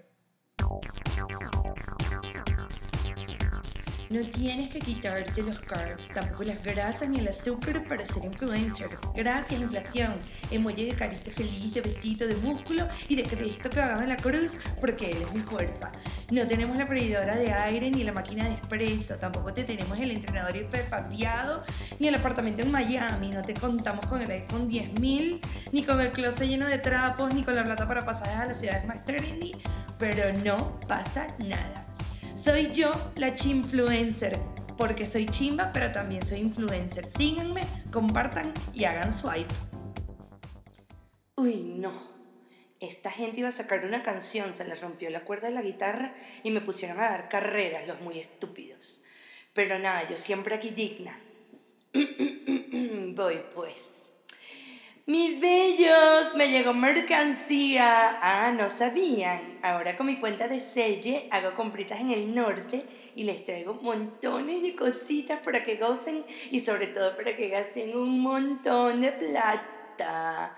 No 4.10 4.26
tienes 4.30 4.70
que 4.70 4.78
quitarte 4.78 5.42
los 5.42 5.60
carbs, 5.60 6.08
tampoco 6.14 6.44
las 6.44 6.62
grasas 6.62 7.10
ni 7.10 7.18
el 7.18 7.28
azúcar 7.28 7.86
para 7.86 8.06
ser 8.06 8.24
influencer. 8.24 8.88
Gracias, 9.14 9.60
inflación. 9.60 10.14
Emoji 10.50 10.86
de 10.86 10.94
carita 10.94 11.30
feliz, 11.30 11.74
de 11.74 11.82
besito, 11.82 12.26
de 12.26 12.34
músculo 12.36 12.88
y 13.06 13.16
de 13.16 13.24
Cristo 13.24 13.68
clavado 13.68 14.00
en 14.00 14.08
la 14.08 14.16
cruz, 14.16 14.56
porque 14.80 15.10
Él 15.10 15.18
es 15.20 15.34
mi 15.34 15.40
fuerza. 15.40 15.92
No 16.30 16.48
tenemos 16.48 16.78
la 16.78 16.86
freidora 16.86 17.36
de 17.36 17.52
aire 17.52 17.90
ni 17.90 18.02
la 18.02 18.12
máquina 18.12 18.46
de 18.46 18.54
espresso, 18.54 19.16
tampoco 19.16 19.52
te 19.52 19.64
tenemos 19.64 19.98
el 19.98 20.10
entrenador 20.10 20.56
hiperpapiado 20.56 21.62
ni 21.98 22.08
el 22.08 22.14
apartamento 22.14 22.62
en 22.62 22.72
Miami. 22.72 23.28
No 23.28 23.42
te 23.42 23.52
contamos 23.52 24.06
con 24.06 24.22
el 24.22 24.30
iPhone 24.30 24.70
10.000, 24.70 25.38
ni 25.72 25.84
con 25.84 26.00
el 26.00 26.12
closet 26.12 26.48
lleno 26.48 26.66
de 26.66 26.78
trapos, 26.78 27.34
ni 27.34 27.42
con 27.42 27.54
la 27.54 27.64
plata 27.64 27.86
para 27.86 28.06
pasajes 28.06 28.36
a 28.36 28.46
las 28.46 28.58
ciudades 28.58 28.86
más 28.86 29.04
trendy, 29.04 29.52
pero 29.98 30.32
no 30.42 30.80
pasa 30.80 31.26
nada. 31.38 31.87
Soy 32.42 32.70
yo 32.72 32.92
la 33.16 33.34
chinfluencer, 33.34 34.38
porque 34.76 35.04
soy 35.04 35.26
chimba, 35.26 35.72
pero 35.72 35.90
también 35.90 36.24
soy 36.24 36.38
influencer. 36.38 37.04
Síganme, 37.04 37.62
compartan 37.90 38.54
y 38.72 38.84
hagan 38.84 39.10
swipe. 39.10 39.52
Uy, 41.34 41.74
no. 41.76 41.92
Esta 42.78 43.10
gente 43.10 43.40
iba 43.40 43.48
a 43.48 43.52
sacar 43.52 43.84
una 43.84 44.04
canción, 44.04 44.54
se 44.54 44.64
les 44.64 44.80
rompió 44.80 45.10
la 45.10 45.24
cuerda 45.24 45.48
de 45.48 45.54
la 45.54 45.62
guitarra 45.62 46.14
y 46.44 46.52
me 46.52 46.60
pusieron 46.60 47.00
a 47.00 47.10
dar 47.10 47.28
carreras 47.28 47.88
los 47.88 48.00
muy 48.00 48.20
estúpidos. 48.20 49.04
Pero 49.52 49.80
nada, 49.80 50.08
yo 50.08 50.16
siempre 50.16 50.54
aquí 50.54 50.70
digna. 50.70 51.18
Voy 53.16 53.42
pues. 53.52 54.07
Mis 55.08 55.40
bellos, 55.40 56.34
me 56.34 56.50
llegó 56.50 56.74
mercancía. 56.74 58.18
Ah, 58.20 58.52
no 58.52 58.68
sabían. 58.68 59.58
Ahora 59.62 59.96
con 59.96 60.04
mi 60.04 60.16
cuenta 60.16 60.48
de 60.48 60.60
Selle 60.60 61.26
hago 61.30 61.54
compritas 61.54 62.02
en 62.02 62.10
el 62.10 62.34
norte 62.34 62.84
y 63.16 63.24
les 63.24 63.42
traigo 63.42 63.72
montones 63.72 64.60
de 64.60 64.76
cositas 64.76 65.40
para 65.42 65.64
que 65.64 65.76
gocen 65.76 66.26
y 66.50 66.60
sobre 66.60 66.88
todo 66.88 67.16
para 67.16 67.34
que 67.34 67.48
gasten 67.48 67.96
un 67.96 68.20
montón 68.20 69.00
de 69.00 69.12
plata. 69.12 70.54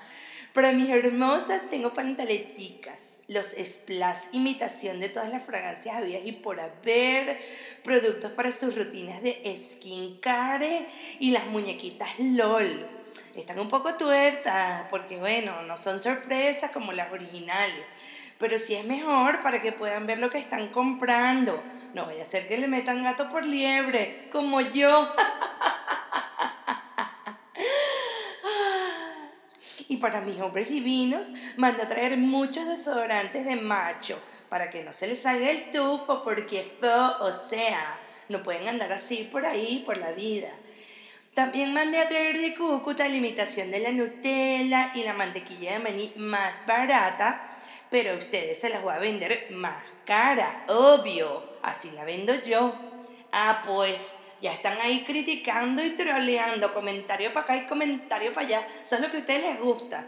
Para 0.52 0.72
mis 0.72 0.90
hermosas 0.90 1.70
tengo 1.70 1.94
pantaleticas, 1.94 3.20
los 3.28 3.54
splash 3.54 4.32
imitación 4.32 4.98
de 4.98 5.10
todas 5.10 5.30
las 5.30 5.44
fragancias 5.44 5.96
habidas 5.96 6.22
y 6.24 6.32
por 6.32 6.58
haber, 6.58 7.38
productos 7.84 8.32
para 8.32 8.50
sus 8.50 8.76
rutinas 8.76 9.22
de 9.22 9.56
skincare 9.56 10.88
y 11.20 11.30
las 11.30 11.46
muñequitas 11.46 12.18
LOL. 12.18 12.99
Están 13.34 13.60
un 13.60 13.68
poco 13.68 13.94
tuertas 13.94 14.86
porque 14.90 15.16
bueno, 15.16 15.62
no 15.62 15.76
son 15.76 16.00
sorpresas 16.00 16.72
como 16.72 16.92
las 16.92 17.12
originales, 17.12 17.84
pero 18.38 18.58
sí 18.58 18.74
es 18.74 18.84
mejor 18.84 19.40
para 19.40 19.62
que 19.62 19.72
puedan 19.72 20.06
ver 20.06 20.18
lo 20.18 20.30
que 20.30 20.38
están 20.38 20.68
comprando. 20.68 21.62
No 21.94 22.06
vaya 22.06 22.22
a 22.22 22.26
ser 22.26 22.48
que 22.48 22.58
le 22.58 22.66
metan 22.66 23.04
gato 23.04 23.28
por 23.28 23.46
liebre, 23.46 24.28
como 24.32 24.60
yo. 24.60 25.12
Y 29.88 29.96
para 29.96 30.20
mis 30.20 30.40
hombres 30.40 30.68
divinos, 30.68 31.28
manda 31.56 31.84
a 31.84 31.88
traer 31.88 32.16
muchos 32.16 32.66
desodorantes 32.66 33.44
de 33.44 33.56
macho 33.56 34.20
para 34.48 34.70
que 34.70 34.84
no 34.84 34.92
se 34.92 35.08
les 35.08 35.22
salga 35.22 35.50
el 35.50 35.72
tufo, 35.72 36.22
porque 36.22 36.60
esto, 36.60 37.18
o 37.20 37.32
sea, 37.32 37.98
no 38.28 38.42
pueden 38.42 38.68
andar 38.68 38.92
así 38.92 39.28
por 39.30 39.44
ahí, 39.44 39.82
por 39.84 39.96
la 39.96 40.12
vida. 40.12 40.48
También 41.40 41.72
mandé 41.72 41.98
a 41.98 42.06
traer 42.06 42.38
de 42.38 42.54
Cúcuta 42.54 43.08
la 43.08 43.16
imitación 43.16 43.70
de 43.70 43.78
la 43.78 43.92
Nutella 43.92 44.92
y 44.94 45.04
la 45.04 45.14
mantequilla 45.14 45.72
de 45.72 45.78
maní 45.78 46.12
más 46.16 46.66
barata, 46.66 47.42
pero 47.90 48.12
a 48.12 48.16
ustedes 48.16 48.60
se 48.60 48.68
las 48.68 48.82
voy 48.82 48.92
a 48.92 48.98
vender 48.98 49.46
más 49.50 49.82
cara, 50.04 50.66
obvio. 50.68 51.42
Así 51.62 51.92
la 51.92 52.04
vendo 52.04 52.34
yo. 52.42 52.74
Ah, 53.32 53.62
pues, 53.64 54.16
ya 54.42 54.52
están 54.52 54.78
ahí 54.82 55.02
criticando 55.06 55.82
y 55.82 55.92
troleando, 55.92 56.74
comentario 56.74 57.32
para 57.32 57.44
acá 57.44 57.56
y 57.56 57.66
comentario 57.66 58.34
para 58.34 58.46
allá. 58.46 58.68
Eso 58.82 58.96
es 58.96 59.00
lo 59.00 59.10
que 59.10 59.16
a 59.16 59.20
ustedes 59.20 59.42
les 59.42 59.60
gusta. 59.60 60.06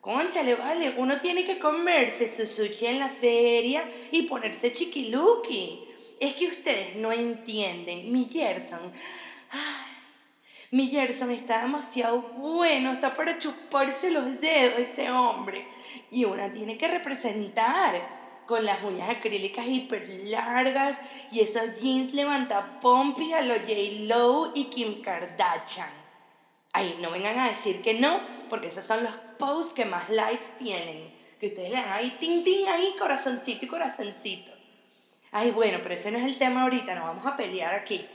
Conchale, 0.00 0.56
vale, 0.56 0.94
uno 0.96 1.16
tiene 1.16 1.44
que 1.44 1.60
comerse 1.60 2.28
su 2.28 2.44
sushi 2.44 2.86
en 2.86 2.98
la 2.98 3.08
feria 3.08 3.88
y 4.10 4.22
ponerse 4.22 4.72
chiquiluki. 4.72 5.84
Es 6.18 6.34
que 6.34 6.48
ustedes 6.48 6.96
no 6.96 7.12
entienden. 7.12 8.10
Mi 8.10 8.24
Gerson, 8.24 8.92
ay, 9.52 9.85
mi 10.70 10.88
Gerson 10.88 11.30
está 11.30 11.62
demasiado 11.62 12.20
bueno, 12.20 12.92
está 12.92 13.14
para 13.14 13.38
chuparse 13.38 14.10
los 14.10 14.40
dedos 14.40 14.78
ese 14.78 15.10
hombre. 15.10 15.66
Y 16.10 16.24
una 16.24 16.50
tiene 16.50 16.76
que 16.76 16.88
representar 16.88 17.94
con 18.46 18.64
las 18.64 18.82
uñas 18.82 19.08
acrílicas 19.10 19.66
hiper 19.66 20.08
largas 20.28 21.00
y 21.30 21.40
esos 21.40 21.80
jeans 21.80 22.14
levanta 22.14 22.80
pompis 22.80 23.34
a 23.34 23.42
los 23.42 23.58
J-Lo 23.58 24.52
y 24.54 24.64
Kim 24.66 25.02
Kardashian. 25.02 25.90
Ay, 26.72 26.98
no 27.00 27.10
vengan 27.10 27.38
a 27.38 27.48
decir 27.48 27.80
que 27.82 27.94
no, 27.94 28.20
porque 28.48 28.68
esos 28.68 28.84
son 28.84 29.02
los 29.02 29.14
posts 29.38 29.72
que 29.72 29.84
más 29.84 30.10
likes 30.10 30.46
tienen. 30.58 31.14
Que 31.40 31.46
ustedes 31.46 31.70
le 31.70 31.76
dan 31.76 31.92
ahí, 31.92 32.16
ting, 32.20 32.42
ting, 32.44 32.66
ahí, 32.68 32.94
corazoncito 32.98 33.64
y 33.64 33.68
corazoncito. 33.68 34.52
Ay, 35.32 35.50
bueno, 35.50 35.78
pero 35.82 35.94
ese 35.94 36.10
no 36.10 36.18
es 36.18 36.26
el 36.26 36.38
tema 36.38 36.62
ahorita, 36.62 36.94
no 36.94 37.04
vamos 37.06 37.26
a 37.26 37.36
pelear 37.36 37.74
aquí. 37.74 38.06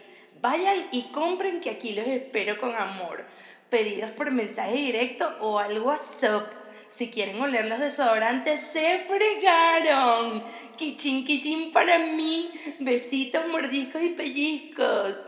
Vayan 0.42 0.88
y 0.92 1.04
compren 1.04 1.62
que 1.62 1.70
aquí 1.70 1.94
los 1.94 2.08
espero 2.08 2.58
con 2.60 2.74
amor. 2.74 3.26
Pedidos 3.70 4.10
por 4.12 4.32
mensaje 4.32 4.76
directo 4.76 5.38
o 5.40 5.60
al 5.60 5.80
WhatsApp. 5.80 6.52
Si 6.88 7.12
quieren 7.12 7.40
oler 7.40 7.66
los 7.66 7.80
desodorantes, 7.80 8.60
se 8.60 9.00
fregaron. 9.00 10.44
Kichin, 10.78 11.24
kichin 11.24 11.72
para 11.72 12.00
mí. 12.00 12.52
Besitos, 12.80 13.48
mordiscos 13.48 14.02
y 14.02 14.10
pellizcos. 14.10 15.22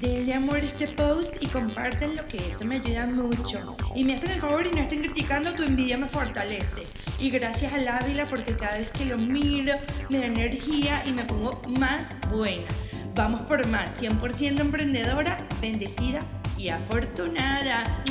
Denle 0.00 0.32
amor 0.34 0.56
a 0.56 0.60
este 0.60 0.86
post 0.88 1.34
y 1.40 1.46
compártenlo 1.48 2.24
que 2.26 2.36
eso 2.36 2.64
me 2.64 2.76
ayuda 2.76 3.06
mucho. 3.06 3.76
Y 3.96 4.04
me 4.04 4.14
hacen 4.14 4.30
el 4.30 4.40
favor 4.40 4.64
y 4.64 4.70
no 4.70 4.80
estén 4.80 5.00
criticando, 5.00 5.54
tu 5.54 5.64
envidia 5.64 5.98
me 5.98 6.06
fortalece. 6.06 6.84
Y 7.18 7.30
gracias 7.30 7.72
al 7.72 7.88
Ávila 7.88 8.24
porque 8.26 8.56
cada 8.56 8.78
vez 8.78 8.90
que 8.92 9.04
lo 9.06 9.18
miro 9.18 9.74
me 10.08 10.18
da 10.18 10.26
energía 10.26 11.02
y 11.04 11.10
me 11.10 11.24
pongo 11.24 11.60
más 11.80 12.08
buena. 12.30 12.68
Vamos 13.16 13.40
por 13.42 13.66
más, 13.66 14.00
100% 14.00 14.60
emprendedora, 14.60 15.44
bendecida 15.60 16.22
y 16.56 16.68
afortunada. 16.68 18.04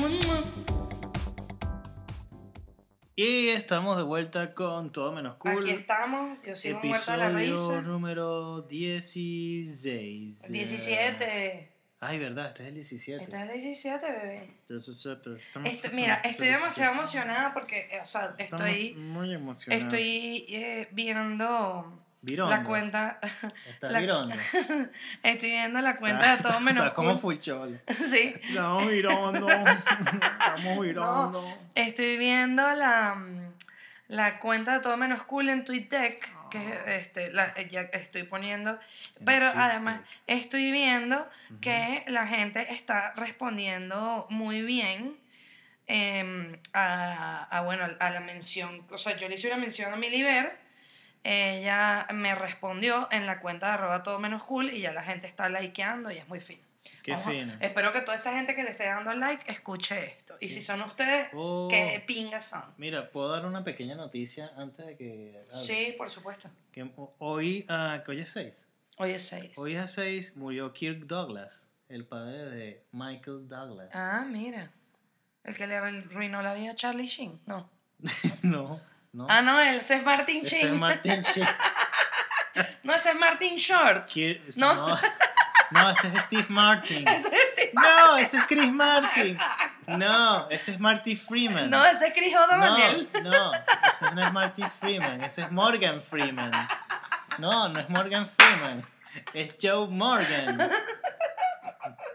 Y 3.16 3.48
estamos 3.48 3.96
de 3.96 4.04
vuelta 4.04 4.54
con 4.54 4.92
Todo 4.92 5.14
Menos 5.14 5.38
Cool. 5.38 5.60
Aquí 5.60 5.70
estamos, 5.72 6.40
yo 6.46 6.56
sigo 6.56 6.82
muerta 6.84 7.14
de 7.14 7.18
la 7.18 7.42
Episodio 7.42 7.80
risa. 7.80 7.82
número 7.82 8.62
16. 8.64 10.42
17. 10.50 11.77
Ay, 12.00 12.20
verdad, 12.20 12.48
este 12.50 12.64
es 12.64 12.70
el 12.70 12.76
17. 12.76 13.24
Esta 13.24 13.42
es 13.42 13.48
la 13.48 13.54
17, 13.54 14.12
bebé. 14.12 14.54
17. 14.70 15.36
Estamos- 15.38 15.70
Estoy- 15.74 15.92
mira, 15.96 16.16
estoy 16.24 16.48
demasiado 16.50 16.94
17. 16.94 17.20
emocionada 17.20 17.54
porque, 17.54 17.90
eh, 17.92 18.00
o 18.02 18.06
sea, 18.06 18.34
Estamos 18.38 18.68
estoy, 18.68 18.94
muy 18.94 19.34
emocionados. 19.34 19.84
estoy 19.86 20.46
eh, 20.50 20.88
viendo 20.92 22.04
Virondo. 22.22 22.56
La 22.56 22.64
cuenta. 22.64 23.20
Está 23.70 23.90
la- 23.92 24.00
virondo. 24.00 24.36
Estoy 25.24 25.50
viendo 25.50 25.80
la 25.82 25.98
cuenta 25.98 26.36
de 26.36 26.44
todo 26.44 26.60
menos 26.60 26.84
Está 26.86 26.96
como 26.96 27.12
cool. 27.20 27.36
fucholo. 27.38 27.78
Sí. 28.10 28.34
Estamos 28.44 28.88
virondo. 28.90 29.48
Estamos 30.56 30.80
virondo. 30.80 31.58
Estoy 31.74 32.18
viendo 32.18 32.62
la, 32.74 33.16
la 34.08 34.40
cuenta 34.40 34.74
de 34.74 34.80
todo 34.82 34.98
menos 34.98 35.24
cool 35.24 35.50
en 35.50 35.64
TweetDeck, 35.64 36.47
que 36.50 36.80
este, 36.88 37.32
la, 37.32 37.60
ya 37.64 37.82
estoy 37.94 38.24
poniendo. 38.24 38.80
En 39.20 39.26
Pero 39.26 39.48
además 39.48 40.02
estoy 40.28 40.72
viendo 40.72 41.28
que 41.62 42.04
la 42.08 42.28
gente 42.28 42.74
está 42.74 43.14
respondiendo 43.16 44.28
muy 44.30 44.62
bien 44.62 45.18
em, 45.88 46.58
a, 46.74 47.44
a, 47.46 47.62
bueno, 47.62 47.88
a 48.00 48.10
la 48.10 48.20
mención. 48.20 48.86
O 48.92 48.98
sea, 48.98 49.18
yo 49.18 49.28
le 49.28 49.36
hice 49.36 49.48
una 49.48 49.58
mención 49.58 49.94
a 49.94 49.96
Miliver. 49.96 50.58
Ella 51.24 52.08
me 52.14 52.36
respondió 52.36 53.08
en 53.12 53.26
la 53.26 53.40
cuenta 53.40 53.68
de 53.68 53.74
arroba 53.74 54.04
todo 54.04 54.20
menos 54.20 54.44
cool 54.44 54.74
y 54.74 54.82
ya 54.82 54.94
la 54.94 55.04
gente 55.04 55.28
está 55.28 55.50
likeando 55.50 56.12
y 56.12 56.18
es 56.18 56.28
muy 56.28 56.40
fino. 56.40 56.67
Qué 57.04 57.12
Vamos 57.12 57.28
fino. 57.28 57.54
Espero 57.60 57.94
que 57.94 58.02
toda 58.02 58.16
esa 58.16 58.34
gente 58.34 58.56
que 58.56 58.64
le 58.64 58.70
esté 58.72 58.86
dando 58.86 59.14
like 59.14 59.50
escuche 59.52 60.18
esto. 60.18 60.36
Y 60.40 60.50
si 60.50 60.62
son 60.62 60.82
ustedes, 60.82 61.28
Oh. 61.34 61.68
¿qué 61.70 62.04
pingas 62.06 62.46
son? 62.50 62.64
Mira, 62.78 63.10
¿puedo 63.10 63.30
dar 63.30 63.46
una 63.46 63.64
pequeña 63.64 63.96
noticia 63.96 64.52
antes 64.58 64.86
de 64.86 64.98
que 64.98 65.40
hable? 65.50 65.54
Sí, 65.54 65.96
por 65.98 66.10
supuesto. 66.10 66.50
Que 66.72 66.84
ho- 66.84 67.14
hoy, 67.20 67.64
que 67.66 68.12
hoy 68.12 68.20
es 68.22 68.30
6. 68.32 68.66
Hoy 68.98 69.12
es 69.12 69.28
6. 69.28 69.58
Hoy 69.58 69.76
a 69.76 69.88
6 69.88 70.36
murió 70.38 70.74
Kirk 70.74 71.06
Douglas, 71.06 71.72
el 71.90 72.06
padre 72.06 72.46
de 72.46 72.84
Michael 72.92 73.48
Douglas. 73.48 73.90
Ah, 73.94 74.26
mira. 74.28 74.72
El 75.44 75.56
que 75.56 75.66
le 75.68 75.76
arruinó 75.78 76.42
la 76.42 76.54
vida 76.54 76.72
a 76.72 76.76
Charlie 76.76 77.06
Sheen. 77.08 77.40
No. 77.46 77.70
no, 78.42 78.82
no. 79.14 79.28
Ah, 79.30 79.42
no, 79.42 79.60
ese 79.62 79.96
es 79.96 80.04
Martin 80.04 80.46
Ese 80.46 80.56
es 80.58 80.62
Sheen. 80.64 80.78
Martin 80.80 81.22
Sheen. 81.22 81.48
No, 82.84 82.94
ese 82.96 83.12
es 83.12 83.16
Martin 83.20 83.56
Short. 83.58 84.08
Kirk- 84.10 84.56
No. 84.58 84.74
no. 84.90 84.98
No, 85.72 85.90
ese 85.90 86.08
es 86.08 86.24
Steve 86.24 86.46
Martin. 86.50 87.06
No, 87.74 88.18
ese 88.18 88.38
es 88.38 88.44
Chris 88.46 88.72
Martin. 88.72 89.38
No, 89.88 90.50
ese 90.50 90.72
es 90.72 90.80
Marty 90.80 91.16
Freeman. 91.16 91.70
No, 91.70 91.86
ese 91.86 92.08
es 92.08 92.14
Chris 92.14 92.34
O'Donnell. 92.36 93.10
No, 93.14 93.30
no, 93.30 93.52
ese 93.54 94.16
no 94.16 94.26
es 94.26 94.34
Marty 94.34 94.64
Freeman, 94.80 95.24
ese 95.24 95.42
es 95.44 95.52
Morgan 95.52 96.02
Freeman. 96.02 96.52
No, 97.38 97.68
no 97.70 97.80
es 97.80 97.90
Morgan 97.90 98.26
Freeman, 98.26 98.86
es 99.34 99.56
Joe 99.62 99.88
Morgan. 99.88 100.72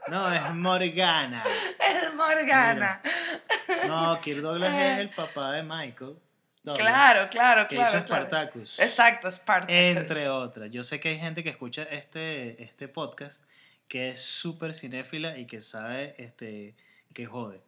No, 0.09 0.33
es 0.33 0.55
Morgana. 0.55 1.45
Es 1.79 2.15
Morgana. 2.15 3.01
No, 3.87 4.21
Kirk 4.21 4.41
Douglas 4.41 4.75
es 4.75 4.99
el 4.99 5.11
papá 5.11 5.53
de 5.53 5.63
Michael. 5.63 6.17
Claro, 6.65 7.29
claro, 7.29 7.67
Que 7.69 7.75
claro. 7.77 7.99
hizo 7.99 8.07
claro. 8.07 8.27
Spartacus. 8.27 8.79
Exacto, 8.79 9.31
Spartacus. 9.31 9.75
Entre 9.75 10.29
otras. 10.29 10.71
Yo 10.71 10.85
sé 10.85 11.01
que 11.01 11.09
hay 11.11 11.19
gente 11.19 11.43
que 11.43 11.51
escucha 11.51 11.83
este, 11.85 12.63
este 12.63 12.87
podcast 12.89 13.45
que 13.89 14.11
es 14.11 14.23
súper 14.23 14.75
cinéfila 14.75 15.37
y 15.39 15.47
que 15.47 15.61
sabe 15.61 16.15
este, 16.19 16.77
que 17.13 17.27
jode. 17.27 17.61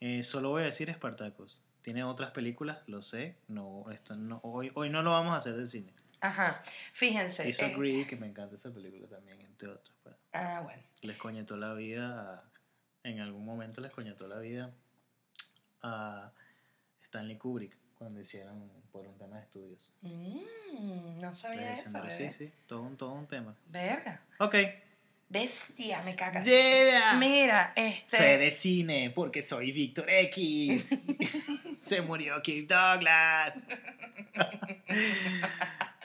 Eh, 0.00 0.22
solo 0.22 0.50
voy 0.50 0.62
a 0.62 0.66
decir 0.66 0.92
Spartacus. 0.92 1.62
Tiene 1.82 2.04
otras 2.04 2.30
películas, 2.32 2.78
lo 2.86 3.02
sé. 3.02 3.36
No, 3.48 3.86
esto 3.90 4.14
no, 4.14 4.40
hoy, 4.42 4.70
hoy 4.74 4.90
no 4.90 5.02
lo 5.02 5.10
vamos 5.10 5.32
a 5.34 5.36
hacer 5.38 5.56
de 5.56 5.66
cine. 5.66 5.92
Ajá. 6.20 6.62
Fíjense. 6.92 7.48
Hizo 7.48 7.64
eh, 7.66 8.06
que 8.08 8.16
me 8.16 8.26
encanta 8.26 8.54
esa 8.54 8.72
película 8.72 9.06
también, 9.08 9.40
entre 9.40 9.68
otras. 9.68 9.94
pues. 10.02 10.14
ah, 10.32 10.60
bueno. 10.64 10.82
les 11.02 11.16
coñetó 11.16 11.56
la 11.56 11.74
vida, 11.74 12.34
a- 12.34 12.44
en 13.02 13.20
algún 13.20 13.44
momento 13.44 13.80
les 13.82 13.90
coñetó 13.92 14.26
la 14.28 14.38
vida 14.38 14.70
a 15.82 16.32
Stanley 17.02 17.36
Kubrick 17.36 17.76
cuando 17.98 18.20
hicieron 18.20 18.70
por 18.92 19.06
un 19.06 19.16
tema 19.18 19.36
de 19.36 19.42
estudios. 19.42 19.94
Mm, 20.02 21.20
no 21.20 21.34
sabía 21.34 21.72
eso. 21.72 21.92
bebé. 22.00 22.10
Sí, 22.12 22.30
sí, 22.30 22.52
todo 22.66 22.82
un, 22.82 22.96
todo 22.96 23.12
un 23.12 23.26
tema. 23.26 23.54
Verga. 23.66 24.20
Ok. 24.38 24.54
Bestia, 25.28 26.02
me 26.02 26.14
cagas. 26.14 26.44
Yeah. 26.44 27.14
Mira, 27.14 27.72
este. 27.74 28.16
Sé 28.16 28.38
de 28.38 28.50
cine 28.50 29.10
porque 29.14 29.42
soy 29.42 29.72
Víctor 29.72 30.08
X. 30.08 30.90
Se 31.82 32.02
murió 32.02 32.40
Kirk 32.42 32.68
Douglas. 32.68 33.56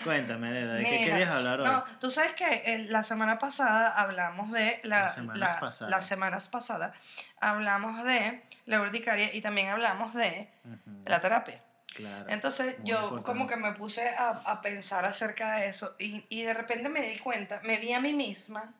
Cuéntame, 0.03 0.51
Deda, 0.53 0.75
¿de 0.75 0.83
qué 0.85 1.05
querías 1.05 1.29
hablar 1.29 1.59
hoy? 1.59 1.67
No, 1.67 1.83
tú 1.99 2.09
sabes 2.09 2.31
que 2.33 2.45
eh, 2.65 2.79
la 2.89 3.03
semana 3.03 3.37
pasada 3.37 3.89
hablamos 3.89 4.49
de 4.51 4.79
la, 4.83 5.01
Las 5.03 5.15
semanas 5.15 5.53
la- 5.55 5.59
pasadas. 5.59 5.91
las 5.91 6.07
semanas 6.07 6.47
pasadas 6.49 6.97
hablamos 7.41 8.03
de 8.05 8.41
la 8.65 8.81
urticaria 8.81 9.33
y 9.35 9.41
también 9.41 9.67
hablamos 9.67 10.13
de 10.13 10.47
la 11.05 11.19
terapia. 11.19 11.61
Claro. 11.99 12.29
Entonces 12.29 12.75
yo 12.83 12.95
importante. 12.95 13.23
como 13.23 13.47
que 13.47 13.55
me 13.55 13.73
puse 13.73 14.09
a, 14.09 14.29
a 14.29 14.61
pensar 14.61 15.05
acerca 15.05 15.57
de 15.57 15.67
eso 15.67 15.95
y, 15.99 16.25
y 16.29 16.43
de 16.43 16.53
repente 16.53 16.89
me 16.89 17.01
di 17.01 17.17
cuenta, 17.19 17.61
me 17.63 17.77
vi 17.77 17.93
a 17.93 17.99
mí 17.99 18.13
misma 18.13 18.73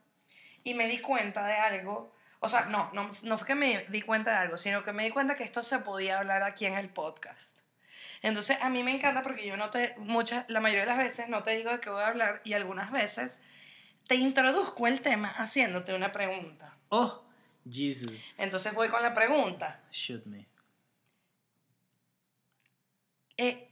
y 0.64 0.74
me 0.74 0.88
di 0.88 1.00
cuenta 1.00 1.46
de 1.46 1.54
algo. 1.54 2.14
O 2.40 2.48
sea, 2.48 2.66
no, 2.66 2.90
no, 2.94 3.12
no 3.24 3.38
fue 3.38 3.48
que 3.48 3.56
me 3.56 3.86
di 3.90 4.02
cuenta 4.02 4.32
de 4.32 4.38
algo, 4.38 4.58
sino 4.58 4.84
que 4.84 4.94
me 4.94 5.04
di 5.04 5.10
cuenta 5.12 5.36
que 5.36 5.44
esto 5.44 5.62
se 5.62 5.80
podía 5.80 6.20
hablar 6.20 6.44
aquí 6.44 6.66
en 6.66 6.76
el 6.78 6.90
podcast. 6.90 7.60
Entonces 8.22 8.58
a 8.62 8.70
mí 8.70 8.84
me 8.84 8.92
encanta 8.92 9.22
porque 9.24 9.46
yo 9.46 9.56
no 9.58 9.70
te, 9.70 9.96
muchas, 9.98 10.46
la 10.50 10.60
mayoría 10.60 10.82
de 10.84 10.88
las 10.88 10.98
veces 10.98 11.30
no 11.30 11.44
te 11.44 11.52
digo 11.56 11.72
de 11.72 11.80
qué 11.80 11.90
voy 11.90 12.02
a 12.02 12.08
hablar 12.08 12.42
y 12.44 12.54
algunas 12.54 12.92
veces 12.92 13.44
te 14.08 14.16
introduzco 14.16 14.88
el 14.88 15.02
tema 15.02 15.30
haciéndote 15.30 15.94
una 15.94 16.12
pregunta. 16.12 16.76
Oh, 16.90 17.24
Jesus, 17.70 18.14
Entonces 18.38 18.74
voy 18.74 18.90
con 18.90 19.04
la 19.04 19.14
pregunta. 19.14 19.82
shoot 19.92 20.26
me. 20.26 20.49
Eh, 23.42 23.68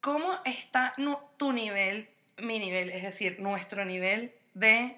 ¿Cómo 0.00 0.40
está 0.44 0.92
nu- 0.98 1.18
tu 1.36 1.52
nivel, 1.52 2.08
mi 2.38 2.58
nivel, 2.58 2.90
es 2.90 3.02
decir, 3.04 3.38
nuestro 3.40 3.84
nivel 3.84 4.32
de 4.54 4.96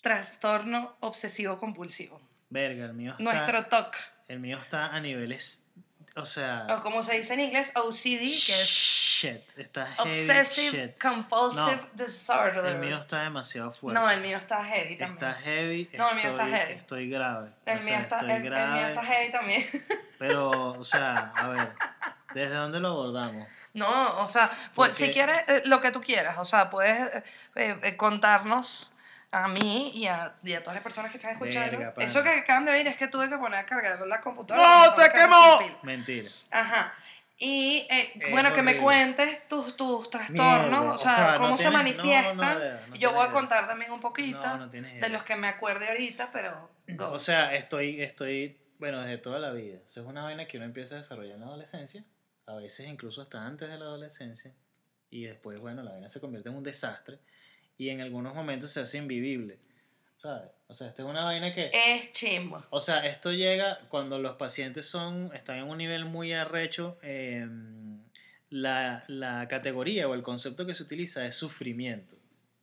trastorno 0.00 0.96
obsesivo 1.00 1.58
compulsivo? 1.58 2.20
Verga, 2.50 2.86
el 2.86 2.94
mío 2.94 3.12
está, 3.12 3.22
Nuestro 3.24 3.66
TOC, 3.66 3.96
el 4.28 4.40
mío 4.40 4.58
está 4.58 4.94
a 4.94 5.00
niveles, 5.00 5.70
o 6.16 6.24
sea, 6.24 6.66
o 6.70 6.80
como 6.82 7.02
se 7.02 7.16
dice 7.16 7.34
en 7.34 7.40
inglés, 7.40 7.72
OCD, 7.76 8.20
que 8.20 8.52
es 8.62 8.68
shit, 8.68 9.42
está 9.58 9.86
heavy 9.86 10.10
Obsessive 10.10 10.70
shit. 10.88 10.98
Compulsive 11.02 11.76
No, 11.76 12.04
Disorder. 12.04 12.64
El 12.66 12.78
mío 12.78 12.96
está 12.96 13.22
demasiado 13.24 13.70
fuerte. 13.72 14.00
no, 14.00 14.08
el 14.10 14.20
mío 14.20 14.38
está 14.38 14.64
heavy 14.64 14.96
también. 14.96 15.12
Está 15.30 15.34
heavy. 15.34 15.90
No, 15.98 16.10
el 16.10 16.16
mío 16.16 16.28
está 16.30 16.44
estoy- 16.44 16.50
heavy. 16.58 16.72
Estoy 16.74 17.10
grave. 17.10 17.50
el, 17.66 17.78
o 17.78 17.80
mío 17.82 17.88
sea, 17.88 18.00
está, 18.00 18.16
estoy 18.18 18.30
el, 18.30 18.36
el 18.36 18.42
mío 18.42 18.50
grave, 18.52 18.86
está 18.86 19.04
heavy 19.04 19.32
también. 19.32 19.64
Pero, 20.18 20.50
o 20.70 20.84
sea, 20.84 21.32
a 21.36 21.48
ver, 21.48 21.72
¿desde 22.34 22.54
dónde 22.54 22.80
lo 22.80 22.88
abordamos? 22.88 23.46
No, 23.74 24.18
o 24.20 24.28
sea, 24.28 24.50
pues, 24.74 24.96
si 24.96 25.10
quieres, 25.12 25.42
eh, 25.48 25.62
lo 25.66 25.80
que 25.80 25.90
tú 25.92 26.00
quieras, 26.00 26.36
o 26.38 26.44
sea, 26.44 26.68
puedes 26.70 26.98
eh, 27.14 27.22
eh, 27.56 27.78
eh, 27.82 27.96
contarnos 27.96 28.94
a 29.30 29.46
mí 29.46 29.90
y 29.94 30.06
a, 30.06 30.34
y 30.42 30.54
a 30.54 30.60
todas 30.60 30.74
las 30.74 30.82
personas 30.82 31.10
que 31.10 31.18
están 31.18 31.32
escuchando. 31.32 31.78
Verga. 31.78 31.94
Eso 31.98 32.22
que 32.22 32.30
acaban 32.30 32.64
de 32.64 32.72
oír 32.72 32.88
es 32.88 32.96
que 32.96 33.08
tuve 33.08 33.28
que 33.28 33.36
poner 33.36 33.60
a 33.60 33.66
cargar 33.66 34.00
la 34.06 34.20
computadora. 34.20 34.66
¡No, 34.88 34.96
sin 34.96 35.12
quemó! 35.12 35.78
Mentira. 35.82 36.30
Ajá. 36.50 36.94
Y 37.40 37.86
eh, 37.88 38.14
bueno, 38.32 38.52
que 38.52 38.62
me 38.62 38.72
horrible. 38.72 38.82
cuentes 38.82 39.46
tus, 39.46 39.76
tus 39.76 40.10
trastornos, 40.10 40.70
Mierda, 40.70 40.80
o 40.82 40.94
o 40.94 40.98
sea, 40.98 41.14
sea, 41.14 41.32
no 41.32 41.38
cómo 41.38 41.56
se 41.56 41.68
tienes- 41.68 41.70
no, 41.70 41.70
no, 41.70 41.78
manifiestan. 41.84 42.58
Dea, 42.58 42.84
no 42.88 42.96
Yo 42.96 43.12
voy 43.12 43.20
a 43.20 43.24
idea. 43.26 43.32
contar 43.38 43.68
también 43.68 43.92
un 43.92 44.00
poquito 44.00 44.40
No, 44.48 44.56
no 44.56 44.66
de 44.68 44.78
idea. 44.78 45.08
los 45.08 45.22
que 45.22 45.36
me 45.36 45.46
acuerde 45.46 45.88
ahorita, 45.88 46.30
pero 46.32 46.70
go. 46.88 47.12
O 47.12 47.20
sea, 47.20 47.54
estoy, 47.54 48.02
estoy, 48.02 48.58
bueno, 48.80 49.02
desde 49.02 49.18
toda 49.18 49.38
la 49.38 49.50
vida. 49.52 49.78
Eso 49.86 50.00
es 50.00 50.06
una 50.06 50.24
vaina 50.24 50.46
que 50.46 50.56
uno 50.56 50.66
empieza 50.66 50.96
a 50.96 50.98
desarrollar 50.98 51.34
en 51.34 51.40
la 51.42 51.46
adolescencia, 51.46 52.02
a 52.48 52.56
veces 52.56 52.88
incluso 52.88 53.22
hasta 53.22 53.46
antes 53.46 53.68
de 53.68 53.78
la 53.78 53.84
adolescencia, 53.84 54.52
y 55.10 55.24
después, 55.24 55.60
bueno, 55.60 55.82
la 55.82 55.92
vaina 55.92 56.08
se 56.08 56.20
convierte 56.20 56.48
en 56.48 56.56
un 56.56 56.64
desastre, 56.64 57.18
y 57.76 57.90
en 57.90 58.00
algunos 58.00 58.34
momentos 58.34 58.72
se 58.72 58.80
hace 58.80 58.98
invivible, 58.98 59.58
¿sabes? 60.16 60.50
O 60.66 60.74
sea, 60.74 60.88
esta 60.88 61.02
es 61.02 61.08
una 61.08 61.24
vaina 61.24 61.54
que... 61.54 61.70
es 61.72 62.12
chimbo. 62.12 62.64
O 62.70 62.80
sea, 62.80 63.06
esto 63.06 63.32
llega 63.32 63.78
cuando 63.88 64.18
los 64.18 64.36
pacientes 64.36 64.86
son, 64.86 65.30
están 65.34 65.58
en 65.58 65.64
un 65.64 65.78
nivel 65.78 66.04
muy 66.04 66.32
arrecho. 66.32 66.98
eh, 67.02 67.46
la, 68.50 69.04
la 69.08 69.46
categoría 69.48 70.08
o 70.08 70.14
el 70.14 70.22
concepto 70.22 70.64
que 70.66 70.74
se 70.74 70.82
utiliza 70.82 71.26
es 71.26 71.34
sufrimiento 71.34 72.16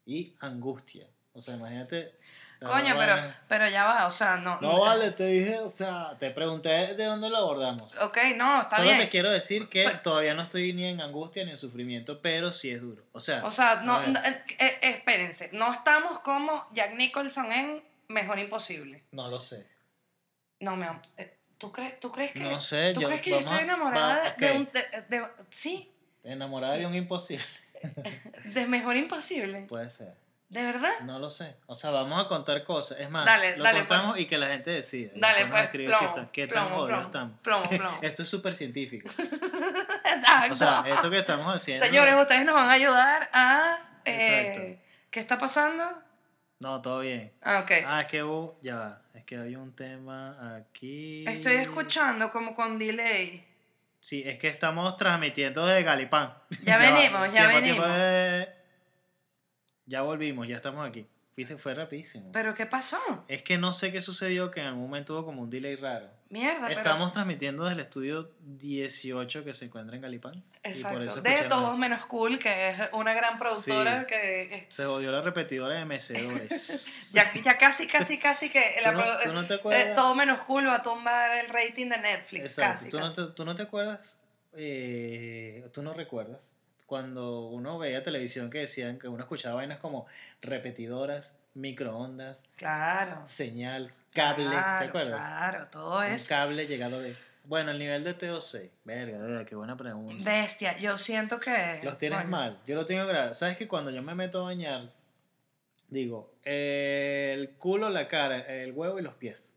y 0.05 0.35
angustia. 0.39 1.07
O 1.33 1.41
sea, 1.41 1.55
imagínate. 1.55 2.15
Coño, 2.59 2.95
pero, 2.97 3.15
pero 3.47 3.69
ya 3.69 3.83
va, 3.85 4.07
o 4.07 4.11
sea, 4.11 4.37
no. 4.37 4.59
No 4.61 4.79
vale, 4.79 5.11
te 5.11 5.25
dije, 5.27 5.59
o 5.59 5.69
sea, 5.69 6.15
te 6.17 6.31
pregunté 6.31 6.69
de 6.95 7.03
dónde 7.05 7.29
lo 7.29 7.37
abordamos. 7.37 7.95
Ok, 7.97 8.17
no, 8.35 8.61
está 8.61 8.77
Solo 8.77 8.89
bien. 8.89 9.01
te 9.01 9.09
quiero 9.09 9.31
decir 9.31 9.67
que 9.69 9.83
Pues- 9.83 10.01
todavía 10.03 10.33
no 10.33 10.41
estoy 10.43 10.73
ni 10.73 10.85
en 10.85 11.01
angustia 11.01 11.43
ni 11.45 11.51
en 11.51 11.57
sufrimiento, 11.57 12.21
pero 12.21 12.51
sí 12.51 12.71
es 12.71 12.81
duro. 12.81 13.03
O 13.11 13.19
sea, 13.19 13.45
O 13.45 13.51
sea, 13.51 13.81
no, 13.83 13.99
no, 14.07 14.19
eh, 14.19 14.43
eh, 14.57 14.77
espérense, 14.81 15.49
no 15.53 15.71
estamos 15.73 16.19
como 16.19 16.67
Jack 16.73 16.93
Nicholson 16.95 17.51
en 17.51 17.83
Mejor 18.07 18.39
Imposible. 18.39 19.03
no 19.11 19.27
lo 19.29 19.39
sé. 19.39 19.67
No, 20.59 20.75
mi 20.75 20.83
amor. 20.85 21.01
eh, 21.17 21.37
¿Tú 21.57 21.71
crees, 21.71 21.99
¿Tú 21.99 22.11
crees 22.11 22.31
que, 22.31 22.39
No 22.39 22.59
sé, 22.61 22.93
¿tú 22.93 23.01
yo- 23.01 23.07
crees 23.07 23.21
que 23.21 23.29
yo 23.31 23.39
estoy 23.39 23.59
enamorada 23.59 24.23
va- 24.29 24.35
de, 24.37 24.51
un... 24.53 24.69
de- 24.73 25.01
de- 25.09 25.27
sí, 25.49 25.91
Enamorada 26.23 26.75
de 26.75 26.85
un 26.85 26.95
imposible. 26.95 27.45
de 28.45 28.67
Mejor 28.67 28.95
Imposible. 28.97 29.61
Puede 29.67 29.89
ser. 29.89 30.13
¿De 30.55 30.63
verdad? 30.65 30.91
No 31.03 31.19
lo 31.19 31.29
sé. 31.29 31.55
O 31.67 31.75
sea, 31.75 31.91
vamos 31.91 32.23
a 32.23 32.27
contar 32.29 32.63
cosas. 32.63 32.99
Es 32.99 33.09
más, 33.09 33.25
Dale, 33.25 33.57
lo 33.57 33.63
dale, 33.63 33.79
contamos 33.79 34.17
y 34.19 34.25
que 34.25 34.37
la 34.37 34.47
gente 34.47 34.71
decida. 34.71 35.11
Dale, 35.15 35.45
pues, 35.47 35.67
plomo, 35.67 35.97
si 35.99 36.05
está- 36.05 36.29
qué 36.31 36.47
tan 36.47 36.69
jodidos 36.69 37.05
estamos. 37.07 37.39
plomo. 37.43 37.99
Esto 38.01 38.23
es 38.23 38.29
súper 38.29 38.55
científico. 38.55 39.09
Exacto. 40.05 40.53
O 40.53 40.55
sea, 40.55 40.83
esto 40.87 41.09
que 41.09 41.19
estamos 41.19 41.53
haciendo. 41.55 41.85
Señores, 41.85 42.15
ustedes 42.19 42.45
nos 42.45 42.55
van 42.55 42.69
a 42.69 42.73
ayudar 42.73 43.29
a... 43.33 43.79
eh. 44.05 44.79
¿Qué 45.11 45.19
está 45.19 45.37
pasando? 45.37 45.83
No, 46.59 46.81
todo 46.81 46.99
bien. 47.01 47.31
Ah, 47.41 47.59
ok. 47.63 47.71
Ah, 47.85 48.01
es 48.01 48.07
que 48.07 48.23
hubo- 48.23 48.57
ya 48.61 48.75
va. 48.75 49.01
Es 49.13 49.23
que 49.25 49.37
hay 49.37 49.55
un 49.55 49.75
tema 49.75 50.55
aquí. 50.57 51.25
Estoy 51.27 51.55
escuchando 51.55 52.31
como 52.31 52.55
con 52.55 52.79
delay. 52.79 53.45
Sí, 53.99 54.23
es 54.25 54.37
que 54.37 54.47
estamos 54.47 54.95
transmitiendo 54.97 55.65
desde 55.65 55.83
Galipán. 55.83 56.33
Ya 56.63 56.77
va. 56.77 56.81
venimos, 56.81 57.21
ya 57.33 57.49
Tiempo, 57.49 57.55
venimos. 57.55 57.85
tiempo, 57.85 57.85
eh. 57.87 58.54
Ya 59.85 60.01
volvimos, 60.01 60.47
ya 60.47 60.55
estamos 60.57 60.87
aquí. 60.87 61.05
Viste, 61.37 61.57
fue 61.57 61.73
rapidísimo. 61.73 62.31
¿Pero 62.31 62.53
qué 62.53 62.65
pasó? 62.65 62.97
Es 63.27 63.43
que 63.43 63.57
no 63.57 63.73
sé 63.73 63.91
qué 63.91 64.01
sucedió, 64.01 64.51
que 64.51 64.61
en 64.61 64.67
algún 64.67 64.83
momento 64.83 65.13
hubo 65.15 65.25
como 65.25 65.41
un 65.41 65.49
delay 65.49 65.75
raro. 65.75 66.09
Mierda, 66.29 66.67
pero... 66.69 66.79
Estamos 66.79 67.11
transmitiendo 67.11 67.63
desde 67.65 67.73
el 67.75 67.79
estudio 67.81 68.31
18 68.39 69.43
que 69.43 69.53
se 69.53 69.65
encuentra 69.65 69.97
en 69.97 70.01
Galipán. 70.01 70.35
Y 70.37 70.41
por 70.63 70.71
Exacto. 70.71 71.03
eso 71.03 71.21
De 71.21 71.41
Todos 71.49 71.69
eso. 71.71 71.77
Menos 71.77 72.05
Cool, 72.05 72.39
que 72.39 72.69
es 72.69 72.77
una 72.93 73.13
gran 73.13 73.37
productora 73.37 74.01
Sí. 74.01 74.05
que... 74.07 74.65
Se 74.69 74.85
jodió 74.85 75.11
la 75.11 75.21
repetidora 75.21 75.77
de 75.77 75.85
mecedores. 75.85 77.11
Ya, 77.13 77.31
ya 77.33 77.57
casi, 77.57 77.85
casi, 77.87 78.17
casi 78.17 78.49
que... 78.49 78.77
la 78.81 78.91
¿Tú, 78.93 78.97
no, 78.97 79.03
produ- 79.03 79.23
tú 79.23 79.33
no 79.33 79.45
te 79.45 79.53
eh, 79.55 79.93
todo 79.93 80.15
Menos 80.15 80.41
Cool 80.43 80.67
va 80.67 80.75
a 80.75 80.83
tumbar 80.83 81.37
el 81.37 81.49
rating 81.49 81.87
de 81.89 81.97
Netflix. 81.97 82.45
Exacto. 82.45 82.71
Casi, 82.71 82.89
¿Tú, 82.89 82.99
no 82.99 83.11
te, 83.13 83.33
tú 83.33 83.43
no 83.45 83.55
te 83.55 83.63
acuerdas? 83.63 84.21
eh, 84.53 85.65
¿Tú 85.73 85.83
no 85.83 85.93
recuerdas? 85.93 86.54
Cuando 86.85 87.47
uno 87.47 87.79
veía 87.79 88.03
televisión 88.03 88.49
que 88.49 88.59
decían 88.59 88.99
que 88.99 89.07
uno 89.07 89.23
escuchaba 89.23 89.55
vainas 89.55 89.79
como 89.79 90.05
repetidoras, 90.41 91.39
microondas, 91.55 92.43
Claro. 92.57 93.21
señal, 93.25 93.91
cable, 94.13 94.45
claro, 94.45 94.79
¿te 94.83 94.89
acuerdas? 94.89 95.25
Claro, 95.25 95.67
todo 95.71 95.99
Un 95.99 96.05
es... 96.05 96.27
cable 96.27 96.67
llegado 96.67 96.99
de... 96.99 97.15
Bueno, 97.45 97.71
el 97.71 97.79
nivel 97.79 98.03
de 98.03 98.13
TOC. 98.15 98.71
Verga, 98.85 99.45
qué 99.45 99.55
buena 99.55 99.77
pregunta. 99.77 100.23
Bestia, 100.29 100.77
yo 100.77 100.97
siento 100.97 101.39
que... 101.39 101.79
Los 101.83 101.97
tienes 101.97 102.19
bueno, 102.19 102.31
mal. 102.31 102.59
Yo 102.65 102.75
lo 102.75 102.85
tengo 102.85 103.05
grave. 103.05 103.33
¿Sabes 103.35 103.55
que 103.57 103.67
cuando 103.67 103.91
yo 103.91 104.01
me 104.01 104.15
meto 104.15 104.41
a 104.41 104.45
bañar, 104.45 104.89
digo, 105.89 106.33
eh, 106.43 107.33
el 107.37 107.51
culo, 107.51 107.89
la 107.89 108.07
cara, 108.07 108.39
el 108.39 108.71
huevo 108.73 108.97
y 108.99 109.03
los 109.03 109.13
pies? 109.13 109.54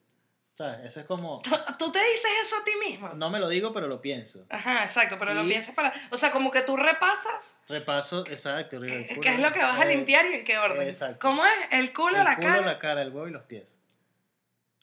¿Sabes? 0.59 0.87
Eso 0.87 0.99
es 0.99 1.07
como... 1.07 1.41
¿Tú, 1.79 1.93
te 1.93 2.01
dices 2.01 2.31
eso 2.43 2.57
a 2.61 2.65
ti 2.65 2.73
mismo? 2.81 3.11
No 3.11 3.31
me 3.31 3.39
lo 3.39 3.49
digo, 3.49 3.73
pero 3.73 3.87
lo 3.87 4.01
pienso. 4.01 4.45
Ajá, 4.51 4.83
exacto, 4.83 5.15
pero 5.17 5.33
lo 5.33 5.45
piensas 5.45 5.73
para... 5.73 5.93
O 6.11 6.17
sea, 6.17 6.33
como 6.33 6.51
que 6.51 6.63
tú 6.63 6.77
repasas 6.77 7.61
Repaso, 7.69 8.27
exacto. 8.27 8.79
el 8.79 8.89
qué 8.89 9.07
culo, 9.07 9.21
qué 9.21 9.29
es 9.29 9.39
lo 9.39 9.53
que 9.53 9.63
vas 9.63 9.79
a 9.79 9.85
limpiar 9.85 10.27
y 10.27 10.33
en 10.33 10.45
qué 10.45 10.59
orden. 10.59 10.89
exacto. 10.89 11.19
¿Cómo 11.21 11.45
es? 11.45 11.53
El 11.71 11.93
culo, 11.93 12.19
el 12.19 12.25
la 12.25 12.35
culo, 12.35 12.49
cara. 12.49 12.61
la 12.63 12.79
cara, 12.81 13.03
el 13.03 13.13
huevo 13.13 13.29
y 13.29 13.31
los 13.31 13.45
pies. 13.45 13.79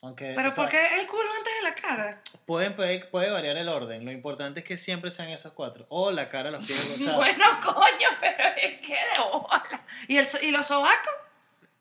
Aunque, 0.01 0.31
Pero 0.33 0.49
sea, 0.49 0.63
¿por 0.63 0.71
qué 0.71 0.79
el 0.97 1.07
culo 1.07 1.29
antes 1.37 1.53
de 1.57 1.61
la 1.63 1.75
cara? 1.75 2.21
Pueden, 2.45 2.73
puede, 2.77 3.03
puede 3.07 3.29
variar 3.29 3.57
el 3.57 3.67
orden. 3.67 4.05
Lo 4.05 4.13
importante 4.13 4.61
es 4.61 4.65
que 4.65 4.77
siempre 4.77 5.11
sean 5.11 5.27
esos 5.27 5.51
cuatro. 5.51 5.85
O 5.89 6.09
la 6.09 6.29
cara, 6.29 6.51
los 6.51 6.65
pies. 6.65 6.79
O 6.95 7.03
sea, 7.03 7.15
bueno, 7.17 7.43
coño, 7.61 8.07
pero 8.21 8.43
es 8.55 8.79
que 8.79 8.93
de 8.93 9.21
bola. 9.29 9.83
¿Y, 10.07 10.15
el, 10.19 10.27
¿Y 10.41 10.51
los 10.51 10.67
sobacos? 10.67 11.13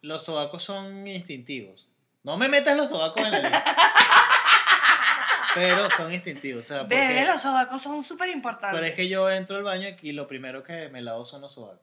los 0.04 0.24
sobacos 0.24 0.62
son 0.64 1.06
instintivos. 1.06 1.88
No 2.24 2.36
me 2.36 2.48
metas 2.48 2.76
los 2.76 2.88
sobacos 2.88 3.24
en 3.24 3.30
la 3.32 3.38
lista. 3.40 3.64
Pero 5.54 5.88
son 5.92 6.12
instintivos. 6.12 6.64
O 6.64 6.66
sea, 6.66 6.80
porque, 6.80 6.96
Bebé, 6.96 7.26
los 7.26 7.40
sobacos 7.40 7.80
son 7.80 8.02
súper 8.02 8.28
importantes. 8.30 8.74
pero 8.74 8.84
es 8.86 8.94
que 8.94 9.08
yo 9.08 9.30
entro 9.30 9.56
al 9.56 9.62
baño 9.62 9.86
y 10.02 10.10
lo 10.12 10.26
primero 10.26 10.64
que 10.64 10.88
me 10.88 11.00
lavo 11.00 11.24
son 11.24 11.42
los 11.42 11.52
sobacos. 11.54 11.78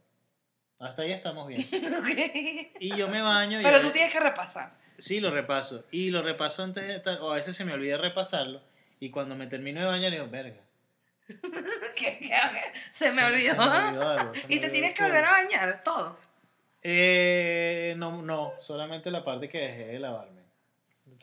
Hasta 0.80 1.04
ahí 1.04 1.12
estamos 1.14 1.48
bien. 1.48 1.62
Ok. 2.00 2.10
Y 2.82 2.96
yo 2.98 3.08
me 3.08 3.22
baño 3.22 3.62
y... 3.62 3.64
Pero 3.64 3.80
tú 3.82 3.92
tienes 3.92 4.12
que 4.12 4.20
repasar. 4.20 4.74
Sí, 4.98 5.22
lo 5.22 5.32
repaso. 5.32 5.86
Y 5.92 6.10
lo 6.10 6.22
repaso 6.22 6.64
antes 6.64 6.86
de 6.86 6.96
estar... 6.98 7.20
O 7.22 7.32
a 7.32 7.36
veces 7.36 7.56
se 7.56 7.64
me 7.64 7.72
olvida 7.74 7.98
repasarlo. 7.98 8.62
Y 9.00 9.10
cuando 9.10 9.36
me 9.36 9.48
termino 9.48 9.80
de 9.80 9.86
bañar, 9.88 10.12
digo, 10.12 10.28
verga. 10.28 10.60
¿Qué- 11.96 12.20
qué-? 12.20 12.30
Se 12.92 13.12
me 13.12 13.22
se- 13.22 13.28
olvidó. 13.28 13.54
se 13.54 13.60
me 13.70 13.88
olvidó 13.88 14.10
algo, 14.10 14.36
se 14.36 14.48
me 14.48 14.54
y 14.56 14.60
te 14.60 14.66
olvidó 14.66 14.72
tienes 14.74 14.94
que 14.94 14.98
todo. 15.00 15.08
volver 15.08 15.26
a 15.26 15.32
bañar, 15.32 15.82
todo. 15.84 16.20
Eh, 16.84 17.94
no, 17.98 18.22
no, 18.22 18.54
solamente 18.60 19.12
la 19.12 19.24
parte 19.24 19.50
que 19.50 19.60
dejé 19.60 19.86
de 19.88 20.00
lavarme. 20.00 20.42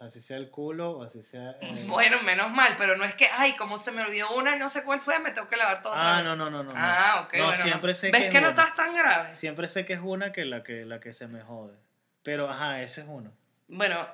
Así 0.01 0.21
sea 0.21 0.37
el 0.37 0.49
culo 0.51 0.93
o 0.93 1.03
así 1.03 1.23
sea... 1.25 1.57
eh, 1.61 1.85
Bueno, 1.89 2.23
menos 2.23 2.51
mal, 2.53 2.77
pero 2.79 2.97
no 2.97 3.05
es 3.05 3.15
que, 3.15 3.27
ay, 3.27 3.57
como 3.57 3.79
se 3.79 3.91
me 3.91 4.03
olvidó 4.03 4.31
una 4.37 4.55
y 4.55 4.59
no 4.59 4.69
sé 4.69 4.85
cuál 4.85 5.01
fue, 5.01 5.19
me 5.19 5.33
tengo 5.33 5.49
que 5.49 5.57
lavar 5.57 5.83
todo 5.83 5.93
otra 5.95 6.13
Ah, 6.13 6.17
vez. 6.19 6.25
no, 6.27 6.37
no, 6.37 6.51
no, 6.51 6.63
no. 6.63 6.73
no. 6.73 6.79
Ah, 6.79 7.25
ok. 7.27 7.35
No, 7.35 7.47
bueno, 7.47 7.57
siempre 7.65 7.95
sé 7.95 8.13
¿Ves 8.13 8.25
que 8.27 8.31
que 8.31 8.41
no 8.41 8.51
estás 8.51 8.77
tan 8.77 8.95
grave? 8.95 9.35
Siempre 9.35 9.67
sé 9.67 9.85
que 9.87 9.95
es 9.95 10.01
una 10.01 10.31
que 10.31 10.45
la 10.45 10.63
que, 10.63 10.85
la 10.85 11.01
que 11.01 11.13
se 11.13 11.27
me 11.27 11.41
jode. 11.43 11.77
Pero, 12.23 12.49
ajá, 12.49 12.81
ese 12.83 13.01
es 13.01 13.09
uno. 13.09 13.33
Bueno, 13.67 14.07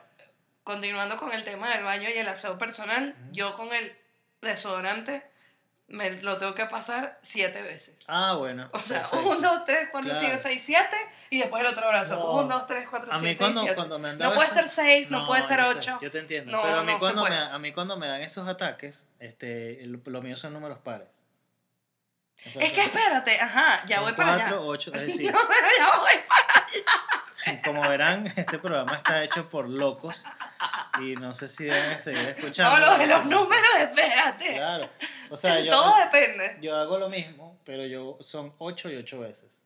continuando 0.62 1.18
con 1.18 1.32
el 1.32 1.44
tema 1.44 1.68
del 1.74 1.84
baño 1.84 2.08
y 2.08 2.16
el 2.18 2.28
aseo 2.28 2.56
personal, 2.56 3.14
Ujú. 3.20 3.32
yo 3.32 3.54
con 3.54 3.74
el 3.74 3.94
desodorante 4.40 5.22
me 5.88 6.10
lo 6.22 6.38
tengo 6.38 6.54
que 6.54 6.64
pasar 6.66 7.18
siete 7.22 7.60
veces. 7.62 7.96
Ah, 8.06 8.34
bueno. 8.34 8.68
O 8.72 8.78
sea, 8.80 9.02
perfecto. 9.10 9.28
1, 9.38 9.40
2, 9.40 9.64
3, 9.64 9.88
4, 9.92 10.10
Claro. 10.10 10.26
5, 10.26 10.38
6, 10.38 10.62
7 10.62 10.96
y 11.30 11.38
después 11.40 11.60
el 11.62 11.66
otro 11.68 11.88
brazo. 11.88 12.16
No. 12.16 12.32
1, 12.42 12.54
2, 12.54 12.66
3, 12.66 12.86
4, 12.88 13.10
A 13.12 13.14
5, 13.14 13.22
mí 13.22 13.28
6, 13.28 13.38
cuando, 13.38 13.60
7. 13.60 13.74
cuando 13.76 13.98
me 13.98 14.14
No 14.14 14.32
puede 14.32 14.50
ser 14.50 14.68
6, 14.68 15.10
no, 15.10 15.26
puede 15.26 15.42
ser 15.42 15.60
8. 15.60 15.98
yo 16.00 16.10
te 16.10 16.18
entiendo. 16.18 16.52
No, 16.52 16.62
pero 16.62 16.78
a 16.78 16.82
mí, 16.82 16.92
cuando 16.98 17.24
me, 17.24 17.36
a 17.36 17.58
mí 17.58 17.72
cuando 17.72 17.96
me 17.96 18.06
dan 18.06 18.22
esos 18.22 18.48
ataques, 18.48 19.10
este, 19.18 19.80
lo 19.86 20.22
mío 20.22 20.36
son 20.36 20.52
números 20.52 20.78
pares. 20.78 21.23
O 22.46 22.50
sea, 22.50 22.62
Es 22.62 22.72
que 22.72 22.80
espérate, 22.82 23.40
ajá, 23.40 23.84
ya 23.86 24.00
voy 24.00 24.12
para 24.12 24.34
allá. 24.34 24.60
ocho, 24.60 24.92
es 24.94 25.00
decir, 25.06 25.32
No, 25.32 25.38
pero 25.48 25.66
ya 25.78 25.98
voy. 25.98 27.60
como 27.64 27.88
verán, 27.88 28.26
este 28.36 28.58
programa 28.58 28.96
está 28.96 29.24
hecho 29.24 29.48
por 29.48 29.68
locos 29.68 30.24
y 31.00 31.14
no 31.16 31.34
sé 31.34 31.48
si 31.48 31.64
deben 31.64 32.02
seguir 32.02 32.28
escuchando. 32.36 32.78
No, 32.78 32.86
lo 32.92 32.98
de 32.98 33.06
los 33.06 33.24
números, 33.26 33.70
espérate. 33.78 34.54
Claro. 34.54 34.90
O 35.30 35.36
sea, 35.36 35.60
yo, 35.60 35.70
Todo 35.70 35.96
depende. 35.98 36.58
yo 36.60 36.76
hago 36.76 36.98
lo 36.98 37.08
mismo, 37.08 37.58
pero 37.64 37.86
yo 37.86 38.18
son 38.20 38.52
8 38.58 38.90
y 38.90 38.96
8 38.96 39.20
veces. 39.20 39.62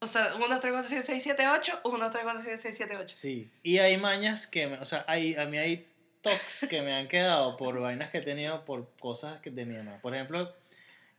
O 0.00 0.06
sea, 0.06 0.34
1, 0.36 0.46
2, 0.48 0.60
3, 0.60 0.72
4, 0.72 0.88
5, 0.90 1.02
6, 1.02 1.22
7, 1.24 1.48
8. 1.48 1.80
1, 1.84 1.98
2, 2.04 2.10
3, 2.12 2.22
4, 2.24 2.42
5, 2.42 2.56
6, 2.56 2.76
7, 2.76 2.96
8. 2.98 3.16
Sí. 3.18 3.50
Y 3.62 3.78
hay 3.78 3.96
mañas 3.96 4.46
que, 4.46 4.66
me- 4.68 4.78
o 4.78 4.84
sea, 4.84 5.04
hay, 5.08 5.34
a 5.34 5.44
mí 5.46 5.58
hay 5.58 5.88
tocs 6.22 6.66
que 6.70 6.82
me 6.82 6.94
han 6.94 7.08
quedado 7.08 7.56
por 7.56 7.80
vainas 7.80 8.10
que 8.10 8.18
he 8.18 8.22
tenido 8.22 8.64
por 8.64 8.88
cosas 9.00 9.40
que 9.40 9.50
de 9.50 9.64
mi 9.64 9.76
mamá. 9.76 9.98
Por 10.00 10.14
ejemplo, 10.14 10.54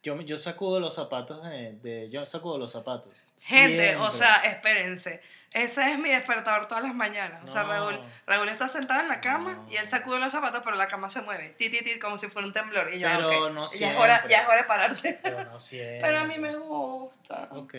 yo, 0.03 0.19
yo 0.21 0.37
sacudo 0.37 0.79
los 0.79 0.95
zapatos 0.95 1.43
de, 1.43 1.73
de- 1.81 2.09
yo 2.09 2.25
sacudo 2.25 2.57
los 2.57 2.71
zapatos. 2.71 3.11
Gente, 3.39 3.95
o 3.95 4.11
Siempre. 4.11 4.17
sea, 4.17 4.35
espérense. 4.51 5.21
Ese 5.51 5.91
es 5.91 5.97
mi 5.97 6.09
despertador 6.09 6.67
todas 6.67 6.83
las 6.83 6.93
mañanas. 6.93 7.41
O 7.43 7.47
sea, 7.47 7.63
No. 7.63 7.69
Raúl, 7.69 7.99
Raúl 8.27 8.49
está 8.49 8.67
sentado 8.67 9.01
en 9.01 9.07
la 9.07 9.19
cama 9.19 9.53
No. 9.53 9.71
y 9.71 9.77
él 9.77 9.87
sacude 9.87 10.19
los 10.19 10.31
zapatos, 10.31 10.61
pero 10.63 10.75
la 10.75 10.87
cama 10.87 11.09
se 11.09 11.23
mueve. 11.23 11.55
Ti, 11.57 11.71
ti, 11.71 11.83
ti, 11.83 11.97
como 11.97 12.19
si 12.19 12.27
fuera 12.27 12.45
un 12.47 12.53
temblor. 12.53 12.93
Y 12.93 12.99
yo, 12.99 13.07
Pero 13.07 13.29
ah, 13.31 13.45
ok, 13.47 13.51
no 13.53 13.67
ya, 13.73 13.91
es 13.91 13.97
hora, 13.97 14.07
siempre. 14.17 14.29
ya 14.31 14.41
es 14.43 14.47
hora 14.47 14.57
de 14.57 14.63
pararse. 14.65 15.19
Pero 15.23 15.43
no 15.45 15.59
siempre. 15.59 15.99
Pero 16.03 16.19
a 16.19 16.23
mí 16.25 16.37
me 16.37 16.55
gusta. 16.55 17.47
Ok. 17.51 17.73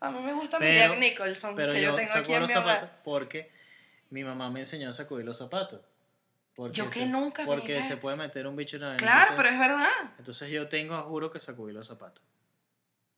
A 0.00 0.10
mí 0.10 0.18
me 0.22 0.32
gusta 0.32 0.58
mi 0.58 0.66
Pero- 0.66 0.90
Jack 0.90 0.98
Nicholson 0.98 1.54
Pero 1.54 1.72
que 1.72 1.82
yo, 1.82 1.94
tengo 1.94 2.12
aquí 2.14 2.32
en 2.34 2.40
los 2.40 2.48
mi 2.48 2.54
zapatos 2.54 2.88
porque 3.04 3.52
mi 4.10 4.24
mamá 4.24 4.50
me 4.50 4.60
enseñó 4.60 4.90
a 4.90 4.92
sacudir 4.92 5.24
los 5.24 5.38
zapatos. 5.38 5.80
Porque 6.54 6.76
Yo 6.76 6.88
que 6.88 7.00
se- 7.00 7.06
nunca, 7.06 7.44
Porque 7.44 7.82
se 7.82 7.96
puede 7.96 8.16
meter 8.16 8.46
un 8.46 8.54
bicho 8.54 8.76
en 8.76 8.82
la 8.82 8.96
Claro, 8.96 9.20
entonces- 9.22 9.36
pero 9.36 9.48
es 9.48 9.58
verdad. 9.58 10.14
Entonces 10.18 10.50
yo 10.50 10.68
tengo, 10.68 11.02
juro 11.02 11.30
que 11.30 11.40
sacudí 11.40 11.72
los 11.72 11.86
zapatos. 11.86 12.22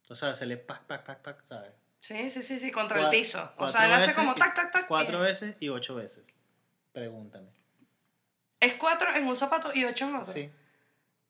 O 0.09 0.14
sea, 0.14 0.34
se 0.34 0.47
le 0.47 0.57
pac, 0.57 0.82
pac, 0.84 1.05
pac, 1.05 1.18
pac, 1.20 1.45
¿sabes? 1.45 1.72
Sí, 2.01 2.30
sí, 2.30 2.43
sí, 2.43 2.61
sí, 2.61 2.70
contra 2.70 3.01
el 3.01 3.11
piso. 3.11 3.53
O 3.59 3.66
sea, 3.68 3.87
él 3.87 3.93
hace 3.93 4.14
como 4.14 4.34
tac, 4.34 4.55
tac, 4.55 4.72
tac. 4.72 4.87
Cuatro 4.87 5.20
veces 5.20 5.57
y 5.61 5.68
ocho 5.68 5.95
veces. 5.97 6.32
Pregúntame. 6.93 7.49
Es 8.61 8.74
cuatro 8.74 9.14
en 9.14 9.26
un 9.26 9.37
zapato 9.37 9.70
y 9.74 9.84
ocho 9.84 10.09
en 10.09 10.16
otro. 10.16 10.32
Sí. 10.32 10.51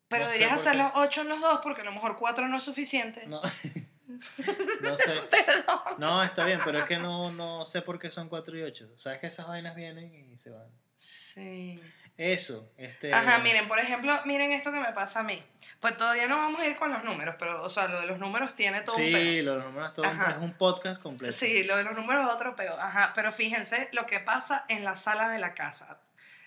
Pero 0.08 0.26
No 0.26 0.30
deberías 0.30 0.50
qué. 0.50 0.54
hacerlo 0.68 0.92
ocho 0.94 1.22
en 1.22 1.28
los 1.28 1.40
dos 1.40 1.58
porque 1.62 1.80
a 1.80 1.84
lo 1.84 1.92
mejor 1.92 2.16
cuatro 2.16 2.46
no 2.46 2.58
es 2.58 2.64
suficiente. 2.64 3.26
No, 3.26 3.40
no 4.82 4.96
sé. 4.96 5.22
No, 5.98 6.22
está 6.22 6.44
bien, 6.44 6.60
pero 6.64 6.78
es 6.80 6.84
que 6.84 6.98
no, 6.98 7.32
no 7.32 7.64
sé 7.64 7.82
por 7.82 7.98
qué 7.98 8.10
son 8.10 8.28
cuatro 8.28 8.56
y 8.56 8.62
ocho. 8.62 8.88
Sabes 8.96 9.18
que 9.18 9.26
esas 9.26 9.48
vainas 9.48 9.74
vienen 9.74 10.14
y 10.14 10.36
se 10.38 10.50
van. 10.50 10.68
Sí. 10.96 11.80
Eso, 12.16 12.72
este. 12.78 13.12
Ajá, 13.12 13.38
miren, 13.40 13.68
por 13.68 13.78
ejemplo, 13.78 14.18
miren 14.24 14.50
esto 14.52 14.72
que 14.72 14.78
me 14.78 14.92
pasa 14.94 15.20
a 15.20 15.22
mí. 15.22 15.42
Pues 15.80 15.98
todavía 15.98 16.26
no 16.26 16.38
vamos 16.38 16.60
a 16.62 16.66
ir 16.66 16.76
con 16.76 16.90
los 16.90 17.04
números, 17.04 17.34
pero, 17.38 17.62
o 17.62 17.68
sea, 17.68 17.88
lo 17.88 18.00
de 18.00 18.06
los 18.06 18.18
números 18.18 18.54
tiene 18.56 18.80
todo 18.80 18.96
un 18.96 19.02
Sí, 19.02 19.12
peo. 19.12 19.42
los 19.44 19.62
números 19.64 19.92
todo 19.92 20.06
Ajá. 20.06 20.30
es 20.30 20.36
un 20.38 20.54
podcast 20.54 21.02
completo. 21.02 21.34
Sí, 21.36 21.62
lo 21.64 21.76
de 21.76 21.84
los 21.84 21.94
números 21.94 22.26
es 22.26 22.32
otro 22.32 22.56
peo. 22.56 22.72
Ajá, 22.80 23.12
pero 23.14 23.32
fíjense 23.32 23.90
lo 23.92 24.06
que 24.06 24.18
pasa 24.20 24.64
en 24.68 24.82
la 24.82 24.94
sala 24.94 25.28
de 25.28 25.38
la 25.38 25.52
casa. 25.52 25.98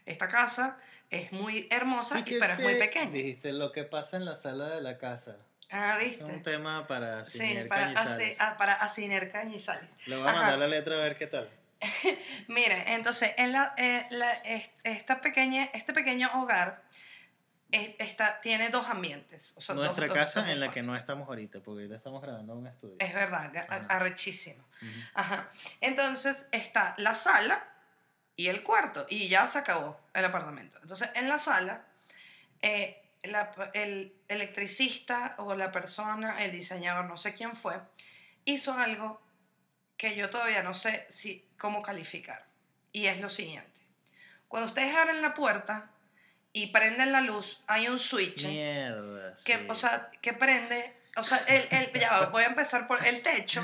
Esta 0.08 0.28
casa 0.28 0.80
es 1.12 1.32
muy 1.32 1.68
hermosa, 1.70 2.20
¿Y 2.26 2.40
pero 2.40 2.54
es 2.54 2.60
muy 2.60 2.74
pequeña. 2.76 3.12
Dijiste 3.12 3.54
lo 3.54 3.72
que 3.72 3.84
pasa 3.84 4.18
en 4.18 4.26
la 4.26 4.36
sala 4.36 4.70
de 4.70 4.82
la 4.82 4.98
casa. 4.98 5.38
Ah, 5.70 6.00
Es 6.02 6.20
un 6.22 6.30
¿viste? 6.34 6.52
tema 6.54 6.88
para 6.88 7.24
Sí, 7.26 7.38
Sinier 7.38 7.68
para, 7.68 7.94
Cañizales. 7.94 8.12
así, 8.32 8.36
ah, 8.40 8.56
para 8.58 8.74
Asiner 8.74 9.32
Cañizales. 9.32 9.88
Le 10.08 10.16
voy 10.18 10.26
a 10.26 10.32
Ajá. 10.32 10.40
mandar 10.42 10.58
la 10.58 10.68
letra 10.68 10.96
a 10.96 10.98
ver 10.98 11.16
qué 11.16 11.28
tal. 11.28 11.48
Miren, 12.48 12.88
entonces, 12.88 13.32
en 13.38 13.52
la, 13.54 13.74
eh, 13.78 14.06
la- 14.10 14.34
es- 14.34 14.70
esta 14.84 15.22
pequeña, 15.22 15.66
este 15.74 15.94
pequeño 15.94 16.30
hogar 16.42 16.84
eh, 17.72 17.96
está, 18.00 18.40
tiene 18.42 18.70
dos 18.70 18.88
ambientes. 18.88 19.54
o 19.56 19.62
sea, 19.62 19.76
Nuestra 19.76 20.08
dos- 20.08 20.18
casa 20.18 20.42
dos 20.42 20.50
en 20.50 20.60
la 20.60 20.72
que 20.72 20.82
no 20.82 20.96
estamos 20.96 21.28
ahorita, 21.30 21.60
porque 21.60 21.82
ahorita 21.82 21.96
estamos 21.98 22.22
grabando 22.22 22.56
un 22.56 22.66
estudio. 22.68 22.96
Es 23.00 23.14
verdad, 23.14 23.56
Ajá. 23.70 23.86
arrechísimo. 23.90 24.64
Ujú. 24.82 24.92
Ajá. 25.14 25.50
Entonces 25.80 26.50
está 26.52 26.96
la 26.98 27.14
sala 27.16 27.64
y 28.36 28.48
el 28.48 28.64
cuarto, 28.64 29.06
y 29.10 29.28
ya 29.30 29.48
se 29.48 29.60
acabó 29.60 30.00
el 30.14 30.26
apartamento. 30.26 30.80
Entonces, 30.82 31.10
en 31.14 31.30
la 31.30 31.38
sala, 31.40 31.86
eh, 32.62 33.02
la- 33.24 33.52
el 33.74 34.16
electricista 34.28 35.36
o 35.38 35.54
la 35.56 35.72
persona, 35.72 36.40
el 36.44 36.52
diseñador, 36.52 37.06
no 37.06 37.18
sé 37.18 37.34
quién 37.36 37.56
fue, 37.56 37.80
hizo 38.46 38.74
algo 38.74 39.22
que 39.96 40.16
yo 40.16 40.30
todavía 40.30 40.64
no 40.64 40.74
sé 40.74 41.06
si, 41.10 41.46
cómo 41.60 41.84
calificar. 41.84 42.44
Y 42.92 43.06
es 43.06 43.20
lo 43.22 43.30
siguiente. 43.30 43.82
Cuando 44.48 44.70
ustedes 44.70 44.96
abren 44.96 45.22
la 45.22 45.36
puerta 45.36 45.92
y 46.52 46.68
prenden 46.68 47.12
la 47.12 47.22
luz, 47.22 47.64
hay 47.68 47.88
un 47.88 48.00
switch 48.00 48.46
Mierda. 48.48 49.36
que, 49.46 49.58
sí. 49.60 49.66
o 49.70 49.76
sea, 49.76 50.10
que 50.22 50.34
prende, 50.34 50.92
o 51.16 51.24
sea, 51.24 51.38
el, 51.48 51.68
el- 51.70 52.00
ya 52.00 52.26
voy 52.28 52.44
a 52.44 52.48
empezar 52.48 52.88
por 52.88 53.06
el 53.06 53.22
techo. 53.22 53.62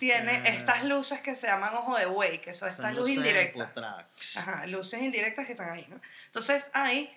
Tiene 0.00 0.38
Ah. 0.44 0.48
estas 0.48 0.82
luces 0.84 1.20
que 1.20 1.36
se 1.36 1.46
llaman 1.46 1.72
ojo 1.74 1.96
de 1.96 2.06
buey, 2.06 2.40
que 2.40 2.52
son 2.52 2.68
Son 2.68 2.70
estas 2.70 2.94
luces 2.94 3.16
luces 3.16 3.32
indirectas. 3.32 4.36
Ajá, 4.38 4.66
luces 4.66 5.00
indirectas 5.00 5.46
que 5.46 5.52
están 5.52 5.70
ahí, 5.70 5.86
¿no? 5.88 6.00
Entonces 6.26 6.72
hay 6.74 7.16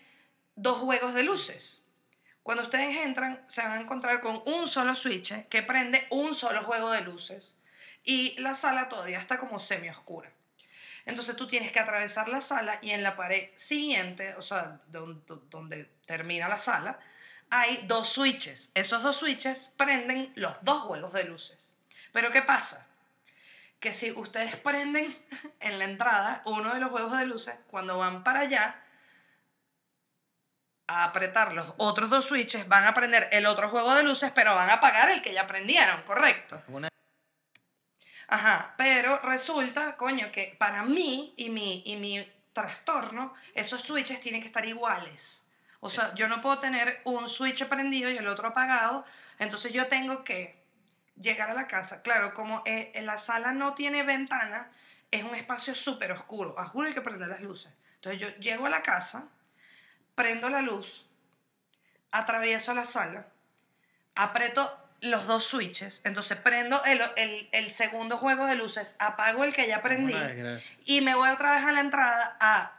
dos 0.55 0.77
juegos 0.77 1.15
de 1.15 1.23
luces. 1.23 1.83
Cuando 2.43 2.63
ustedes 2.63 2.95
entran, 2.97 3.43
se 3.47 3.61
van 3.63 3.71
a 3.73 3.81
encontrar 3.81 4.21
con 4.21 4.41
un 4.45 4.67
solo 4.67 4.93
switch 4.95 5.47
que 5.49 5.63
prende 5.63 6.05
un 6.11 6.35
solo 6.35 6.63
juego 6.63 6.91
de 6.91 7.01
luces. 7.01 7.57
Y 8.09 8.39
la 8.39 8.53
sala 8.53 8.87
todavía 8.87 9.19
está 9.19 9.37
como 9.37 9.59
semi 9.59 9.89
oscura. 9.89 10.31
Entonces 11.05 11.35
tú 11.35 11.45
tienes 11.45 11.73
que 11.73 11.79
atravesar 11.81 12.29
la 12.29 12.39
sala 12.39 12.79
y 12.81 12.91
en 12.91 13.03
la 13.03 13.17
pared 13.17 13.49
siguiente, 13.55 14.33
o 14.35 14.41
sea, 14.41 14.79
don- 14.87 15.25
don- 15.25 15.49
donde 15.49 15.85
termina 16.05 16.47
la 16.47 16.57
sala, 16.57 16.99
hay 17.49 17.83
dos 17.85 18.07
switches. 18.07 18.71
Esos 18.75 19.03
dos 19.03 19.17
switches 19.17 19.73
prenden 19.75 20.31
los 20.35 20.53
dos 20.63 20.83
juegos 20.83 21.11
de 21.11 21.25
luces. 21.25 21.73
Pero 22.13 22.31
¿qué 22.31 22.41
pasa? 22.41 22.87
Que 23.81 23.91
si 23.91 24.11
ustedes 24.11 24.55
prenden 24.55 25.13
en 25.59 25.77
la 25.79 25.83
entrada 25.85 26.41
uno 26.45 26.73
de 26.73 26.79
los 26.79 26.89
juegos 26.91 27.17
de 27.17 27.25
luces, 27.25 27.55
cuando 27.69 27.97
van 27.97 28.23
para 28.23 28.39
allá 28.41 28.81
a 30.87 31.03
apretar 31.03 31.51
los 31.51 31.73
otros 31.77 32.09
dos 32.09 32.23
switches, 32.23 32.69
van 32.69 32.85
a 32.85 32.93
prender 32.93 33.27
el 33.33 33.45
otro 33.47 33.69
juego 33.69 33.93
de 33.95 34.03
luces, 34.03 34.31
pero 34.33 34.55
van 34.55 34.69
a 34.69 34.75
apagar 34.75 35.09
el 35.09 35.21
que 35.21 35.33
ya 35.33 35.45
prendieron, 35.45 36.01
¿correcto? 36.03 36.61
Ajá, 38.27 38.73
pero 38.77 39.19
resulta, 39.19 39.95
coño, 39.95 40.31
que 40.31 40.55
para 40.57 40.83
mí 40.83 41.33
y 41.37 41.49
mi, 41.49 41.81
y 41.85 41.95
mi 41.95 42.25
trastorno, 42.51 43.33
esos 43.53 43.81
switches 43.81 44.19
tienen 44.19 44.41
que 44.41 44.47
estar 44.47 44.65
iguales. 44.65 45.47
O 45.79 45.89
sea, 45.89 46.13
yo 46.15 46.27
no 46.27 46.41
puedo 46.41 46.59
tener 46.59 47.01
un 47.05 47.29
switch 47.29 47.65
prendido 47.67 48.09
y 48.09 48.17
el 48.17 48.27
otro 48.27 48.49
apagado. 48.49 49.05
Entonces 49.39 49.71
yo 49.71 49.87
tengo 49.87 50.23
que 50.23 50.61
llegar 51.21 51.49
a 51.49 51.53
la 51.53 51.67
casa. 51.67 52.01
Claro, 52.01 52.33
como 52.33 52.63
eh, 52.65 52.91
la 53.03 53.17
sala 53.17 53.53
no 53.53 53.73
tiene 53.75 54.03
ventana, 54.03 54.71
es 55.11 55.23
un 55.23 55.35
espacio 55.35 55.75
súper 55.75 56.11
oscuro. 56.11 56.57
A 56.59 56.65
juro 56.65 56.87
hay 56.87 56.93
que 56.93 57.01
prender 57.01 57.29
las 57.29 57.41
luces. 57.41 57.71
Entonces 57.95 58.21
yo 58.21 58.29
llego 58.39 58.65
a 58.65 58.69
la 58.69 58.81
casa, 58.81 59.29
prendo 60.15 60.49
la 60.49 60.61
luz, 60.61 61.07
atravieso 62.11 62.73
la 62.73 62.85
sala, 62.85 63.27
aprieto 64.15 64.86
los 65.01 65.27
dos 65.27 65.43
switches, 65.43 66.01
entonces 66.05 66.37
prendo 66.37 66.83
el, 66.85 66.99
el- 67.17 67.49
el 67.51 67.71
segundo 67.71 68.17
juego 68.17 68.45
de 68.47 68.55
luces, 68.55 68.95
apago 68.99 69.43
el 69.43 69.53
que 69.53 69.67
ya 69.67 69.81
prendí 69.83 70.13
y 70.85 71.01
me 71.01 71.13
voy 71.15 71.29
otra 71.29 71.53
vez 71.55 71.63
a 71.65 71.71
la 71.71 71.81
entrada 71.81 72.35
a. 72.39 72.73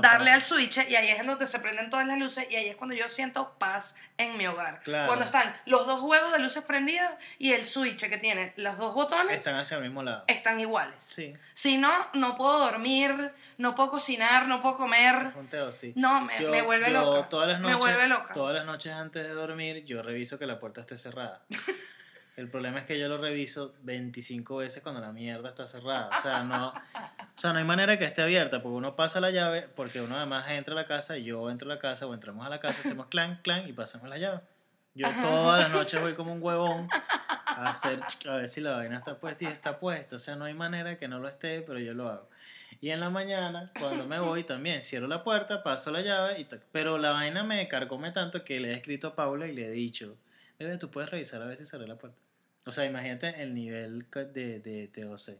darle 0.00 0.30
al 0.30 0.42
switch 0.42 0.78
y 0.88 0.96
ahí 0.96 1.08
es 1.08 1.20
en 1.20 1.26
donde 1.26 1.46
se 1.46 1.58
prenden 1.60 1.90
todas 1.90 2.06
las 2.06 2.18
luces 2.18 2.46
y 2.50 2.56
ahí 2.56 2.68
es 2.68 2.76
cuando 2.76 2.94
yo 2.94 3.08
siento 3.08 3.54
paz 3.58 3.96
en 4.16 4.36
mi 4.36 4.46
hogar. 4.46 4.80
Claro. 4.82 5.06
Cuando 5.08 5.24
están 5.24 5.54
los 5.66 5.86
dos 5.86 6.00
juegos 6.00 6.32
de 6.32 6.38
luces 6.38 6.62
prendidas 6.64 7.12
y 7.38 7.52
el 7.52 7.64
switch 7.66 8.08
que 8.08 8.18
tiene 8.18 8.52
los 8.56 8.76
dos 8.78 8.94
botones 8.94 9.38
Están 9.38 9.56
hacia 9.56 9.76
el 9.78 9.82
mismo 9.84 10.02
lado. 10.02 10.24
están 10.28 10.58
iguales. 10.60 11.02
Sí. 11.02 11.32
Si 11.54 11.76
no, 11.78 11.92
no 12.14 12.36
puedo 12.36 12.58
dormir, 12.58 13.32
no 13.58 13.74
puedo 13.74 13.90
cocinar, 13.90 14.46
no 14.46 14.60
puedo 14.62 14.76
comer. 14.76 15.28
es 15.30 15.36
un 15.36 15.48
teo, 15.48 15.72
sí. 15.72 15.92
No, 15.96 16.20
me, 16.20 16.40
Yo- 16.40 16.50
me 16.50 16.62
vuelve 16.62 16.90
yo 16.92 17.00
loca. 17.02 17.28
Todas 17.28 17.48
las 17.48 17.60
Me 17.60 17.70
noches, 17.70 17.78
vuelve 17.80 18.06
loca. 18.08 18.32
Todas 18.32 18.54
las 18.54 18.66
noches 18.66 18.92
antes 18.92 19.22
de 19.24 19.30
dormir, 19.30 19.84
yo 19.84 20.02
reviso 20.02 20.38
que 20.38 20.46
la 20.46 20.58
puerta 20.60 20.80
esté 20.82 20.96
cerrada. 20.98 21.42
El 22.36 22.50
problema 22.50 22.80
es 22.80 22.84
que 22.84 22.98
yo 22.98 23.08
lo 23.08 23.18
reviso 23.18 23.74
25 23.82 24.56
veces 24.56 24.82
cuando 24.82 25.00
la 25.00 25.12
mierda 25.12 25.50
está 25.50 25.68
cerrada. 25.68 26.10
O 26.18 26.20
sea, 26.20 26.42
no, 26.42 26.68
o 26.68 26.72
sea, 27.36 27.52
no 27.52 27.60
hay 27.60 27.64
manera 27.64 27.96
que 27.96 28.04
esté 28.04 28.22
abierta, 28.22 28.60
porque 28.60 28.76
uno 28.76 28.96
pasa 28.96 29.20
la 29.20 29.30
llave, 29.30 29.68
porque 29.76 30.00
uno 30.00 30.16
además 30.16 30.50
entra 30.50 30.72
a 30.72 30.76
la 30.76 30.86
casa, 30.86 31.16
yo 31.16 31.48
entro 31.48 31.70
a 31.70 31.74
la 31.74 31.80
casa, 31.80 32.06
o 32.06 32.14
entramos 32.14 32.44
a 32.44 32.48
la 32.48 32.58
casa, 32.58 32.80
hacemos 32.80 33.06
clan, 33.06 33.40
clan, 33.42 33.68
y 33.68 33.72
pasamos 33.72 34.08
la 34.08 34.18
llave. 34.18 34.40
Yo 34.94 35.08
todas 35.22 35.60
las 35.60 35.70
noches 35.70 36.00
voy 36.00 36.14
como 36.14 36.32
un 36.32 36.42
huevón 36.42 36.88
a 37.46 37.70
hacer, 37.70 38.00
a 38.28 38.36
ver 38.36 38.48
si 38.48 38.60
la 38.60 38.76
vaina 38.76 38.98
está 38.98 39.18
puesta 39.18 39.44
y 39.44 39.46
está 39.48 39.78
puesta. 39.78 40.16
O 40.16 40.18
sea, 40.18 40.34
no 40.34 40.44
hay 40.44 40.54
manera 40.54 40.98
que 40.98 41.06
no 41.06 41.20
lo 41.20 41.28
esté, 41.28 41.62
pero 41.62 41.78
yo 41.78 41.94
lo 41.94 42.08
hago. 42.08 42.28
Y 42.80 42.90
en 42.90 43.00
la 43.00 43.10
mañana, 43.10 43.72
cuando 43.78 44.06
me 44.06 44.18
voy, 44.18 44.42
también 44.44 44.82
cierro 44.82 45.06
la 45.06 45.22
puerta, 45.22 45.62
paso 45.62 45.92
la 45.92 46.00
llave, 46.00 46.40
y 46.40 46.48
pero 46.72 46.98
la 46.98 47.12
vaina 47.12 47.44
me 47.44 47.66
carcome 47.68 48.10
tanto 48.10 48.44
que 48.44 48.58
le 48.58 48.70
he 48.70 48.74
escrito 48.74 49.08
a 49.08 49.14
Paula 49.14 49.46
y 49.46 49.54
le 49.54 49.66
he 49.66 49.70
dicho, 49.70 50.16
bebé, 50.58 50.78
tú 50.78 50.90
puedes 50.90 51.10
revisar 51.10 51.40
a 51.42 51.46
ver 51.46 51.56
si 51.56 51.64
cerré 51.64 51.86
la 51.86 51.96
puerta. 51.96 52.23
O 52.66 52.72
sea, 52.72 52.84
imagínate 52.86 53.42
el 53.42 53.54
nivel 53.54 54.06
de, 54.10 54.60
de 54.60 54.88
TOC. 54.88 55.36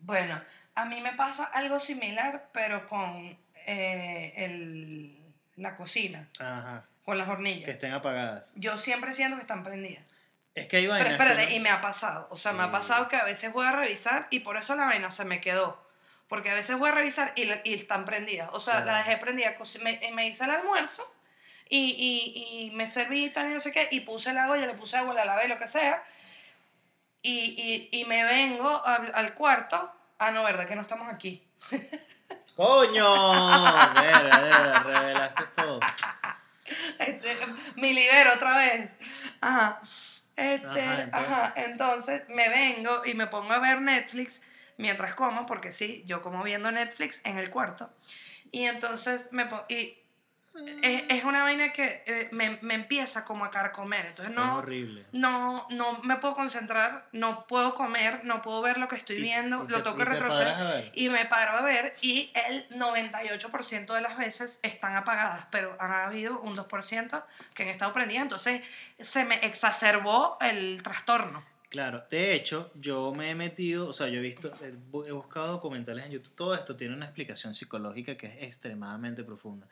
Bueno, 0.00 0.40
a 0.74 0.84
mí 0.84 1.00
me 1.00 1.12
pasa 1.14 1.44
algo 1.44 1.78
similar, 1.78 2.48
pero 2.52 2.86
con 2.88 3.36
eh, 3.66 4.32
el- 4.36 5.18
la 5.56 5.74
cocina, 5.74 6.28
Ajá, 6.38 6.84
con 7.04 7.16
las 7.16 7.28
hornillas. 7.28 7.64
que 7.64 7.70
estén 7.70 7.92
apagadas. 7.92 8.52
Yo 8.56 8.76
siempre 8.76 9.12
siento 9.14 9.36
que 9.36 9.42
están 9.42 9.62
prendidas. 9.64 10.04
Es 10.54 10.66
que 10.68 10.76
hay 10.76 10.82
Pero 10.84 10.92
vainas. 10.94 11.08
que 11.08 11.22
espérate, 11.24 11.54
y 11.54 11.60
me 11.60 11.70
ha 11.70 11.80
pasado. 11.80 12.28
O 12.30 12.36
sea, 12.36 12.52
me 12.52 12.62
ha 12.62 12.66
Sí. 12.66 12.72
pasado 12.72 13.08
que 13.08 13.16
a 13.16 13.24
veces 13.24 13.52
voy 13.52 13.66
a 13.66 13.72
revisar 13.72 14.26
y 14.30 14.40
por 14.40 14.56
eso 14.58 14.74
la 14.76 14.84
vaina 14.86 15.10
se 15.10 15.24
me 15.24 15.40
quedó. 15.40 15.84
Porque 16.28 16.50
a 16.50 16.54
veces 16.54 16.78
voy 16.78 16.90
a 16.90 16.92
revisar 16.92 17.32
y, 17.36 17.44
la- 17.44 17.60
y 17.64 17.74
están 17.74 18.04
prendidas. 18.04 18.50
O 18.52 18.60
sea, 18.60 18.82
Claro. 18.82 18.92
la 18.92 18.98
dejé 18.98 19.16
prendida. 19.18 19.54
Me, 19.82 20.00
me 20.12 20.26
hice 20.28 20.44
el 20.44 20.50
almuerzo 20.50 21.02
y, 21.68 21.78
y, 21.98 22.66
y 22.66 22.70
me 22.72 22.86
serví 22.86 23.26
y 23.26 23.30
tal 23.30 23.50
y 23.50 23.54
no 23.54 23.60
sé 23.60 23.72
qué. 23.72 23.88
Y 23.90 24.00
puse 24.00 24.30
agua, 24.30 24.58
ya 24.58 24.66
le 24.66 24.74
puse 24.74 24.96
agua, 24.96 25.14
la 25.14 25.24
lavé, 25.24 25.48
lo 25.48 25.56
que 25.58 25.66
sea. 25.66 26.02
Y, 27.22 27.88
y, 27.92 28.00
y 28.00 28.04
me 28.04 28.24
vengo 28.24 28.84
al, 28.84 29.10
al 29.14 29.34
cuarto. 29.34 29.92
Ah, 30.18 30.30
no, 30.30 30.42
¿verdad? 30.44 30.66
Que 30.66 30.76
no 30.76 30.82
estamos 30.82 31.12
aquí. 31.12 31.42
¡Coño! 32.56 33.32
Revelaste 34.84 35.42
todo. 35.56 35.80
Este, 36.98 37.36
mi 37.76 37.92
libero 37.92 38.34
otra 38.34 38.56
vez. 38.58 38.96
Ajá. 39.40 39.80
Este, 40.36 40.66
Ajá, 40.66 41.02
entonces. 41.02 41.32
ajá, 41.32 41.52
entonces 41.56 42.28
me 42.28 42.48
vengo 42.48 43.04
y 43.04 43.14
me 43.14 43.26
pongo 43.26 43.52
a 43.52 43.58
ver 43.58 43.80
Netflix 43.80 44.46
mientras 44.76 45.14
como, 45.14 45.46
porque 45.46 45.72
sí, 45.72 46.02
yo 46.06 46.20
como 46.22 46.42
viendo 46.42 46.70
Netflix 46.70 47.24
en 47.24 47.38
el 47.38 47.50
cuarto. 47.50 47.90
Y 48.52 48.64
entonces 48.66 49.32
me 49.32 49.46
po- 49.46 49.64
y 49.68 49.96
es, 50.82 51.04
es 51.08 51.24
una 51.24 51.42
vaina 51.42 51.72
que 51.72 52.02
eh, 52.06 52.28
me, 52.32 52.58
me 52.62 52.74
empieza 52.74 53.24
como 53.24 53.44
a 53.44 53.50
carcomer. 53.50 54.06
Entonces 54.06 54.30
Es 54.32 54.36
no, 54.36 54.58
horrible. 54.58 55.04
no, 55.12 55.66
no 55.70 55.98
me 56.02 56.16
puedo 56.16 56.34
concentrar, 56.34 57.06
no 57.12 57.46
puedo 57.46 57.74
comer, 57.74 58.24
no 58.24 58.42
puedo 58.42 58.62
ver 58.62 58.78
lo 58.78 58.88
que 58.88 58.96
estoy 58.96 59.20
viendo, 59.20 59.64
y 59.64 59.68
lo 59.68 59.78
y 59.78 59.82
que 59.82 59.90
te 59.90 60.04
retroceder. 60.04 60.52
paras 60.54 60.60
a 60.60 60.74
ver. 60.74 60.92
Y 60.94 61.08
me 61.10 61.24
paro 61.26 61.52
a 61.58 61.62
ver 61.62 61.94
y 62.02 62.30
el 62.48 62.68
98% 62.70 63.94
de 63.94 64.00
las 64.00 64.16
veces 64.18 64.60
están 64.62 64.96
apagadas, 64.96 65.46
pero 65.50 65.76
ha 65.80 66.04
habido 66.06 66.40
un 66.40 66.54
2% 66.54 67.24
que 67.54 67.62
han 67.62 67.68
estado 67.68 67.92
prendidas, 67.92 68.22
entonces 68.22 68.62
se 69.00 69.24
me 69.24 69.36
exacerbó 69.46 70.36
el 70.40 70.82
trastorno. 70.82 71.44
Claro, 71.68 72.04
de 72.10 72.32
hecho, 72.34 72.70
yo 72.76 73.12
me 73.16 73.30
he 73.30 73.34
metido, 73.34 73.88
o 73.88 73.92
sea, 73.92 74.06
yo 74.08 74.20
he 74.20 74.22
visto, 74.22 74.52
he 74.62 75.10
buscado 75.12 75.48
documentales 75.48 76.06
en 76.06 76.12
YouTube, 76.12 76.34
todo 76.36 76.54
esto 76.54 76.76
tiene 76.76 76.94
una 76.94 77.06
explicación 77.06 77.54
psicológica 77.54 78.16
que 78.16 78.28
es 78.28 78.42
extremadamente 78.44 79.24
profunda. 79.24 79.66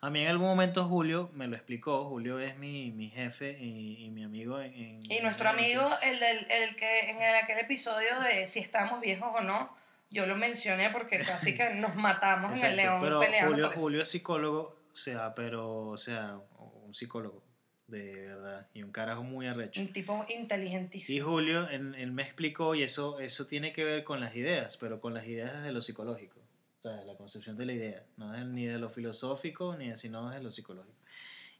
A 0.00 0.10
mí 0.10 0.20
en 0.20 0.28
algún 0.28 0.46
momento 0.46 0.84
Julio 0.84 1.28
me 1.34 1.48
lo 1.48 1.56
explicó, 1.56 2.04
Julio 2.08 2.38
es 2.38 2.56
mi, 2.56 2.92
mi 2.92 3.08
jefe 3.10 3.56
y, 3.58 4.04
y 4.04 4.10
mi 4.10 4.22
amigo 4.22 4.60
en... 4.60 4.72
en- 4.72 5.12
Y 5.12 5.18
nuestro 5.22 5.48
en- 5.50 5.54
amigo, 5.56 5.90
el, 6.02 6.20
del- 6.20 6.46
el 6.50 6.76
que 6.76 7.10
en 7.10 7.20
el- 7.20 7.34
aquel 7.34 7.58
episodio 7.58 8.20
de 8.20 8.46
si 8.46 8.60
estamos 8.60 9.00
viejos 9.00 9.28
o 9.34 9.40
no, 9.40 9.74
yo 10.10 10.26
lo 10.26 10.36
mencioné 10.36 10.90
porque 10.90 11.18
casi 11.18 11.56
que 11.56 11.74
nos 11.74 11.96
matamos 11.96 12.58
en 12.62 12.72
el 12.72 12.78
Exacto, 12.78 13.00
león 13.00 13.00
pero 13.02 13.20
peleando 13.20 13.52
Julio. 13.54 13.72
Julio 13.80 14.02
es 14.02 14.08
psicólogo, 14.08 14.76
o 14.92 14.96
sea, 14.96 15.34
pero, 15.34 15.88
o 15.88 15.96
sea, 15.98 16.38
un 16.84 16.94
psicólogo, 16.94 17.42
de 17.88 18.26
verdad, 18.28 18.68
y 18.74 18.84
un 18.84 18.92
carajo 18.92 19.24
muy 19.24 19.48
arrecho. 19.48 19.80
Un 19.80 19.92
tipo 19.92 20.24
Y 20.28 20.34
inteligentísimo. 20.34 21.26
Julio, 21.28 21.68
él, 21.70 21.94
él 21.96 22.12
me 22.12 22.22
explicó, 22.22 22.76
y 22.76 22.84
eso, 22.84 23.18
eso 23.18 23.48
tiene 23.48 23.72
que 23.72 23.82
ver 23.82 24.04
con 24.04 24.20
las 24.20 24.36
ideas, 24.36 24.76
pero 24.76 25.00
con 25.00 25.12
las 25.12 25.26
ideas 25.26 25.52
desde 25.54 25.72
lo 25.72 25.82
psicológico. 25.82 26.37
O 26.78 26.82
sea, 26.82 27.04
la 27.04 27.16
concepción 27.16 27.56
de 27.56 27.66
la 27.66 27.72
idea, 27.72 28.06
no 28.16 28.34
es 28.34 28.46
ni 28.46 28.66
de 28.66 28.78
lo 28.78 28.88
filosófico, 28.88 29.76
ni 29.76 29.88
de, 29.88 29.96
sino 29.96 30.30
desde 30.30 30.42
lo 30.42 30.52
psicológico. 30.52 30.96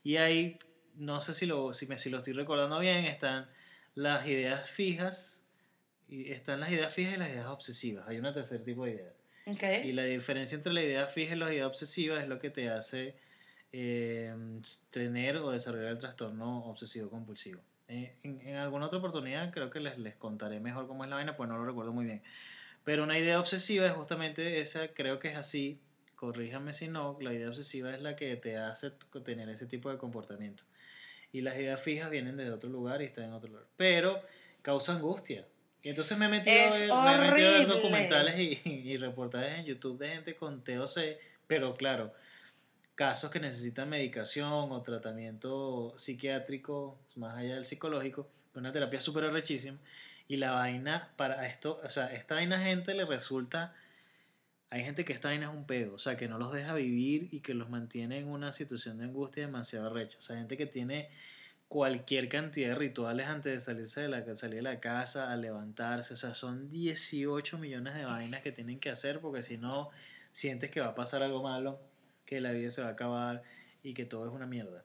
Y 0.04 0.16
ahí, 0.16 0.58
no 0.94 1.20
sé 1.20 1.34
si 1.34 1.46
lo, 1.46 1.74
si, 1.74 1.86
me, 1.86 1.98
si 1.98 2.08
lo 2.08 2.18
estoy 2.18 2.34
recordando 2.34 2.78
bien, 2.78 3.04
están 3.04 3.48
las 3.94 4.26
ideas 4.28 4.70
fijas, 4.70 5.42
y 6.08 6.30
están 6.30 6.60
las 6.60 6.70
ideas 6.70 6.94
fijas 6.94 7.14
y 7.14 7.16
las 7.18 7.30
ideas 7.30 7.46
obsesivas. 7.46 8.08
Hay 8.08 8.18
un 8.18 8.32
tercer 8.32 8.62
tipo 8.64 8.84
de 8.84 8.92
ideas. 8.92 9.14
Ok. 9.46 9.84
Y 9.84 9.92
la 9.92 10.04
diferencia 10.04 10.56
entre 10.56 10.72
la 10.72 10.82
idea 10.82 11.06
fija 11.06 11.34
y 11.34 11.38
la 11.38 11.52
idea 11.52 11.66
obsesiva 11.66 12.20
es 12.20 12.28
lo 12.28 12.38
que 12.38 12.50
te 12.50 12.70
hace 12.70 13.16
eh, 13.72 14.34
tener 14.90 15.36
o 15.38 15.50
desarrollar 15.50 15.90
el 15.92 15.98
trastorno 15.98 16.64
obsesivo 16.66 17.10
compulsivo. 17.10 17.60
Eh, 17.88 18.14
en, 18.22 18.40
en 18.46 18.56
alguna 18.56 18.86
otra 18.86 18.98
oportunidad 18.98 19.50
creo 19.50 19.70
que 19.70 19.80
les, 19.80 19.98
les 19.98 20.14
contaré 20.14 20.60
mejor 20.60 20.86
cómo 20.86 21.04
es 21.04 21.10
la 21.10 21.16
vaina, 21.16 21.36
pues 21.36 21.48
no 21.48 21.58
lo 21.58 21.64
recuerdo 21.64 21.92
muy 21.92 22.04
bien. 22.04 22.22
Pero 22.88 23.02
una 23.04 23.18
idea 23.18 23.38
obsesiva 23.38 23.86
es 23.86 23.92
justamente 23.92 24.60
esa, 24.60 24.88
creo 24.88 25.18
que 25.18 25.28
es 25.28 25.36
así, 25.36 25.78
corríjame 26.16 26.72
si 26.72 26.88
no, 26.88 27.18
la 27.20 27.34
idea 27.34 27.48
obsesiva 27.48 27.94
es 27.94 28.00
la 28.00 28.16
que 28.16 28.34
te 28.36 28.56
hace 28.56 28.92
tener 29.26 29.50
ese 29.50 29.66
tipo 29.66 29.90
de 29.90 29.98
comportamiento. 29.98 30.62
Y 31.30 31.42
las 31.42 31.58
ideas 31.58 31.82
fijas 31.82 32.10
vienen 32.10 32.38
de 32.38 32.50
otro 32.50 32.70
lugar 32.70 33.02
y 33.02 33.04
están 33.04 33.24
en 33.24 33.34
otro 33.34 33.50
lugar. 33.50 33.66
Pero 33.76 34.22
causa 34.62 34.94
angustia. 34.94 35.46
Y 35.82 35.90
entonces 35.90 36.16
me 36.16 36.24
he 36.24 36.28
metido, 36.30 36.56
Es 36.56 36.90
a 36.90 37.04
ver- 37.04 37.20
me 37.20 37.26
he 37.26 37.30
metido 37.32 37.48
a 37.50 37.58
ver 37.58 37.68
documentales 37.68 38.40
y, 38.40 38.58
y 38.64 38.96
reportajes 38.96 39.58
en 39.58 39.66
YouTube 39.66 39.98
de 39.98 40.08
gente 40.08 40.34
con 40.34 40.64
TOC, 40.64 40.98
pero 41.46 41.74
claro, 41.74 42.14
casos 42.94 43.30
que 43.30 43.38
necesitan 43.38 43.90
medicación 43.90 44.50
o 44.72 44.80
tratamiento 44.82 45.92
psiquiátrico, 45.98 46.98
más 47.16 47.36
allá 47.36 47.56
del 47.56 47.66
psicológico, 47.66 48.30
una 48.54 48.72
terapia 48.72 48.98
súper 49.02 49.24
arrechísima. 49.24 49.76
Y 50.28 50.36
la 50.36 50.52
vaina, 50.52 51.10
para 51.16 51.46
esto, 51.46 51.80
o 51.82 51.90
sea, 51.90 52.12
esta 52.12 52.34
vaina 52.34 52.60
gente 52.60 52.94
le 52.94 53.06
resulta. 53.06 53.74
Hay 54.70 54.84
gente 54.84 55.06
que 55.06 55.14
esta 55.14 55.28
vaina 55.28 55.46
es 55.46 55.52
un 55.52 55.64
pego, 55.64 55.94
o 55.94 55.98
sea, 55.98 56.18
que 56.18 56.28
no 56.28 56.38
los 56.38 56.52
deja 56.52 56.74
vivir 56.74 57.28
y 57.32 57.40
que 57.40 57.54
los 57.54 57.70
mantiene 57.70 58.18
en 58.18 58.28
una 58.28 58.52
situación 58.52 58.98
de 58.98 59.04
angustia 59.04 59.46
demasiado 59.46 59.86
arrecha. 59.86 60.18
O 60.18 60.20
sea, 60.20 60.36
gente 60.36 60.58
que 60.58 60.66
tiene 60.66 61.08
cualquier 61.68 62.28
cantidad 62.28 62.68
de 62.70 62.74
rituales 62.74 63.26
antes 63.26 63.52
de 63.52 63.60
salirse 63.60 64.02
de 64.02 64.08
la, 64.08 64.36
salir 64.36 64.56
de 64.56 64.62
la 64.62 64.80
casa, 64.80 65.32
a 65.32 65.36
levantarse. 65.36 66.14
O 66.14 66.16
sea, 66.18 66.34
son 66.34 66.68
18 66.70 67.58
millones 67.58 67.94
de 67.94 68.04
vainas 68.04 68.42
que 68.42 68.52
tienen 68.52 68.78
que 68.80 68.90
hacer 68.90 69.20
porque 69.20 69.42
si 69.42 69.56
no, 69.56 69.90
sientes 70.32 70.70
que 70.70 70.80
va 70.80 70.88
a 70.88 70.94
pasar 70.94 71.22
algo 71.22 71.42
malo, 71.42 71.80
que 72.26 72.40
la 72.40 72.52
vida 72.52 72.70
se 72.70 72.82
va 72.82 72.88
a 72.88 72.92
acabar 72.92 73.42
y 73.82 73.94
que 73.94 74.04
todo 74.04 74.26
es 74.26 74.32
una 74.32 74.46
mierda. 74.46 74.84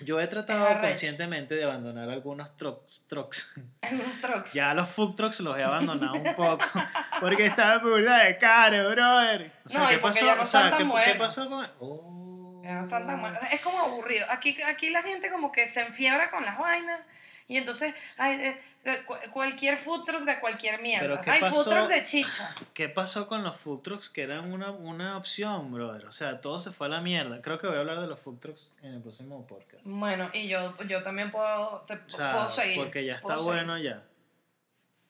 Yo 0.00 0.20
he 0.20 0.26
tratado 0.26 0.80
conscientemente 0.80 1.54
de 1.54 1.64
abandonar 1.64 2.10
algunos 2.10 2.56
trucks, 2.56 3.04
trucks. 3.08 3.60
Algunos 3.82 4.20
trucks. 4.20 4.52
Ya 4.52 4.74
los 4.74 4.88
food 4.90 5.14
trucks 5.14 5.40
los 5.40 5.56
he 5.56 5.62
abandonado 5.62 6.14
un 6.14 6.34
poco 6.34 6.58
porque 7.20 7.46
estaba 7.46 7.78
burda 7.78 8.24
de 8.24 8.36
caro, 8.38 8.90
brother. 8.90 9.52
O 9.64 9.68
sea, 9.68 9.80
No, 9.80 9.88
¿qué 9.88 9.98
pasó? 9.98 10.26
ya 10.26 10.34
no 10.34 10.42
o 10.42 10.46
sea, 10.46 10.70
tan 10.70 10.90
¿qué, 10.90 11.12
¿qué 11.12 11.14
pasó 11.18 11.48
con 11.48 11.66
Oh. 11.80 12.60
Ya 12.64 12.74
no 12.74 12.80
están 12.80 13.06
tan 13.06 13.20
buenos. 13.20 13.38
O 13.38 13.40
sea, 13.42 13.50
Es 13.50 13.60
como 13.60 13.78
aburrido. 13.78 14.26
Aquí, 14.30 14.60
aquí 14.62 14.90
la 14.90 15.02
gente 15.02 15.30
como 15.30 15.52
que 15.52 15.66
se 15.66 15.82
enfiebra 15.82 16.30
con 16.30 16.44
las 16.44 16.58
vainas 16.58 17.00
y 17.48 17.56
entonces 17.56 17.94
hay 18.16 18.32
eh, 18.40 18.62
eh, 18.84 19.02
cu- 19.06 19.16
cualquier 19.32 19.76
food 19.78 20.04
truck 20.04 20.22
de 20.24 20.40
cualquier 20.40 20.80
mierda. 20.82 21.06
¿Pero 21.08 21.20
qué 21.22 21.30
Hay 21.30 21.52
food 21.52 21.64
truck 21.64 21.88
de 21.88 22.02
chicha. 22.02 22.54
¿Qué 22.74 22.88
pasó 22.88 23.26
con 23.26 23.42
los 23.42 23.56
food 23.56 23.80
trucks 23.82 24.08
que 24.10 24.22
eran 24.22 24.52
una, 24.52 24.70
una 24.70 25.16
opción, 25.16 25.72
brother? 25.72 26.06
O 26.06 26.12
sea, 26.12 26.40
todo 26.40 26.60
se 26.60 26.70
fue 26.70 26.86
a 26.86 26.90
la 26.90 27.00
mierda. 27.00 27.40
Creo 27.42 27.58
que 27.58 27.66
voy 27.66 27.76
a 27.76 27.80
hablar 27.80 28.00
de 28.00 28.06
los 28.06 28.20
food 28.20 28.38
trucks 28.38 28.72
en 28.82 28.94
el 28.94 29.00
próximo 29.02 29.46
podcast. 29.46 29.84
Bueno, 29.86 30.30
y 30.34 30.48
yo, 30.48 30.76
yo 30.86 31.02
también 31.02 31.30
puedo, 31.30 31.82
te, 31.86 31.94
O 31.94 32.10
sea, 32.10 32.32
puedo 32.32 32.48
seguir. 32.50 32.76
porque 32.78 33.04
ya 33.04 33.14
está 33.16 33.36
seguir. 33.36 33.44
bueno 33.52 33.78
ya. 33.78 34.02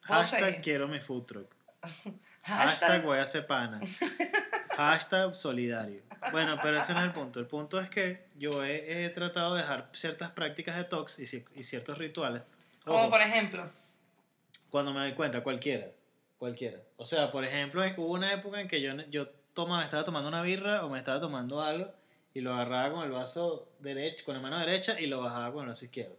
Hashtag 0.03 0.39
seguir. 0.45 0.61
quiero 0.61 0.87
mi 0.87 0.99
food 0.99 1.23
truck. 1.25 1.51
Hashtag, 2.43 2.67
Hashtag 2.69 3.03
voy 3.03 3.17
a 3.17 3.23
hacer 3.23 3.47
pana. 3.47 3.81
Hashtag 4.77 5.35
solidario. 5.35 6.01
Bueno, 6.31 6.57
pero 6.61 6.79
ese 6.79 6.93
no 6.93 6.99
es 6.99 7.05
el 7.05 7.11
punto. 7.11 7.39
El 7.39 7.47
punto 7.47 7.79
es 7.79 7.89
que 7.89 8.25
yo 8.37 8.63
he, 8.63 9.05
he 9.05 9.09
tratado 9.09 9.55
de 9.55 9.61
dejar 9.61 9.89
ciertas 9.93 10.31
prácticas 10.31 10.75
de 10.77 10.83
tox 10.85 11.19
y, 11.19 11.45
y 11.55 11.63
ciertos 11.63 11.97
rituales. 11.97 12.41
como 12.83 12.99
Ojo, 12.99 13.09
por 13.09 13.21
ejemplo. 13.21 13.69
cuando 14.69 14.93
me 14.93 14.99
doy 15.01 15.13
cuenta, 15.13 15.41
cualquiera. 15.43 15.87
Cualquiera. 16.37 16.77
O 16.97 17.05
sea, 17.05 17.31
por 17.31 17.43
ejemplo, 17.45 17.81
hubo 17.97 18.13
una 18.13 18.33
época 18.33 18.59
en 18.59 18.67
que 18.67 18.81
yo, 18.81 18.93
yo 19.09 19.27
tomaba, 19.53 19.83
estaba 19.83 20.03
tomando 20.03 20.27
una 20.29 20.41
birra 20.41 20.85
o 20.85 20.89
me 20.89 20.97
estaba 20.97 21.19
tomando 21.21 21.61
algo 21.61 21.93
y 22.33 22.41
lo 22.41 22.53
agarraba 22.53 22.91
con 22.91 23.03
el 23.05 23.11
vaso 23.11 23.69
derecho, 23.79 24.25
con 24.25 24.35
la 24.35 24.41
mano 24.41 24.59
derecha 24.59 24.99
y 24.99 25.07
lo 25.07 25.21
bajaba 25.21 25.53
con 25.53 25.63
el 25.63 25.69
vaso 25.69 25.85
izquierdo. 25.85 26.17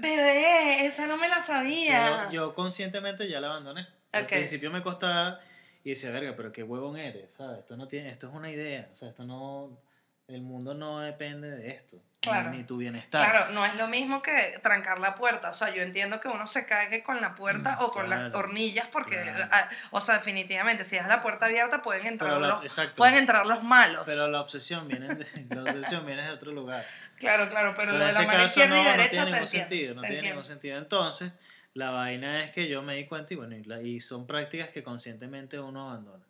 Bebé, 0.00 0.86
esa 0.86 1.06
no 1.06 1.16
me 1.16 1.28
la 1.28 1.40
sabía. 1.40 2.26
Pero 2.28 2.30
yo 2.32 2.54
conscientemente 2.54 3.28
ya 3.28 3.40
la 3.40 3.48
abandoné. 3.48 3.86
Al 4.12 4.22
Ok. 4.24 4.28
principio 4.30 4.70
me 4.70 4.82
costaba 4.82 5.40
y 5.84 5.90
decía, 5.90 6.10
verga, 6.10 6.34
pero 6.36 6.52
qué 6.52 6.62
huevón 6.62 6.96
eres, 6.98 7.32
¿sabes? 7.34 7.60
Esto, 7.60 7.76
no 7.76 7.88
tiene, 7.88 8.10
esto 8.10 8.28
es 8.28 8.34
una 8.34 8.50
idea, 8.50 8.88
o 8.92 8.94
sea, 8.94 9.08
esto 9.08 9.24
no... 9.24 9.78
El 10.26 10.42
mundo 10.42 10.74
no 10.74 10.98
depende 11.00 11.50
de 11.50 11.68
esto, 11.70 11.96
ni- 11.96 12.02
Claro. 12.20 12.50
ni, 12.50 12.62
tu 12.62 12.76
bienestar. 12.76 13.30
Claro, 13.30 13.50
no 13.52 13.64
es 13.64 13.74
lo 13.76 13.88
mismo 13.88 14.20
que 14.20 14.58
trancar 14.62 14.98
la 14.98 15.14
puerta. 15.14 15.48
O 15.48 15.52
sea, 15.54 15.70
yo 15.74 15.80
entiendo 15.80 16.20
que 16.20 16.28
uno 16.28 16.46
se 16.46 16.66
cague 16.66 17.02
con 17.02 17.22
la 17.22 17.34
puerta 17.34 17.76
Mm, 17.80 17.84
o 17.84 17.90
con 17.92 18.10
las 18.10 18.20
claro, 18.20 18.38
hornillas 18.40 18.88
porque, 18.92 19.16
claro. 19.22 19.48
ah, 19.50 19.70
o 19.90 20.02
sea, 20.02 20.16
definitivamente, 20.16 20.84
si 20.84 20.96
es 20.96 21.06
la 21.06 21.22
puerta 21.22 21.46
abierta 21.46 21.80
pueden 21.80 22.06
entrar, 22.06 22.38
la- 22.38 22.60
los, 22.62 22.80
pueden 22.94 23.14
entrar 23.14 23.46
los 23.46 23.62
malos. 23.62 24.02
Pero 24.04 24.28
la 24.28 24.42
obsesión 24.42 24.86
viene 24.86 25.14
de, 25.14 25.26
la 25.54 25.62
obsesión 25.62 26.04
viene 26.04 26.20
de 26.24 26.30
otro 26.30 26.52
lugar. 26.52 26.84
claro, 27.16 27.48
claro, 27.48 27.72
pero, 27.74 27.92
Pero 27.92 27.98
lo 28.00 28.06
de 28.06 28.12
la 28.12 28.20
este 28.20 28.26
mano 28.32 28.44
izquierda 28.44 28.68
no, 28.76 28.80
y 28.82 28.84
no 28.84 28.90
derecha 28.90 29.10
tiene 29.10 29.24
te 29.24 29.30
ningún 29.30 29.44
entiendo. 29.46 29.68
sentido, 29.70 29.94
no 29.94 30.00
tiene 30.02 30.14
entiendo. 30.16 30.34
ningún 30.42 30.52
sentido. 30.52 30.76
Entonces, 30.78 31.32
la 31.78 31.90
vaina 31.90 32.42
es 32.44 32.50
que 32.50 32.68
yo 32.68 32.82
me 32.82 32.96
di 32.96 33.06
cuenta 33.06 33.32
y 33.34 33.36
bueno, 33.36 33.56
y, 33.56 33.62
la- 33.64 33.80
y 33.82 34.00
son 34.00 34.26
prácticas 34.26 34.68
que 34.70 34.82
conscientemente 34.82 35.58
uno 35.60 35.90
abandona. 35.90 36.24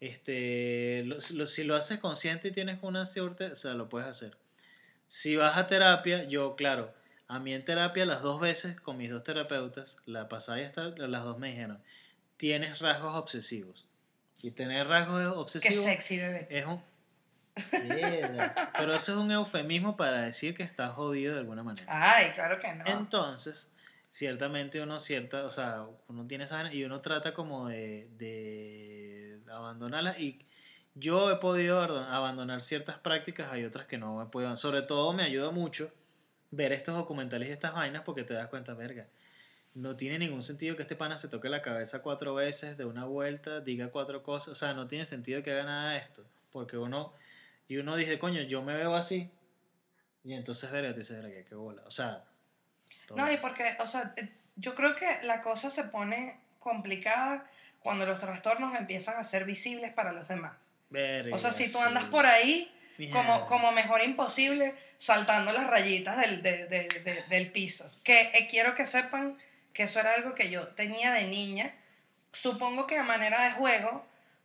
Este, 0.00 1.02
lo- 1.04 1.18
lo- 1.34 1.46
si 1.46 1.64
lo 1.64 1.76
haces 1.76 1.98
consciente 1.98 2.48
y 2.48 2.52
tienes 2.52 2.78
una 2.82 3.04
suerte, 3.06 3.52
o 3.52 3.56
sea, 3.56 3.74
lo 3.74 3.88
puedes 3.88 4.08
hacer. 4.08 4.36
Si 5.06 5.36
vas 5.36 5.56
a 5.58 5.66
terapia, 5.66 6.24
yo, 6.24 6.56
claro, 6.56 6.94
a 7.28 7.38
mí 7.38 7.52
en 7.52 7.64
terapia 7.64 8.06
las 8.06 8.22
dos 8.22 8.40
veces 8.40 8.80
con 8.80 8.96
mis 8.96 9.10
dos 9.10 9.22
terapeutas, 9.24 9.98
la 10.06 10.28
pasada 10.28 10.58
y 10.60 10.62
esta, 10.62 10.88
las 10.96 11.24
dos 11.24 11.38
me 11.38 11.48
dijeron, 11.50 11.82
tienes 12.36 12.78
rasgos 12.78 13.14
obsesivos. 13.16 13.86
Y 14.42 14.52
tener 14.52 14.86
rasgos 14.86 15.20
Qué 15.20 15.38
obsesivos 15.38 15.84
sexy, 15.84 16.16
bebé. 16.18 16.46
es 16.48 16.64
un... 16.64 16.82
Pero 18.78 18.94
eso 18.94 19.12
es 19.12 19.18
un 19.18 19.30
eufemismo 19.30 19.96
para 19.96 20.22
decir 20.22 20.54
que 20.54 20.62
estás 20.62 20.92
jodido 20.92 21.34
de 21.34 21.40
alguna 21.40 21.62
manera. 21.62 21.86
Ay, 21.88 22.30
claro 22.32 22.58
que 22.58 22.72
no. 22.72 22.84
Entonces, 22.86 23.69
ciertamente 24.10 24.80
uno 24.82 25.00
cierta, 25.00 25.44
o 25.44 25.50
sea, 25.50 25.86
uno 26.08 26.26
tiene 26.26 26.44
esa 26.44 26.72
y 26.72 26.84
uno 26.84 27.00
trata 27.00 27.32
como 27.34 27.68
de, 27.68 28.08
de 28.18 29.40
abandonarla 29.50 30.18
y 30.18 30.44
yo 30.94 31.30
he 31.30 31.36
podido 31.36 31.80
abandon- 31.82 32.06
abandonar 32.08 32.60
ciertas 32.60 32.98
prácticas, 32.98 33.52
hay 33.52 33.64
otras 33.64 33.86
que 33.86 33.98
no 33.98 34.22
he 34.22 34.26
podido. 34.26 34.56
Sobre 34.56 34.82
todo 34.82 35.12
me 35.12 35.22
ayuda 35.22 35.50
mucho 35.50 35.92
ver 36.50 36.72
estos 36.72 36.96
documentales 36.96 37.48
y 37.48 37.52
estas 37.52 37.74
vainas 37.74 38.02
porque 38.02 38.24
te 38.24 38.34
das 38.34 38.48
cuenta, 38.48 38.74
verga. 38.74 39.06
No 39.72 39.94
tiene 39.96 40.18
ningún 40.18 40.42
sentido 40.42 40.74
que 40.74 40.82
este 40.82 40.96
pana 40.96 41.16
se 41.16 41.28
toque 41.28 41.48
la 41.48 41.62
cabeza 41.62 42.02
cuatro 42.02 42.34
veces 42.34 42.76
de 42.76 42.84
una 42.84 43.04
vuelta, 43.04 43.60
diga 43.60 43.88
cuatro 43.90 44.24
cosas. 44.24 44.48
O 44.48 44.54
sea, 44.56 44.74
no 44.74 44.88
tiene 44.88 45.06
sentido 45.06 45.44
que 45.44 45.52
haga 45.52 45.62
nada 45.62 45.92
de 45.92 45.98
esto. 45.98 46.24
Porque 46.50 46.76
uno, 46.76 47.14
y 47.68 47.76
uno 47.76 47.94
dice, 47.94 48.18
coño, 48.18 48.42
yo 48.42 48.62
me 48.62 48.74
veo 48.74 48.96
así. 48.96 49.30
Y 50.24 50.34
entonces, 50.34 50.72
verga, 50.72 50.92
tú 50.92 50.98
dices, 50.98 51.22
verga, 51.22 51.48
qué 51.48 51.54
bola. 51.54 51.82
O 51.86 51.90
sea, 51.92 52.24
No, 53.16 53.30
y 53.32 53.36
porque, 53.38 53.76
o 53.78 53.86
sea, 53.86 54.12
eh, 54.16 54.28
yo 54.56 54.74
creo 54.74 54.94
que 54.94 55.18
la 55.22 55.40
cosa 55.40 55.70
se 55.70 55.84
pone 55.84 56.36
complicada 56.58 57.44
cuando 57.80 58.06
los 58.06 58.20
trastornos 58.20 58.74
empiezan 58.74 59.16
a 59.18 59.24
ser 59.24 59.44
visibles 59.44 59.92
para 59.92 60.12
los 60.12 60.28
demás. 60.28 60.72
Verga, 60.90 61.34
O 61.34 61.38
sea, 61.38 61.52
si 61.52 61.64
tú 61.72 61.78
sí. 61.78 61.84
andas 61.84 62.04
por 62.04 62.26
ahí 62.26 62.72
como, 63.12 63.46
como 63.46 63.72
mejor 63.72 64.02
imposible, 64.04 64.74
saltando 64.98 65.52
las 65.52 65.66
rayitas 65.66 66.18
del, 66.18 66.42
de- 66.42 66.66
de- 66.66 66.88
de- 67.02 67.22
del 67.30 67.50
piso. 67.50 67.90
Que 68.04 68.30
eh, 68.34 68.46
quiero 68.50 68.74
que 68.74 68.84
sepan 68.84 69.38
que 69.72 69.84
eso 69.84 70.00
era 70.00 70.12
algo 70.14 70.34
que 70.34 70.50
yo 70.50 70.68
tenía 70.68 71.12
de 71.12 71.24
niña, 71.24 71.72
supongo 72.32 72.86
que 72.86 72.98
a 72.98 73.02
manera 73.02 73.44
de 73.44 73.52
juego, 73.52 74.04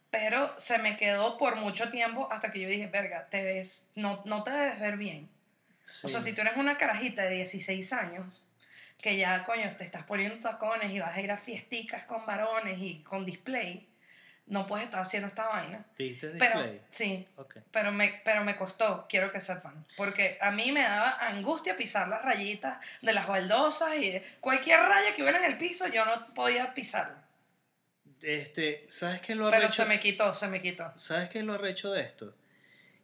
pero 0.10 0.54
se 0.58 0.78
me 0.78 0.96
quedó 0.96 1.38
por 1.38 1.58
mucho 1.58 1.90
tiempo 1.90 2.30
hasta 2.32 2.52
que 2.54 2.62
yo 2.62 2.70
dije, 2.70 2.88
verga, 2.88 3.26
te 3.30 3.44
ves, 3.44 3.90
no, 3.96 4.22
no 4.26 4.44
te 4.44 4.52
debes 4.52 4.80
ver 4.80 4.96
bien. 4.98 5.28
O 6.04 6.08
sea, 6.08 6.22
Sí. 6.22 6.30
si 6.30 6.34
tú 6.34 6.42
eres 6.42 6.56
una 6.56 6.78
carajita 6.78 7.24
de 7.24 7.32
16 7.36 7.92
años, 7.92 8.42
que 8.98 9.18
ya, 9.18 9.44
coño, 9.44 9.76
te 9.78 9.84
estás 9.84 10.04
poniendo 10.04 10.40
tacones 10.40 10.92
y 10.92 11.00
vas 11.00 11.16
a 11.16 11.22
ir 11.22 11.32
a 11.32 11.38
fiesticas 11.38 12.04
con 12.06 12.26
varones 12.26 12.78
y 12.80 13.04
con 13.04 13.26
display, 13.26 13.88
no 14.48 14.68
puedes 14.68 14.86
estar 14.86 15.00
haciendo 15.02 15.28
esta 15.28 15.48
vaina. 15.48 15.86
¿Viste 15.98 16.28
Pero, 16.38 16.62
display? 16.62 16.82
sí, 16.90 17.28
Ok. 17.36 17.58
pero 17.72 17.92
me, 17.92 18.22
pero 18.24 18.44
me 18.44 18.56
costó, 18.56 19.06
quiero 19.10 19.32
que 19.32 19.40
sepan. 19.42 19.86
Porque 19.98 20.38
a 20.40 20.52
mí 20.52 20.72
me 20.72 20.82
daba 20.84 21.18
angustia 21.28 21.76
pisar 21.76 22.08
las 22.08 22.22
rayitas 22.24 22.78
de 23.02 23.14
las 23.14 23.28
baldosas 23.28 23.96
y 23.98 24.12
de 24.12 24.26
cualquier 24.42 24.80
raya 24.82 25.14
que 25.16 25.24
hubiera 25.24 25.40
en 25.40 25.46
el 25.46 25.58
piso, 25.58 25.88
yo 25.88 26.06
no 26.06 26.28
podía 26.34 26.74
pisarla. 26.74 27.24
Este, 28.22 28.86
¿sabes 28.90 29.22
qué 29.22 29.36
lo 29.36 29.46
Pero 29.50 29.58
arrecho? 29.66 29.84
se 29.84 29.86
me 29.90 30.00
quitó, 30.00 30.34
se 30.34 30.48
me 30.48 30.62
quitó. 30.62 30.92
¿Sabes 30.98 31.30
qué 31.30 31.44
lo 31.44 31.54
arrecho 31.54 31.92
de 31.92 32.02
esto? 32.02 32.34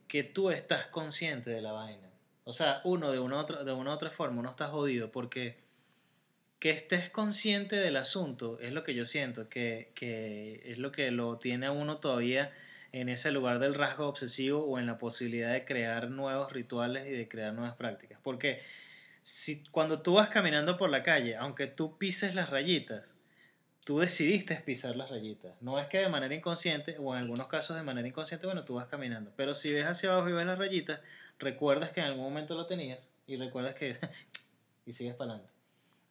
Que 0.08 0.24
tú 0.24 0.50
estás 0.52 0.88
consciente 0.88 1.50
de 1.52 1.62
la 1.62 1.72
vaina. 1.74 2.08
O 2.44 2.54
sea, 2.54 2.82
uno 2.86 3.12
de 3.12 3.20
una, 3.20 3.38
otra, 3.38 3.64
de 3.64 3.72
una 3.72 3.94
otra 3.94 4.10
forma, 4.10 4.40
uno 4.40 4.50
está 4.50 4.68
jodido 4.68 5.12
porque 5.12 5.60
que 6.62 6.70
estés 6.70 7.10
consciente 7.10 7.76
del 7.76 7.98
asunto 7.98 8.60
es 8.60 8.72
lo 8.72 8.84
que 8.84 8.94
yo 8.94 9.08
siento, 9.08 9.50
que, 9.50 9.92
que 9.96 10.62
es 10.66 10.78
lo 10.78 10.92
que 10.92 11.10
lo 11.10 11.40
tiene 11.40 11.66
a 11.66 11.72
uno 11.72 11.98
todavía 11.98 12.54
en 12.92 13.10
ese 13.10 13.32
lugar 13.32 13.58
del 13.58 13.74
rasgo 13.74 14.08
obsesivo 14.08 14.64
o 14.66 14.78
en 14.78 14.86
la 14.86 15.00
posibilidad 15.00 15.52
de 15.52 15.66
crear 15.66 16.12
nuevos 16.12 16.54
rituales 16.54 17.08
y 17.08 17.14
de 17.14 17.28
crear 17.28 17.56
nuevas 17.56 17.76
prácticas. 17.78 18.20
Porque 18.22 18.62
si, 19.24 19.64
cuando 19.72 20.04
tú 20.04 20.14
vas 20.14 20.30
caminando 20.30 20.78
por 20.78 20.92
la 20.92 21.02
calle, 21.02 21.36
aunque 21.36 21.66
tú 21.66 21.98
pises 21.98 22.36
las 22.36 22.52
rayitas, 22.52 23.16
tú 23.84 23.98
decidiste 23.98 24.56
pisar 24.58 24.96
las 24.96 25.10
rayitas. 25.10 25.60
No 25.62 25.80
es 25.80 25.88
que 25.88 25.98
de 25.98 26.10
manera 26.10 26.36
inconsciente, 26.36 26.96
o 27.00 27.16
en 27.16 27.22
algunos 27.22 27.48
casos 27.48 27.76
de 27.76 27.82
manera 27.82 28.08
inconsciente, 28.08 28.46
bueno, 28.46 28.66
tú 28.66 28.76
vas 28.76 28.86
caminando. 28.86 29.34
Pero 29.36 29.56
si 29.56 29.74
ves 29.74 29.88
hacia 29.88 30.14
abajo 30.14 30.30
y 30.30 30.34
ves 30.34 30.46
las 30.46 30.60
rayitas, 30.60 31.00
recuerdas 31.40 31.90
que 31.90 32.02
en 32.02 32.06
algún 32.06 32.26
momento 32.26 32.54
lo 32.54 32.68
tenías 32.68 33.12
y 33.26 33.38
recuerdas 33.38 33.74
que... 33.74 33.98
y 34.86 34.92
sigues 34.94 35.16
para 35.16 35.32
adelante. 35.32 35.51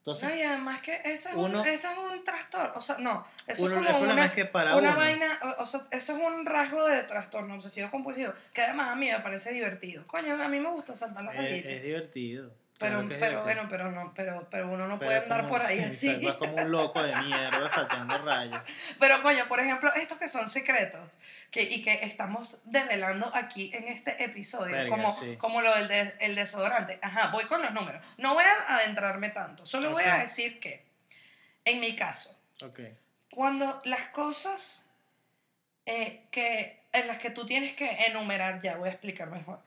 Entonces, 0.00 0.30
No, 0.30 0.34
y 0.34 0.42
además 0.42 0.80
que 0.80 0.94
ese 1.04 1.28
es, 1.28 1.34
uno- 1.34 1.60
un, 1.60 1.66
ese 1.68 1.88
es 1.92 1.98
un 1.98 2.24
trastorno. 2.24 2.72
O 2.74 2.80
sea, 2.80 2.96
no, 2.98 3.22
eso 3.46 3.64
uno- 3.66 3.80
es 3.80 3.86
como 3.92 3.98
una, 4.00 4.24
es 4.24 4.32
que 4.32 4.46
para 4.46 4.74
una 4.74 4.90
uno, 4.92 4.98
vaina. 4.98 5.38
O, 5.58 5.66
sea, 5.66 5.82
eso 5.90 6.16
es 6.16 6.22
un 6.22 6.46
rasgo 6.46 6.86
de 6.86 7.02
trastorno 7.02 7.54
obsesivo 7.56 7.90
compulsivo. 7.90 8.32
Que 8.54 8.62
además 8.62 8.88
a 8.88 8.96
mí 8.96 9.10
me 9.10 9.20
parece 9.20 9.52
divertido. 9.52 10.06
Coño, 10.06 10.42
a 10.42 10.48
mí 10.48 10.58
me 10.58 10.70
gusta 10.70 10.94
saltar 10.94 11.22
las 11.24 11.34
es, 11.34 11.66
es 11.66 11.82
divertido. 11.82 12.50
Pero, 12.80 13.02
es 13.02 13.18
pero 13.18 13.42
bueno, 13.42 13.66
pero 13.68 13.90
no, 13.92 14.12
pero, 14.14 14.48
pero 14.50 14.68
uno 14.70 14.88
no 14.88 14.98
Pero 14.98 15.08
puede 15.10 15.18
es 15.18 15.22
andar 15.24 15.40
como- 15.42 15.50
por 15.50 15.62
ahí 15.62 15.80
así. 15.84 16.24
Vas 16.24 16.36
como 16.36 16.54
un 16.56 16.70
loco 16.70 17.02
de 17.02 17.14
mierda 17.14 17.68
saltando 17.68 18.16
rayas. 18.18 18.62
Pero 18.98 19.22
coño, 19.22 19.46
por 19.48 19.60
ejemplo, 19.60 19.92
estos 19.94 20.16
que 20.18 20.28
son 20.30 20.48
secretos 20.48 21.00
que, 21.50 21.62
y 21.62 21.82
que 21.82 22.04
estamos 22.04 22.62
develando 22.64 23.30
aquí 23.34 23.70
en 23.74 23.86
este 23.88 24.24
episodio, 24.24 24.72
Verga, 24.72 24.88
como, 24.88 25.10
sí. 25.10 25.36
como 25.36 25.60
lo 25.60 25.74
del 25.76 25.88
de- 25.88 26.14
el 26.20 26.34
desodorante. 26.34 26.98
Ajá, 27.02 27.28
voy 27.28 27.44
con 27.44 27.60
los 27.60 27.72
números. 27.74 28.02
No 28.16 28.32
voy 28.32 28.44
a 28.44 28.76
adentrarme 28.76 29.28
tanto, 29.28 29.66
solo 29.66 29.90
voy 29.90 30.04
a 30.04 30.14
decir 30.16 30.58
que, 30.58 30.82
en 31.66 31.80
mi 31.80 31.94
caso, 31.94 32.34
Ok. 32.64 32.80
cuando 33.30 33.82
las 33.84 34.04
cosas 34.06 34.88
eh, 35.84 36.22
que, 36.30 36.80
en 36.92 37.06
las 37.08 37.18
que 37.18 37.28
tú 37.30 37.44
tienes 37.44 37.74
que 37.74 37.90
enumerar, 38.06 38.62
ya 38.62 38.76
voy 38.76 38.88
a 38.88 38.92
explicar 38.92 39.28
mejor. 39.30 39.60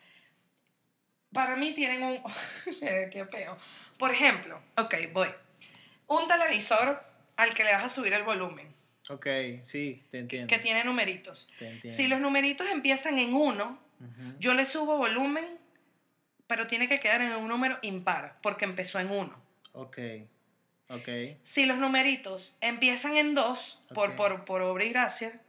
Para 1.34 1.56
mí 1.56 1.74
tienen 1.74 2.04
un... 2.04 2.22
qué 2.80 3.28
peo. 3.32 3.58
Por 3.98 4.12
ejemplo, 4.12 4.62
ok, 4.78 4.96
voy. 5.12 5.30
Un 6.08 6.28
televisor 6.28 7.02
al 7.38 7.54
que 7.54 7.64
le 7.64 7.74
vas 7.74 7.84
a 7.86 7.90
subir 7.90 8.14
el 8.14 8.24
volumen, 8.24 8.68
Ok, 9.10 9.28
sí, 9.64 10.04
te 10.12 10.20
entiendo. 10.20 10.48
que 10.48 10.60
tiene 10.60 10.84
numeritos. 10.84 11.50
Te 11.60 11.68
entiendo. 11.68 11.96
Si 11.96 12.08
los 12.08 12.20
numeritos 12.22 12.70
empiezan 12.70 13.18
en 13.20 13.34
1, 13.34 13.80
Ujú. 14.00 14.34
yo 14.40 14.54
le 14.54 14.66
subo 14.66 14.98
volumen, 14.98 15.46
pero 16.48 16.68
tiene 16.68 16.88
que 16.88 17.00
quedar 17.00 17.22
en 17.22 17.34
un 17.34 17.48
número 17.48 17.80
impar, 17.82 18.38
porque 18.42 18.66
empezó 18.66 19.00
en 19.00 19.10
1. 19.12 19.44
Ok, 19.74 19.98
ok. 20.90 21.10
Si 21.44 21.66
los 21.66 21.78
numeritos 21.78 22.58
empiezan 22.62 23.18
en 23.18 23.34
2, 23.34 23.82
por, 23.94 24.16
por, 24.16 24.46
por 24.46 24.62
obra 24.62 24.84
y 24.86 24.90
gracia, 24.90 25.42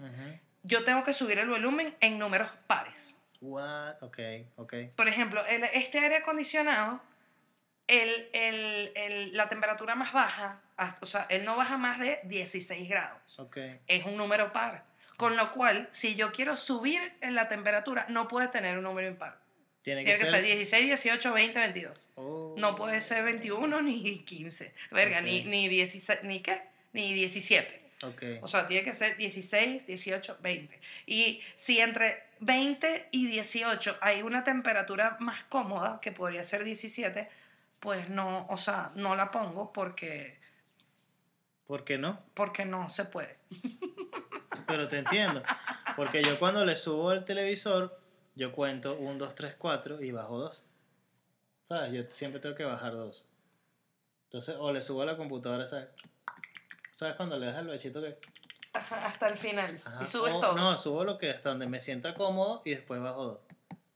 yo 0.62 0.84
tengo 0.84 1.04
que 1.04 1.12
subir 1.12 1.38
el 1.38 1.48
volumen 1.48 1.94
en 2.00 2.18
números 2.18 2.48
pares. 2.66 3.20
What? 3.44 4.02
Ok, 4.02 4.18
ok. 4.56 4.74
Por 4.96 5.08
ejemplo, 5.08 5.44
el- 5.46 5.64
este 5.64 5.98
aire 5.98 6.16
acondicionado, 6.16 7.00
el, 7.86 8.28
el- 8.32 8.92
el- 8.94 9.36
la 9.36 9.48
temperatura 9.48 9.94
más 9.94 10.12
baja, 10.12 10.60
hasta- 10.76 11.00
o 11.02 11.06
sea, 11.06 11.26
él 11.28 11.44
no 11.44 11.56
baja 11.56 11.76
más 11.76 11.98
de 11.98 12.20
16 12.24 12.88
grados. 12.88 13.38
Ok. 13.38 13.58
Es 13.86 14.04
un 14.06 14.16
número 14.16 14.52
par. 14.52 14.84
Con 15.16 15.36
lo 15.36 15.52
cual, 15.52 15.88
si 15.92 16.14
yo 16.16 16.32
quiero 16.32 16.56
subir 16.56 17.00
en 17.20 17.34
la 17.34 17.48
temperatura, 17.48 18.06
no 18.08 18.26
puede 18.26 18.48
tener 18.48 18.78
un 18.78 18.84
número 18.84 19.06
impar. 19.08 19.38
Tiene 19.82 20.00
que 20.02 20.12
Tiene 20.12 20.18
que 20.18 20.24
ser. 20.26 20.34
ser 20.40 20.44
16, 20.44 20.86
18, 20.86 21.32
20, 21.34 21.58
22. 21.60 22.10
Oh. 22.14 22.54
No 22.56 22.74
puede 22.74 23.00
ser 23.02 23.22
21 23.22 23.82
ni 23.82 24.24
15. 24.24 24.74
Verga, 24.90 25.20
ni, 25.20 25.40
Ok. 25.40 25.46
ni 25.46 25.68
16, 25.68 26.24
ni 26.24 26.40
qué, 26.40 26.62
ni 26.94 27.12
17. 27.12 27.83
Ok. 28.02 28.22
O 28.42 28.48
sea, 28.48 28.66
tiene 28.66 28.84
que 28.84 28.92
ser 28.92 29.16
16, 29.16 29.86
18, 29.86 30.38
20. 30.40 30.80
Y 31.06 31.40
si 31.56 31.80
entre 31.80 32.24
20 32.40 33.08
y 33.10 33.26
18 33.26 33.98
hay 34.00 34.22
una 34.22 34.44
temperatura 34.44 35.16
más 35.20 35.44
cómoda, 35.44 36.00
que 36.00 36.12
podría 36.12 36.44
ser 36.44 36.64
17, 36.64 37.28
pues 37.80 38.08
no, 38.08 38.46
o 38.48 38.56
sea, 38.56 38.92
no 38.94 39.14
la 39.16 39.30
pongo 39.30 39.72
porque, 39.72 40.38
¿Por 41.66 41.84
qué 41.84 41.98
no? 41.98 42.20
porque 42.34 42.64
no 42.64 42.90
se 42.90 43.04
puede. 43.06 43.36
Pero 44.66 44.88
te 44.88 44.98
entiendo. 44.98 45.42
Porque 45.96 46.22
yo 46.22 46.38
cuando 46.38 46.64
le 46.64 46.76
subo 46.76 47.10
al 47.10 47.24
televisor, 47.24 47.98
yo 48.34 48.52
cuento 48.52 48.96
1, 48.98 49.18
2, 49.18 49.34
3, 49.34 49.54
4 49.58 50.02
y 50.02 50.10
bajo 50.10 50.38
2. 50.38 50.66
¿Sabes? 51.64 51.92
Yo 51.92 52.02
siempre 52.10 52.40
tengo 52.40 52.54
que 52.54 52.64
bajar 52.64 52.92
2. 52.92 53.26
Entonces, 54.24 54.56
o 54.58 54.72
le 54.72 54.82
subo 54.82 55.02
a 55.02 55.06
la 55.06 55.16
computadora, 55.16 55.64
¿sabes? 55.66 55.88
¿Sabes 56.96 57.16
cuando 57.16 57.38
le 57.38 57.46
das 57.46 57.56
el 57.58 57.66
bechito 57.68 58.00
que... 58.00 58.18
Ajá, 58.72 59.06
Hasta 59.06 59.28
el 59.28 59.36
final. 59.36 59.80
Ajá, 59.84 60.02
y 60.02 60.06
subes 60.06 60.34
o- 60.34 60.40
todo. 60.40 60.54
No, 60.54 60.76
subo 60.76 61.04
lo 61.04 61.16
que 61.18 61.30
hasta 61.30 61.50
donde 61.50 61.66
me 61.66 61.80
sienta 61.80 62.12
cómodo 62.14 62.62
y 62.64 62.70
después 62.70 63.00
bajo 63.00 63.24
2. 63.24 63.38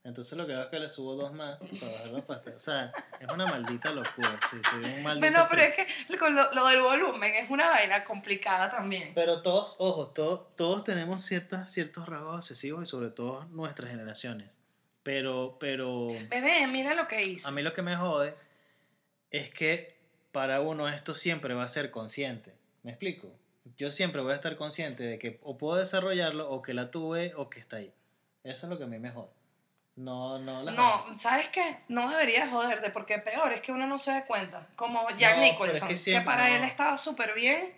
Entonces 0.04 0.38
lo 0.38 0.46
que 0.46 0.54
hago 0.54 0.62
es 0.62 0.68
que 0.68 0.78
le 0.78 0.88
subo 0.88 1.16
dos 1.16 1.32
más 1.34 1.58
para 1.58 1.92
bajar 1.92 2.06
los 2.08 2.22
pasteles. 2.24 2.56
O 2.56 2.60
sea, 2.60 2.92
es 3.20 3.28
una 3.28 3.44
maldita 3.44 3.90
locura. 3.92 4.40
Sí, 4.50 4.56
soy 4.70 4.84
un 4.84 5.02
maldito 5.02 5.26
Pero, 5.26 5.46
pero 5.50 5.62
freak. 5.74 5.78
es 5.80 6.06
que 6.06 6.18
con 6.18 6.34
lo, 6.34 6.50
lo 6.54 6.66
del 6.66 6.80
volumen 6.80 7.34
es 7.34 7.50
una 7.50 7.66
vaina 7.68 8.04
complicada 8.04 8.70
también. 8.70 9.12
Pero 9.14 9.42
todos, 9.42 9.74
ojo, 9.78 10.06
todos, 10.08 10.56
todos 10.56 10.84
tenemos 10.84 11.22
ciertas, 11.22 11.70
ciertos 11.70 12.08
rasgos 12.08 12.36
obsesivos 12.36 12.82
y 12.84 12.86
sobre 12.86 13.10
todo 13.10 13.44
nuestras 13.50 13.90
generaciones. 13.90 14.58
Pero, 15.02 15.58
pero 15.60 16.06
Bebé, 16.30 16.66
mira 16.68 16.94
lo 16.94 17.06
que 17.06 17.20
hice. 17.20 17.46
a 17.46 17.50
mí 17.50 17.60
lo 17.62 17.74
que 17.74 17.82
me 17.82 17.94
jode 17.96 18.34
es 19.30 19.50
que 19.52 19.98
para 20.32 20.60
uno 20.62 20.88
esto 20.88 21.14
siempre 21.14 21.52
va 21.54 21.64
a 21.64 21.68
ser 21.68 21.90
consciente. 21.90 22.54
¿Me 22.88 22.92
explico? 22.92 23.30
Yo 23.76 23.92
siempre 23.92 24.22
voy 24.22 24.32
a 24.32 24.36
estar 24.36 24.56
consciente 24.56 25.02
de 25.02 25.18
que 25.18 25.38
o 25.42 25.58
puedo 25.58 25.76
desarrollarlo 25.76 26.50
o 26.50 26.62
que 26.62 26.72
la 26.72 26.90
tuve 26.90 27.34
o 27.36 27.50
que 27.50 27.60
está 27.60 27.76
ahí. 27.76 27.92
Eso 28.44 28.64
es 28.64 28.70
lo 28.70 28.78
que 28.78 28.84
a 28.84 28.86
mí 28.86 28.98
me 28.98 29.10
jode. 29.10 29.28
No, 29.96 30.38
no 30.38 30.62
la 30.62 30.72
No, 30.72 31.18
¿sabes 31.18 31.48
qué? 31.48 31.80
No 31.88 32.08
deberías 32.08 32.48
joderte, 32.48 32.88
porque 32.88 33.18
peor 33.18 33.52
es 33.52 33.60
que 33.60 33.72
uno 33.72 33.86
no 33.86 33.98
se 33.98 34.12
dé 34.12 34.24
cuenta. 34.24 34.66
Como 34.74 35.06
Jack 35.10 35.36
No, 35.36 35.42
pero 35.42 35.44
es 35.44 35.52
Nicholson, 35.52 35.88
que 35.88 36.02
que, 36.02 36.20
para 36.22 36.48
no. 36.48 36.56
él 36.56 36.64
estaba 36.64 36.96
súper 36.96 37.34
bien 37.34 37.74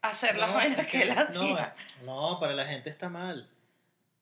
hacer 0.00 0.38
las 0.38 0.48
No, 0.48 0.56
vainas 0.56 0.78
es 0.78 0.86
que, 0.86 1.02
él 1.02 1.10
hacía. 1.10 1.74
No, 2.06 2.40
para 2.40 2.54
la 2.54 2.64
gente 2.64 2.88
está 2.88 3.10
mal. 3.10 3.46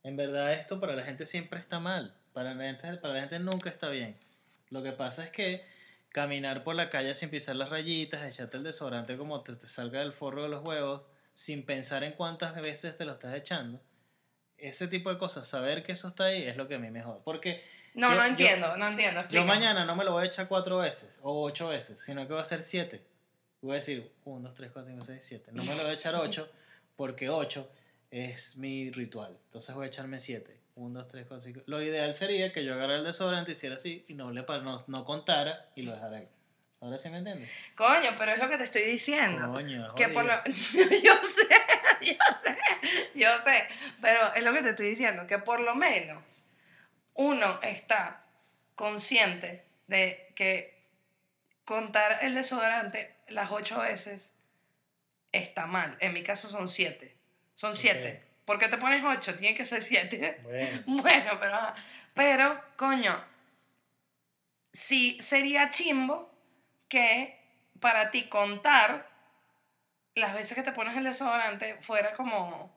En 0.03 0.17
verdad 0.17 0.55
esto 0.55 0.81
para 0.81 0.97
la 0.97 1.05
gente 1.05 1.25
siempre 1.25 1.61
está 1.61 1.79
mal. 1.79 2.17
Para 2.33 2.53
la 2.53 2.65
gente, 2.65 2.97
para 2.97 3.15
la 3.15 3.21
gente 3.21 3.39
nunca 3.39 3.71
está 3.71 3.91
bien. 3.91 4.17
Lo 4.71 4.83
que 4.83 4.91
pasa 4.91 5.23
es 5.23 5.31
que 5.31 5.65
caminar 6.13 6.63
por 6.65 6.75
la 6.75 6.91
calle 6.91 7.15
sin 7.15 7.31
pisar 7.31 7.57
las 7.57 7.71
rayitas, 7.71 8.23
echarte 8.25 8.57
el 8.59 8.63
desodorante 8.65 9.17
como 9.17 9.43
te, 9.43 9.55
te 9.57 9.67
salga 9.67 10.01
del 10.01 10.13
forro 10.13 10.43
de 10.43 10.49
los 10.51 10.65
huevos, 10.65 11.03
sin 11.35 11.65
pensar 11.65 12.05
en 12.05 12.13
cuántas 12.13 12.55
veces 12.57 12.97
te 12.99 13.05
lo 13.05 13.13
estás 13.13 13.35
echando, 13.35 13.81
ese 14.59 14.87
tipo 14.89 15.11
de 15.11 15.19
cosas, 15.19 15.47
saber 15.49 15.83
que 15.83 15.93
eso 15.93 16.09
está 16.09 16.25
ahí 16.27 16.43
es 16.45 16.57
lo 16.57 16.69
que 16.69 16.75
a 16.77 16.79
mí 16.79 16.91
me 16.91 17.03
jode. 17.03 17.21
Porque 17.25 17.65
No, 17.95 18.11
yo- 18.11 18.15
no 18.17 18.23
yo- 18.23 18.29
entiendo, 18.31 18.77
no 18.77 18.89
entiendo. 18.89 19.25
yo 19.31 19.45
mañana 19.45 19.85
no 19.85 19.97
me 19.97 20.05
lo 20.05 20.13
voy 20.13 20.25
a 20.25 20.27
echar 20.27 20.47
cuatro 20.49 20.79
veces 20.79 21.19
o 21.23 21.43
ocho 21.43 21.69
veces, 21.69 21.99
sino 22.01 22.23
que 22.27 22.33
voy 22.33 22.39
a 22.41 22.43
hacer 22.43 22.63
siete. 22.63 23.03
Voy 23.61 23.73
a 23.73 23.75
decir 23.77 24.11
1, 24.25 24.49
2, 24.49 24.55
3, 24.57 24.71
4, 24.73 24.91
5, 24.93 25.05
6, 25.05 25.25
7. 25.25 25.51
No 25.53 25.63
me 25.65 25.75
lo 25.75 25.83
voy 25.83 25.91
a 25.93 25.95
echar 25.95 26.15
8 26.17 26.49
porque 26.97 27.29
8 27.31 27.69
es 28.11 28.57
mi 28.57 28.91
ritual. 28.91 29.37
Entonces 29.47 29.75
voy 29.75 29.85
a 29.85 29.89
echarme 29.89 30.19
7. 30.19 30.59
1, 30.75 30.99
2, 31.01 31.09
3, 31.09 31.27
4, 31.29 31.41
5. 31.45 31.61
Lo 31.67 31.83
ideal 31.83 32.15
sería 32.15 32.53
que 32.53 32.65
yo 32.65 32.75
agarrara 32.75 32.99
el 32.99 33.05
desodorante, 33.05 33.53
hiciera 33.53 33.77
así 33.77 34.05
y 34.09 34.15
no, 34.15 34.31
le, 34.31 34.43
pa- 34.43 34.59
no, 34.59 34.83
no 34.87 35.05
contara 35.05 35.71
y 35.75 35.83
lo 35.83 35.93
dejara 35.93 36.19
ahí. 36.19 36.29
Ahora 36.81 36.99
sí 36.99 37.11
me 37.11 37.19
entiendes. 37.19 37.49
Coño, 37.77 38.11
pero 38.19 38.33
es 38.33 38.39
lo 38.41 38.49
que 38.49 38.59
te 38.59 38.65
estoy 38.65 38.83
diciendo. 38.83 39.53
Coño, 39.53 39.95
que 39.95 40.09
por 40.09 40.25
lo... 40.25 40.33
yo 40.47 41.15
sé, 41.25 41.49
yo 42.03 42.15
sé, 42.43 42.59
yo 43.15 43.39
sé, 43.39 43.69
pero 44.01 44.35
es 44.35 44.43
lo 44.43 44.53
que 44.53 44.63
te 44.63 44.71
estoy 44.71 44.89
diciendo, 44.89 45.27
que 45.27 45.39
por 45.39 45.61
lo 45.61 45.75
menos 45.77 46.49
uno 47.15 47.61
está 47.63 48.25
consciente 48.75 49.65
de 49.87 50.33
que 50.35 50.83
contar 51.65 52.19
el 52.23 52.35
desodorante 52.35 53.15
las 53.29 53.53
ocho 53.53 53.79
veces 53.81 54.33
está 55.31 55.67
mal. 55.67 55.97
En 56.01 56.13
mi 56.13 56.23
caso 56.25 56.49
son 56.49 56.69
siete. 56.69 57.15
Son 57.55 57.77
siete. 57.77 58.25
¿Por 58.45 58.59
qué 58.59 58.69
te 58.69 58.79
pones 58.79 59.05
ocho? 59.05 59.35
Tiene 59.37 59.55
que 59.57 59.65
ser 59.65 59.83
siete. 59.83 60.41
Bueno, 60.43 60.83
Bueno, 61.03 61.39
pero, 61.41 61.59
pero, 62.15 62.65
coño, 62.77 63.17
sí 64.73 65.19
sería 65.21 65.71
chimbo 65.71 66.31
que 66.89 67.39
para 67.81 68.11
ti 68.11 68.25
contar 68.29 69.09
las 70.15 70.35
veces 70.35 70.57
que 70.57 70.63
te 70.63 70.73
pones 70.73 70.97
el 70.97 71.05
desodorante 71.05 71.77
fuera 71.81 72.13
como, 72.13 72.71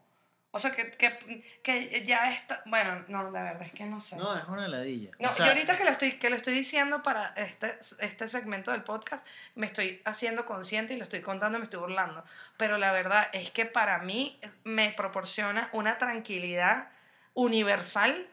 o 0.56 0.60
sea, 0.60 0.72
que, 0.72 0.90
que, 0.92 1.44
que 1.62 2.04
ya 2.06 2.32
está, 2.32 2.62
bueno, 2.66 3.04
no, 3.10 3.30
la 3.30 3.44
verdad 3.44 3.62
es 3.64 3.74
que 3.74 3.84
no 3.84 4.00
sé. 4.00 4.16
no, 4.16 4.38
es 4.38 4.46
una 4.46 4.70
ladilla. 4.70 5.12
No, 5.20 5.28
O 5.28 5.32
sea, 5.34 5.48
yo 5.48 5.52
ahorita 5.52 5.78
que 5.78 5.84
lo, 5.84 5.90
estoy, 5.92 6.14
que 6.14 6.30
lo 6.30 6.38
estoy 6.38 6.54
diciendo 6.54 7.04
para 7.04 7.34
este, 7.36 7.78
este 8.00 8.28
segmento 8.30 8.72
del 8.72 8.82
podcast, 8.84 9.28
me 9.56 9.66
estoy 9.66 10.02
haciendo 10.06 10.46
consciente 10.46 10.94
y 10.94 10.98
lo 10.98 11.04
estoy 11.04 11.22
contando 11.22 11.58
y 11.58 11.60
me 11.60 11.66
estoy 11.66 11.82
burlando. 11.82 12.24
Pero 12.56 12.78
la 12.78 12.94
verdad 12.94 13.28
es 13.34 13.52
que 13.52 13.66
para 13.66 13.98
mí 14.00 14.40
me 14.64 14.92
proporciona 14.92 15.68
una 15.74 15.98
tranquilidad 15.98 16.88
universal 17.34 18.28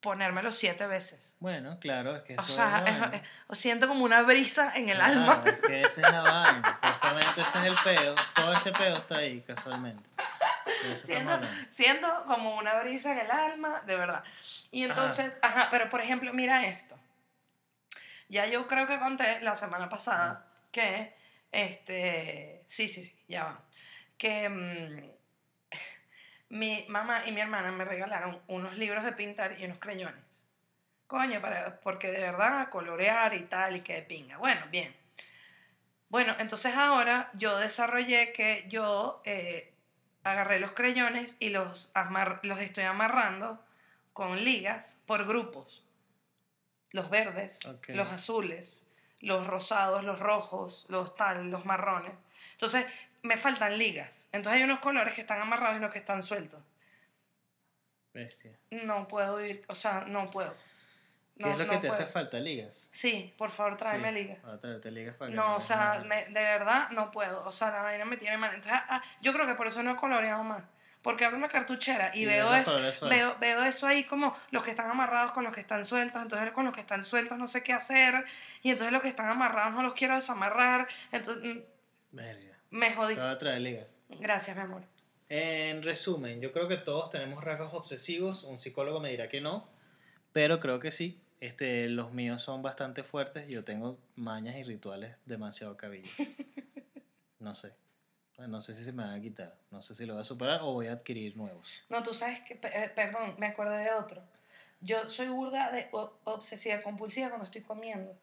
ponérmelo 0.00 0.52
siete 0.52 0.86
veces. 0.86 1.34
Bueno, 1.40 1.78
claro, 1.80 2.14
es 2.16 2.22
que 2.22 2.34
eso 2.34 2.42
O 2.42 2.44
sea, 2.44 2.82
la 2.82 3.16
es- 3.50 3.58
siento 3.58 3.88
como 3.88 4.04
una 4.04 4.22
brisa 4.22 4.72
en 4.76 4.88
el 4.90 4.96
Claro, 4.96 5.12
alma. 5.20 5.42
es 5.46 5.58
que 5.66 5.80
esa 5.82 6.06
es 6.06 6.12
la 6.12 6.20
vaina. 6.22 6.78
Justamente 6.82 7.40
ese 7.40 7.58
es 7.58 7.64
el 7.64 7.76
peo. 7.82 8.14
Todo 8.34 8.52
este 8.52 8.72
peo 8.72 8.96
está 8.96 9.16
ahí, 9.16 9.40
casualmente. 9.40 10.07
Hablando. 11.16 11.48
siento 11.70 12.08
como 12.26 12.56
una 12.56 12.80
brisa 12.80 13.12
en 13.12 13.18
el 13.18 13.30
alma, 13.30 13.82
de 13.86 13.96
verdad. 13.96 14.24
Y 14.70 14.84
entonces, 14.84 15.38
ajá, 15.42 15.68
pero 15.70 15.88
por 15.88 16.00
ejemplo, 16.00 16.32
mira 16.32 16.66
esto. 16.66 16.98
Ya 18.28 18.46
yo 18.46 18.66
creo 18.68 18.86
que 18.86 18.98
conté 18.98 19.40
la 19.40 19.54
semana 19.54 19.88
pasada 19.88 20.46
que, 20.70 21.14
este, 21.50 22.62
sí, 22.66 22.88
sí, 22.88 23.04
sí, 23.04 23.18
ya. 23.26 23.58
Que 24.16 24.48
mm, 24.48 25.10
mi 26.50 26.84
mamá 26.88 27.24
y 27.26 27.32
mi 27.32 27.40
hermana 27.40 27.72
me 27.72 27.84
regalaron 27.84 28.40
unos 28.48 28.76
libros 28.76 29.04
de 29.04 29.12
pintar 29.12 29.58
y 29.58 29.64
unos 29.64 29.78
crayones. 29.78 30.24
Coño, 31.06 31.40
para, 31.40 31.80
porque 31.80 32.10
de 32.10 32.20
verdad 32.20 32.68
colorear 32.68 33.32
y 33.34 33.44
tal, 33.44 33.76
y 33.76 33.80
que 33.80 33.94
de 33.94 34.02
pinga. 34.02 34.36
Bueno, 34.36 34.66
bien. 34.70 34.94
Bueno, 36.10 36.34
entonces 36.38 36.74
ahora 36.74 37.30
yo 37.34 37.58
desarrollé 37.58 38.32
que 38.32 38.64
yo 38.68 39.22
eh, 39.24 39.72
agarré 40.28 40.60
los 40.60 40.72
creyones 40.72 41.36
y 41.40 41.50
los, 41.50 41.90
amar- 41.94 42.40
los 42.42 42.60
estoy 42.60 42.84
amarrando 42.84 43.62
con 44.12 44.44
ligas 44.44 45.02
por 45.06 45.26
grupos. 45.26 45.84
Los 46.92 47.10
verdes, 47.10 47.60
los 47.96 48.08
azules, 48.08 48.88
los 49.20 49.46
rosados, 49.46 50.04
los 50.04 50.18
rojos, 50.18 50.86
los 50.88 51.14
tal, 51.16 51.50
los 51.50 51.64
marrones. 51.64 52.12
Entonces 52.52 52.86
me 53.22 53.36
faltan 53.36 53.76
ligas. 53.78 54.28
Entonces 54.32 54.58
hay 54.58 54.64
unos 54.64 54.78
colores 54.80 55.14
que 55.14 55.20
están 55.20 55.40
amarrados 55.40 55.74
y 55.76 55.78
unos 55.78 55.92
que 55.92 55.98
están 55.98 56.22
sueltos. 56.22 56.60
Bestia. 58.14 58.58
No 58.70 59.06
puedo 59.06 59.44
ir, 59.44 59.64
o 59.68 59.74
sea, 59.74 60.04
no 60.06 60.30
puedo. 60.30 60.54
¿Qué 61.38 61.44
No, 61.44 61.52
es 61.52 61.58
lo 61.58 61.64
no 61.66 61.72
que 61.72 61.78
te 61.78 61.88
hace 61.88 61.98
puedo. 62.02 62.12
falta? 62.12 62.38
¿Ligas? 62.40 62.88
Sí, 62.92 63.32
por 63.38 63.50
favor, 63.50 63.76
tráeme 63.76 64.08
Sí, 64.08 64.14
ligas. 64.14 64.44
A 64.44 64.60
traerte 64.60 64.90
ligas 64.90 65.14
para 65.16 65.30
que 65.30 65.36
No, 65.36 65.50
me 65.50 65.54
o 65.54 65.60
sea, 65.60 66.02
me- 66.04 66.24
de 66.26 66.32
verdad 66.42 66.90
no 66.90 67.10
puedo. 67.12 67.44
O 67.44 67.52
sea, 67.52 67.70
la 67.70 67.82
vaina 67.82 68.04
me 68.04 68.16
tiene 68.16 68.36
mal. 68.36 68.52
Entonces, 68.54 68.80
ah, 68.88 69.00
yo 69.22 69.32
creo 69.32 69.46
que 69.46 69.54
por 69.54 69.66
eso 69.68 69.82
no 69.82 69.92
he 69.92 69.96
coloreado 69.96 70.42
más. 70.44 70.64
Porque 71.00 71.24
abro 71.24 71.38
la 71.38 71.46
cartuchera 71.48 72.10
y, 72.12 72.22
Y 72.22 72.26
veo, 72.26 72.52
eso, 72.52 72.76
veo, 73.08 73.36
veo 73.38 73.64
eso 73.64 73.86
ahí 73.86 74.02
como 74.02 74.36
los 74.50 74.64
que 74.64 74.70
están 74.72 74.90
amarrados 74.90 75.30
con 75.30 75.44
los 75.44 75.54
que 75.54 75.60
están 75.60 75.84
sueltos. 75.84 76.20
Entonces, 76.20 76.50
con 76.50 76.64
los 76.64 76.74
que 76.74 76.80
están 76.80 77.04
sueltos 77.04 77.38
no 77.38 77.46
sé 77.46 77.62
qué 77.62 77.72
hacer. 77.72 78.24
Y 78.62 78.70
entonces, 78.72 78.92
los 78.92 79.00
que 79.00 79.08
están 79.08 79.28
amarrados 79.28 79.72
no 79.74 79.82
los 79.84 79.94
quiero 79.94 80.16
desamarrar. 80.16 80.88
Entonces, 81.12 81.54
mm, 81.54 81.60
Verga. 82.16 82.58
me 82.70 82.92
jodí. 82.94 83.14
Te 83.14 83.20
voy 83.20 83.30
a 83.30 83.38
traer 83.38 83.60
ligas. 83.60 83.96
Gracias, 84.08 84.56
mi 84.56 84.62
amor. 84.64 84.82
En 85.28 85.82
resumen, 85.84 86.40
yo 86.40 86.50
creo 86.52 86.66
que 86.68 86.78
todos 86.78 87.10
tenemos 87.10 87.44
rasgos 87.44 87.72
obsesivos. 87.74 88.42
Un 88.42 88.58
psicólogo 88.58 88.98
me 88.98 89.10
dirá 89.10 89.28
que 89.28 89.40
no, 89.40 89.68
pero 90.32 90.58
creo 90.58 90.80
que 90.80 90.90
sí. 90.90 91.22
Este, 91.40 91.88
los 91.88 92.12
míos 92.12 92.42
son 92.42 92.62
bastante 92.62 93.02
fuertes. 93.02 93.46
Yo 93.48 93.64
tengo 93.64 93.98
mañas 94.16 94.56
y 94.56 94.64
rituales 94.64 95.16
demasiado 95.24 95.76
cabillos. 95.76 96.12
No 97.40 97.54
sé. 97.54 97.72
No 98.36 98.60
sé 98.60 98.74
si 98.74 98.84
se 98.84 98.92
me 98.92 99.04
van 99.04 99.14
a 99.14 99.20
quitar. 99.20 99.56
No 99.70 99.80
sé 99.80 99.94
si 99.94 100.06
lo 100.06 100.14
voy 100.14 100.22
a 100.22 100.24
superar 100.24 100.60
o 100.62 100.72
voy 100.72 100.88
a 100.88 100.92
adquirir 100.92 101.36
nuevos. 101.36 101.68
No, 101.88 102.02
tú 102.02 102.12
sabes 102.12 102.40
que, 102.40 102.54
eh, 102.54 102.90
perdón, 102.94 103.36
me 103.38 103.46
acordé 103.46 103.78
de 103.84 103.92
otro. 103.92 104.22
Yo 104.80 105.08
soy 105.10 105.28
burda 105.28 105.70
de 105.70 105.88
obsesiva 105.92 106.82
compulsiva 106.82 107.28
cuando 107.28 107.44
estoy 107.44 107.62
comiendo. 107.62 108.16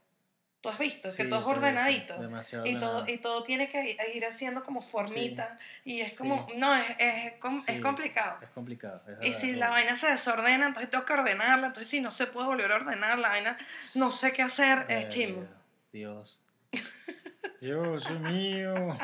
Tú 0.66 0.70
has 0.72 0.80
visto 0.80 1.10
que 1.10 1.24
Sí, 1.24 1.30
todo 1.30 1.40
es 1.40 1.46
ordenadito. 1.46 2.18
Demasiado 2.18 2.66
Y 2.66 2.80
todo, 2.80 3.08
y 3.08 3.18
todo 3.20 3.44
tiene 3.44 3.70
que 3.70 3.96
ir 4.16 4.26
haciendo 4.26 4.64
como 4.64 4.82
formita. 4.82 5.58
Y 5.84 6.02
es 6.02 6.12
Sí. 6.14 6.18
como, 6.18 6.48
no, 6.56 6.74
es, 6.76 6.90
es, 6.98 7.34
es 7.34 7.76
Sí, 7.76 7.80
complicado. 7.82 8.40
Es 8.42 8.50
complicado. 8.50 9.04
es 9.22 9.28
Y 9.30 9.34
si 9.40 9.52
es 9.52 9.58
la 9.58 9.70
vaina 9.70 9.96
se 9.96 10.10
desordena, 10.10 10.66
entonces 10.66 10.90
tengo 10.90 11.06
que 11.06 11.14
ordenarla. 11.14 11.68
Entonces, 11.68 11.88
si 11.88 12.02
no 12.02 12.10
se 12.10 12.26
puede 12.26 12.48
volver 12.48 12.72
a 12.72 12.78
ordenar 12.78 13.20
la 13.20 13.30
vaina, 13.30 13.58
no 13.94 14.10
sé 14.10 14.34
qué 14.34 14.42
hacer, 14.42 14.80
es 14.80 14.88
Verga, 14.88 15.08
chimo. 15.10 15.44
Dios. 15.94 16.42
Dios 17.62 18.10
mío. 18.22 18.98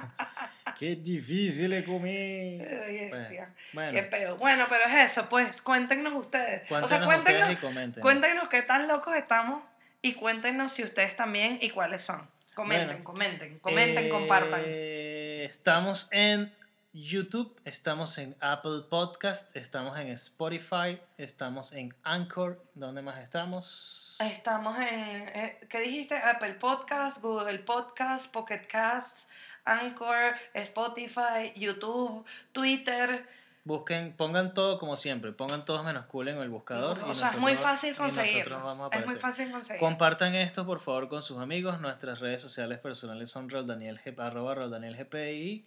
Qué 0.80 0.96
difícil 0.96 1.74
es 1.74 1.86
comer. 1.86 2.84
Ay, 2.88 3.10
Bueno, 3.10 3.48
Bueno, 3.74 3.92
Qué 3.92 4.04
peo. 4.04 4.38
Bueno, 4.38 4.66
pero 4.68 4.86
es 4.86 5.12
eso, 5.12 5.30
pues, 5.30 5.62
cuéntenos 5.62 6.14
ustedes. 6.14 6.64
o 6.72 6.88
sea, 6.88 7.06
cuéntenos 7.06 7.06
cuéntenos, 7.06 7.42
ustedes 7.42 7.52
y 7.52 7.62
comenten. 7.62 8.02
cuéntenos 8.02 8.48
qué 8.50 8.62
tan 8.64 8.88
locos 8.88 9.16
estamos 9.16 9.64
y 10.02 10.14
cuéntenos 10.14 10.72
si 10.74 10.84
ustedes 10.84 11.16
también 11.16 11.60
y 11.62 11.70
cuáles 11.70 12.02
son. 12.04 12.28
Comenten, 12.54 12.88
Bueno, 12.88 13.04
comenten, 13.04 13.60
comenten, 13.60 14.06
Eh, 14.06 14.10
compartan. 14.10 14.62
Estamos 14.66 16.08
en 16.12 16.54
YouTube, 16.94 17.58
estamos 17.64 18.18
en 18.18 18.36
Apple 18.42 18.82
Podcast, 18.90 19.56
estamos 19.56 19.98
en 19.98 20.10
Spotify, 20.10 21.00
estamos 21.18 21.72
en 21.72 21.94
Anchor. 22.04 22.62
¿Dónde 22.74 23.02
más 23.02 23.20
estamos? 23.20 24.18
Estamos 24.20 24.78
en, 24.80 25.00
eh, 25.30 25.60
¿qué 25.70 25.80
dijiste? 25.80 26.18
Apple 26.18 26.56
Podcast, 26.56 27.22
Google 27.22 27.60
Podcast, 27.60 28.34
Pocket 28.34 28.68
Casts, 28.68 29.30
Anchor, 29.64 30.36
Spotify, 30.54 31.54
YouTube, 31.56 32.26
Twitter. 32.52 33.26
Busquen, 33.64 34.14
pongan 34.14 34.56
todo 34.56 34.80
como 34.80 34.96
siempre, 34.96 35.32
pongan 35.34 35.66
todos 35.66 35.86
menos 35.86 36.06
cool 36.06 36.30
en 36.30 36.38
el 36.40 36.50
buscador. 36.50 36.98
o 37.04 37.14
sea, 37.14 37.32
es 37.32 37.38
muy 37.38 37.56
fácil 37.56 37.96
conseguirnos. 37.96 38.80
Es 38.92 39.06
muy 39.06 39.16
fácil 39.16 39.52
conseguir. 39.52 39.80
Compartan 39.80 40.34
esto 40.34 40.66
por 40.66 40.80
favor 40.80 41.10
con 41.10 41.22
sus 41.22 41.38
amigos. 41.38 41.80
Nuestras 41.80 42.20
redes 42.20 42.42
sociales 42.42 42.80
personales 42.80 43.30
son 43.30 43.50
roldanielgp, 43.50 44.20
arroba 44.20 44.56
roldanielgp 44.56 45.14
y 45.16 45.66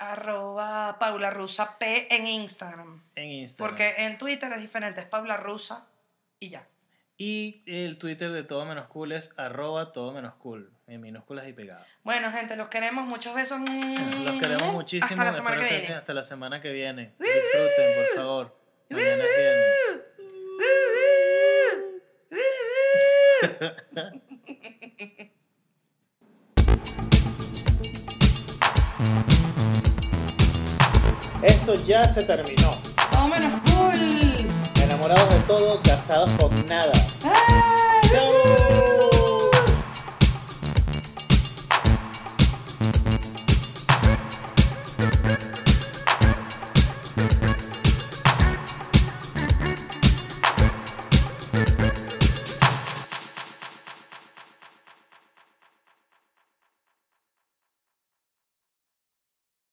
Arroba 0.00 0.98
Paula 0.98 1.30
Rusa 1.30 1.76
P 1.78 2.14
en 2.14 2.26
Instagram. 2.26 3.02
en 3.14 3.30
Instagram. 3.30 3.70
Porque 3.70 3.94
en 3.98 4.16
Twitter 4.16 4.50
es 4.54 4.62
diferente, 4.62 5.02
es 5.02 5.06
Paula 5.06 5.36
Rusa 5.36 5.86
y 6.38 6.48
ya. 6.48 6.66
Y 7.18 7.62
el 7.66 7.98
Twitter 7.98 8.30
de 8.30 8.42
todo 8.42 8.64
menos 8.64 8.86
cool 8.86 9.12
es 9.12 9.38
arroba 9.38 9.92
todo 9.92 10.12
menos 10.12 10.32
cool, 10.36 10.72
en 10.90 11.00
minúsculas 11.00 11.46
y 11.46 11.52
pegadas. 11.52 11.86
Bueno, 12.02 12.32
gente, 12.32 12.56
los 12.56 12.68
queremos. 12.68 13.06
Muchos 13.06 13.34
besos. 13.34 13.60
Los 14.24 14.36
queremos 14.40 14.72
muchísimo. 14.72 15.22
Hasta 15.22 15.24
la 15.24 15.32
semana 15.32 15.56
que 15.56 15.64
viene. 15.64 15.94
Hasta 15.94 16.14
la 16.14 16.22
semana 16.22 16.60
que 16.60 16.72
viene. 16.72 17.14
Disfruten, 17.18 17.94
por 17.96 18.16
favor. 18.16 18.56
Mañana 18.88 19.24
viernes. 19.38 19.66
Esto 31.42 31.74
ya 31.86 32.06
se 32.06 32.22
terminó. 32.24 32.76
Todo 33.10 33.28
menos 33.28 33.60
cool. 33.72 34.48
Enamorados 34.82 35.34
de 35.34 35.40
todo, 35.46 35.80
casados 35.82 36.30
con 36.38 36.66
nada. 36.66 36.92
¡Chao! 38.12 38.89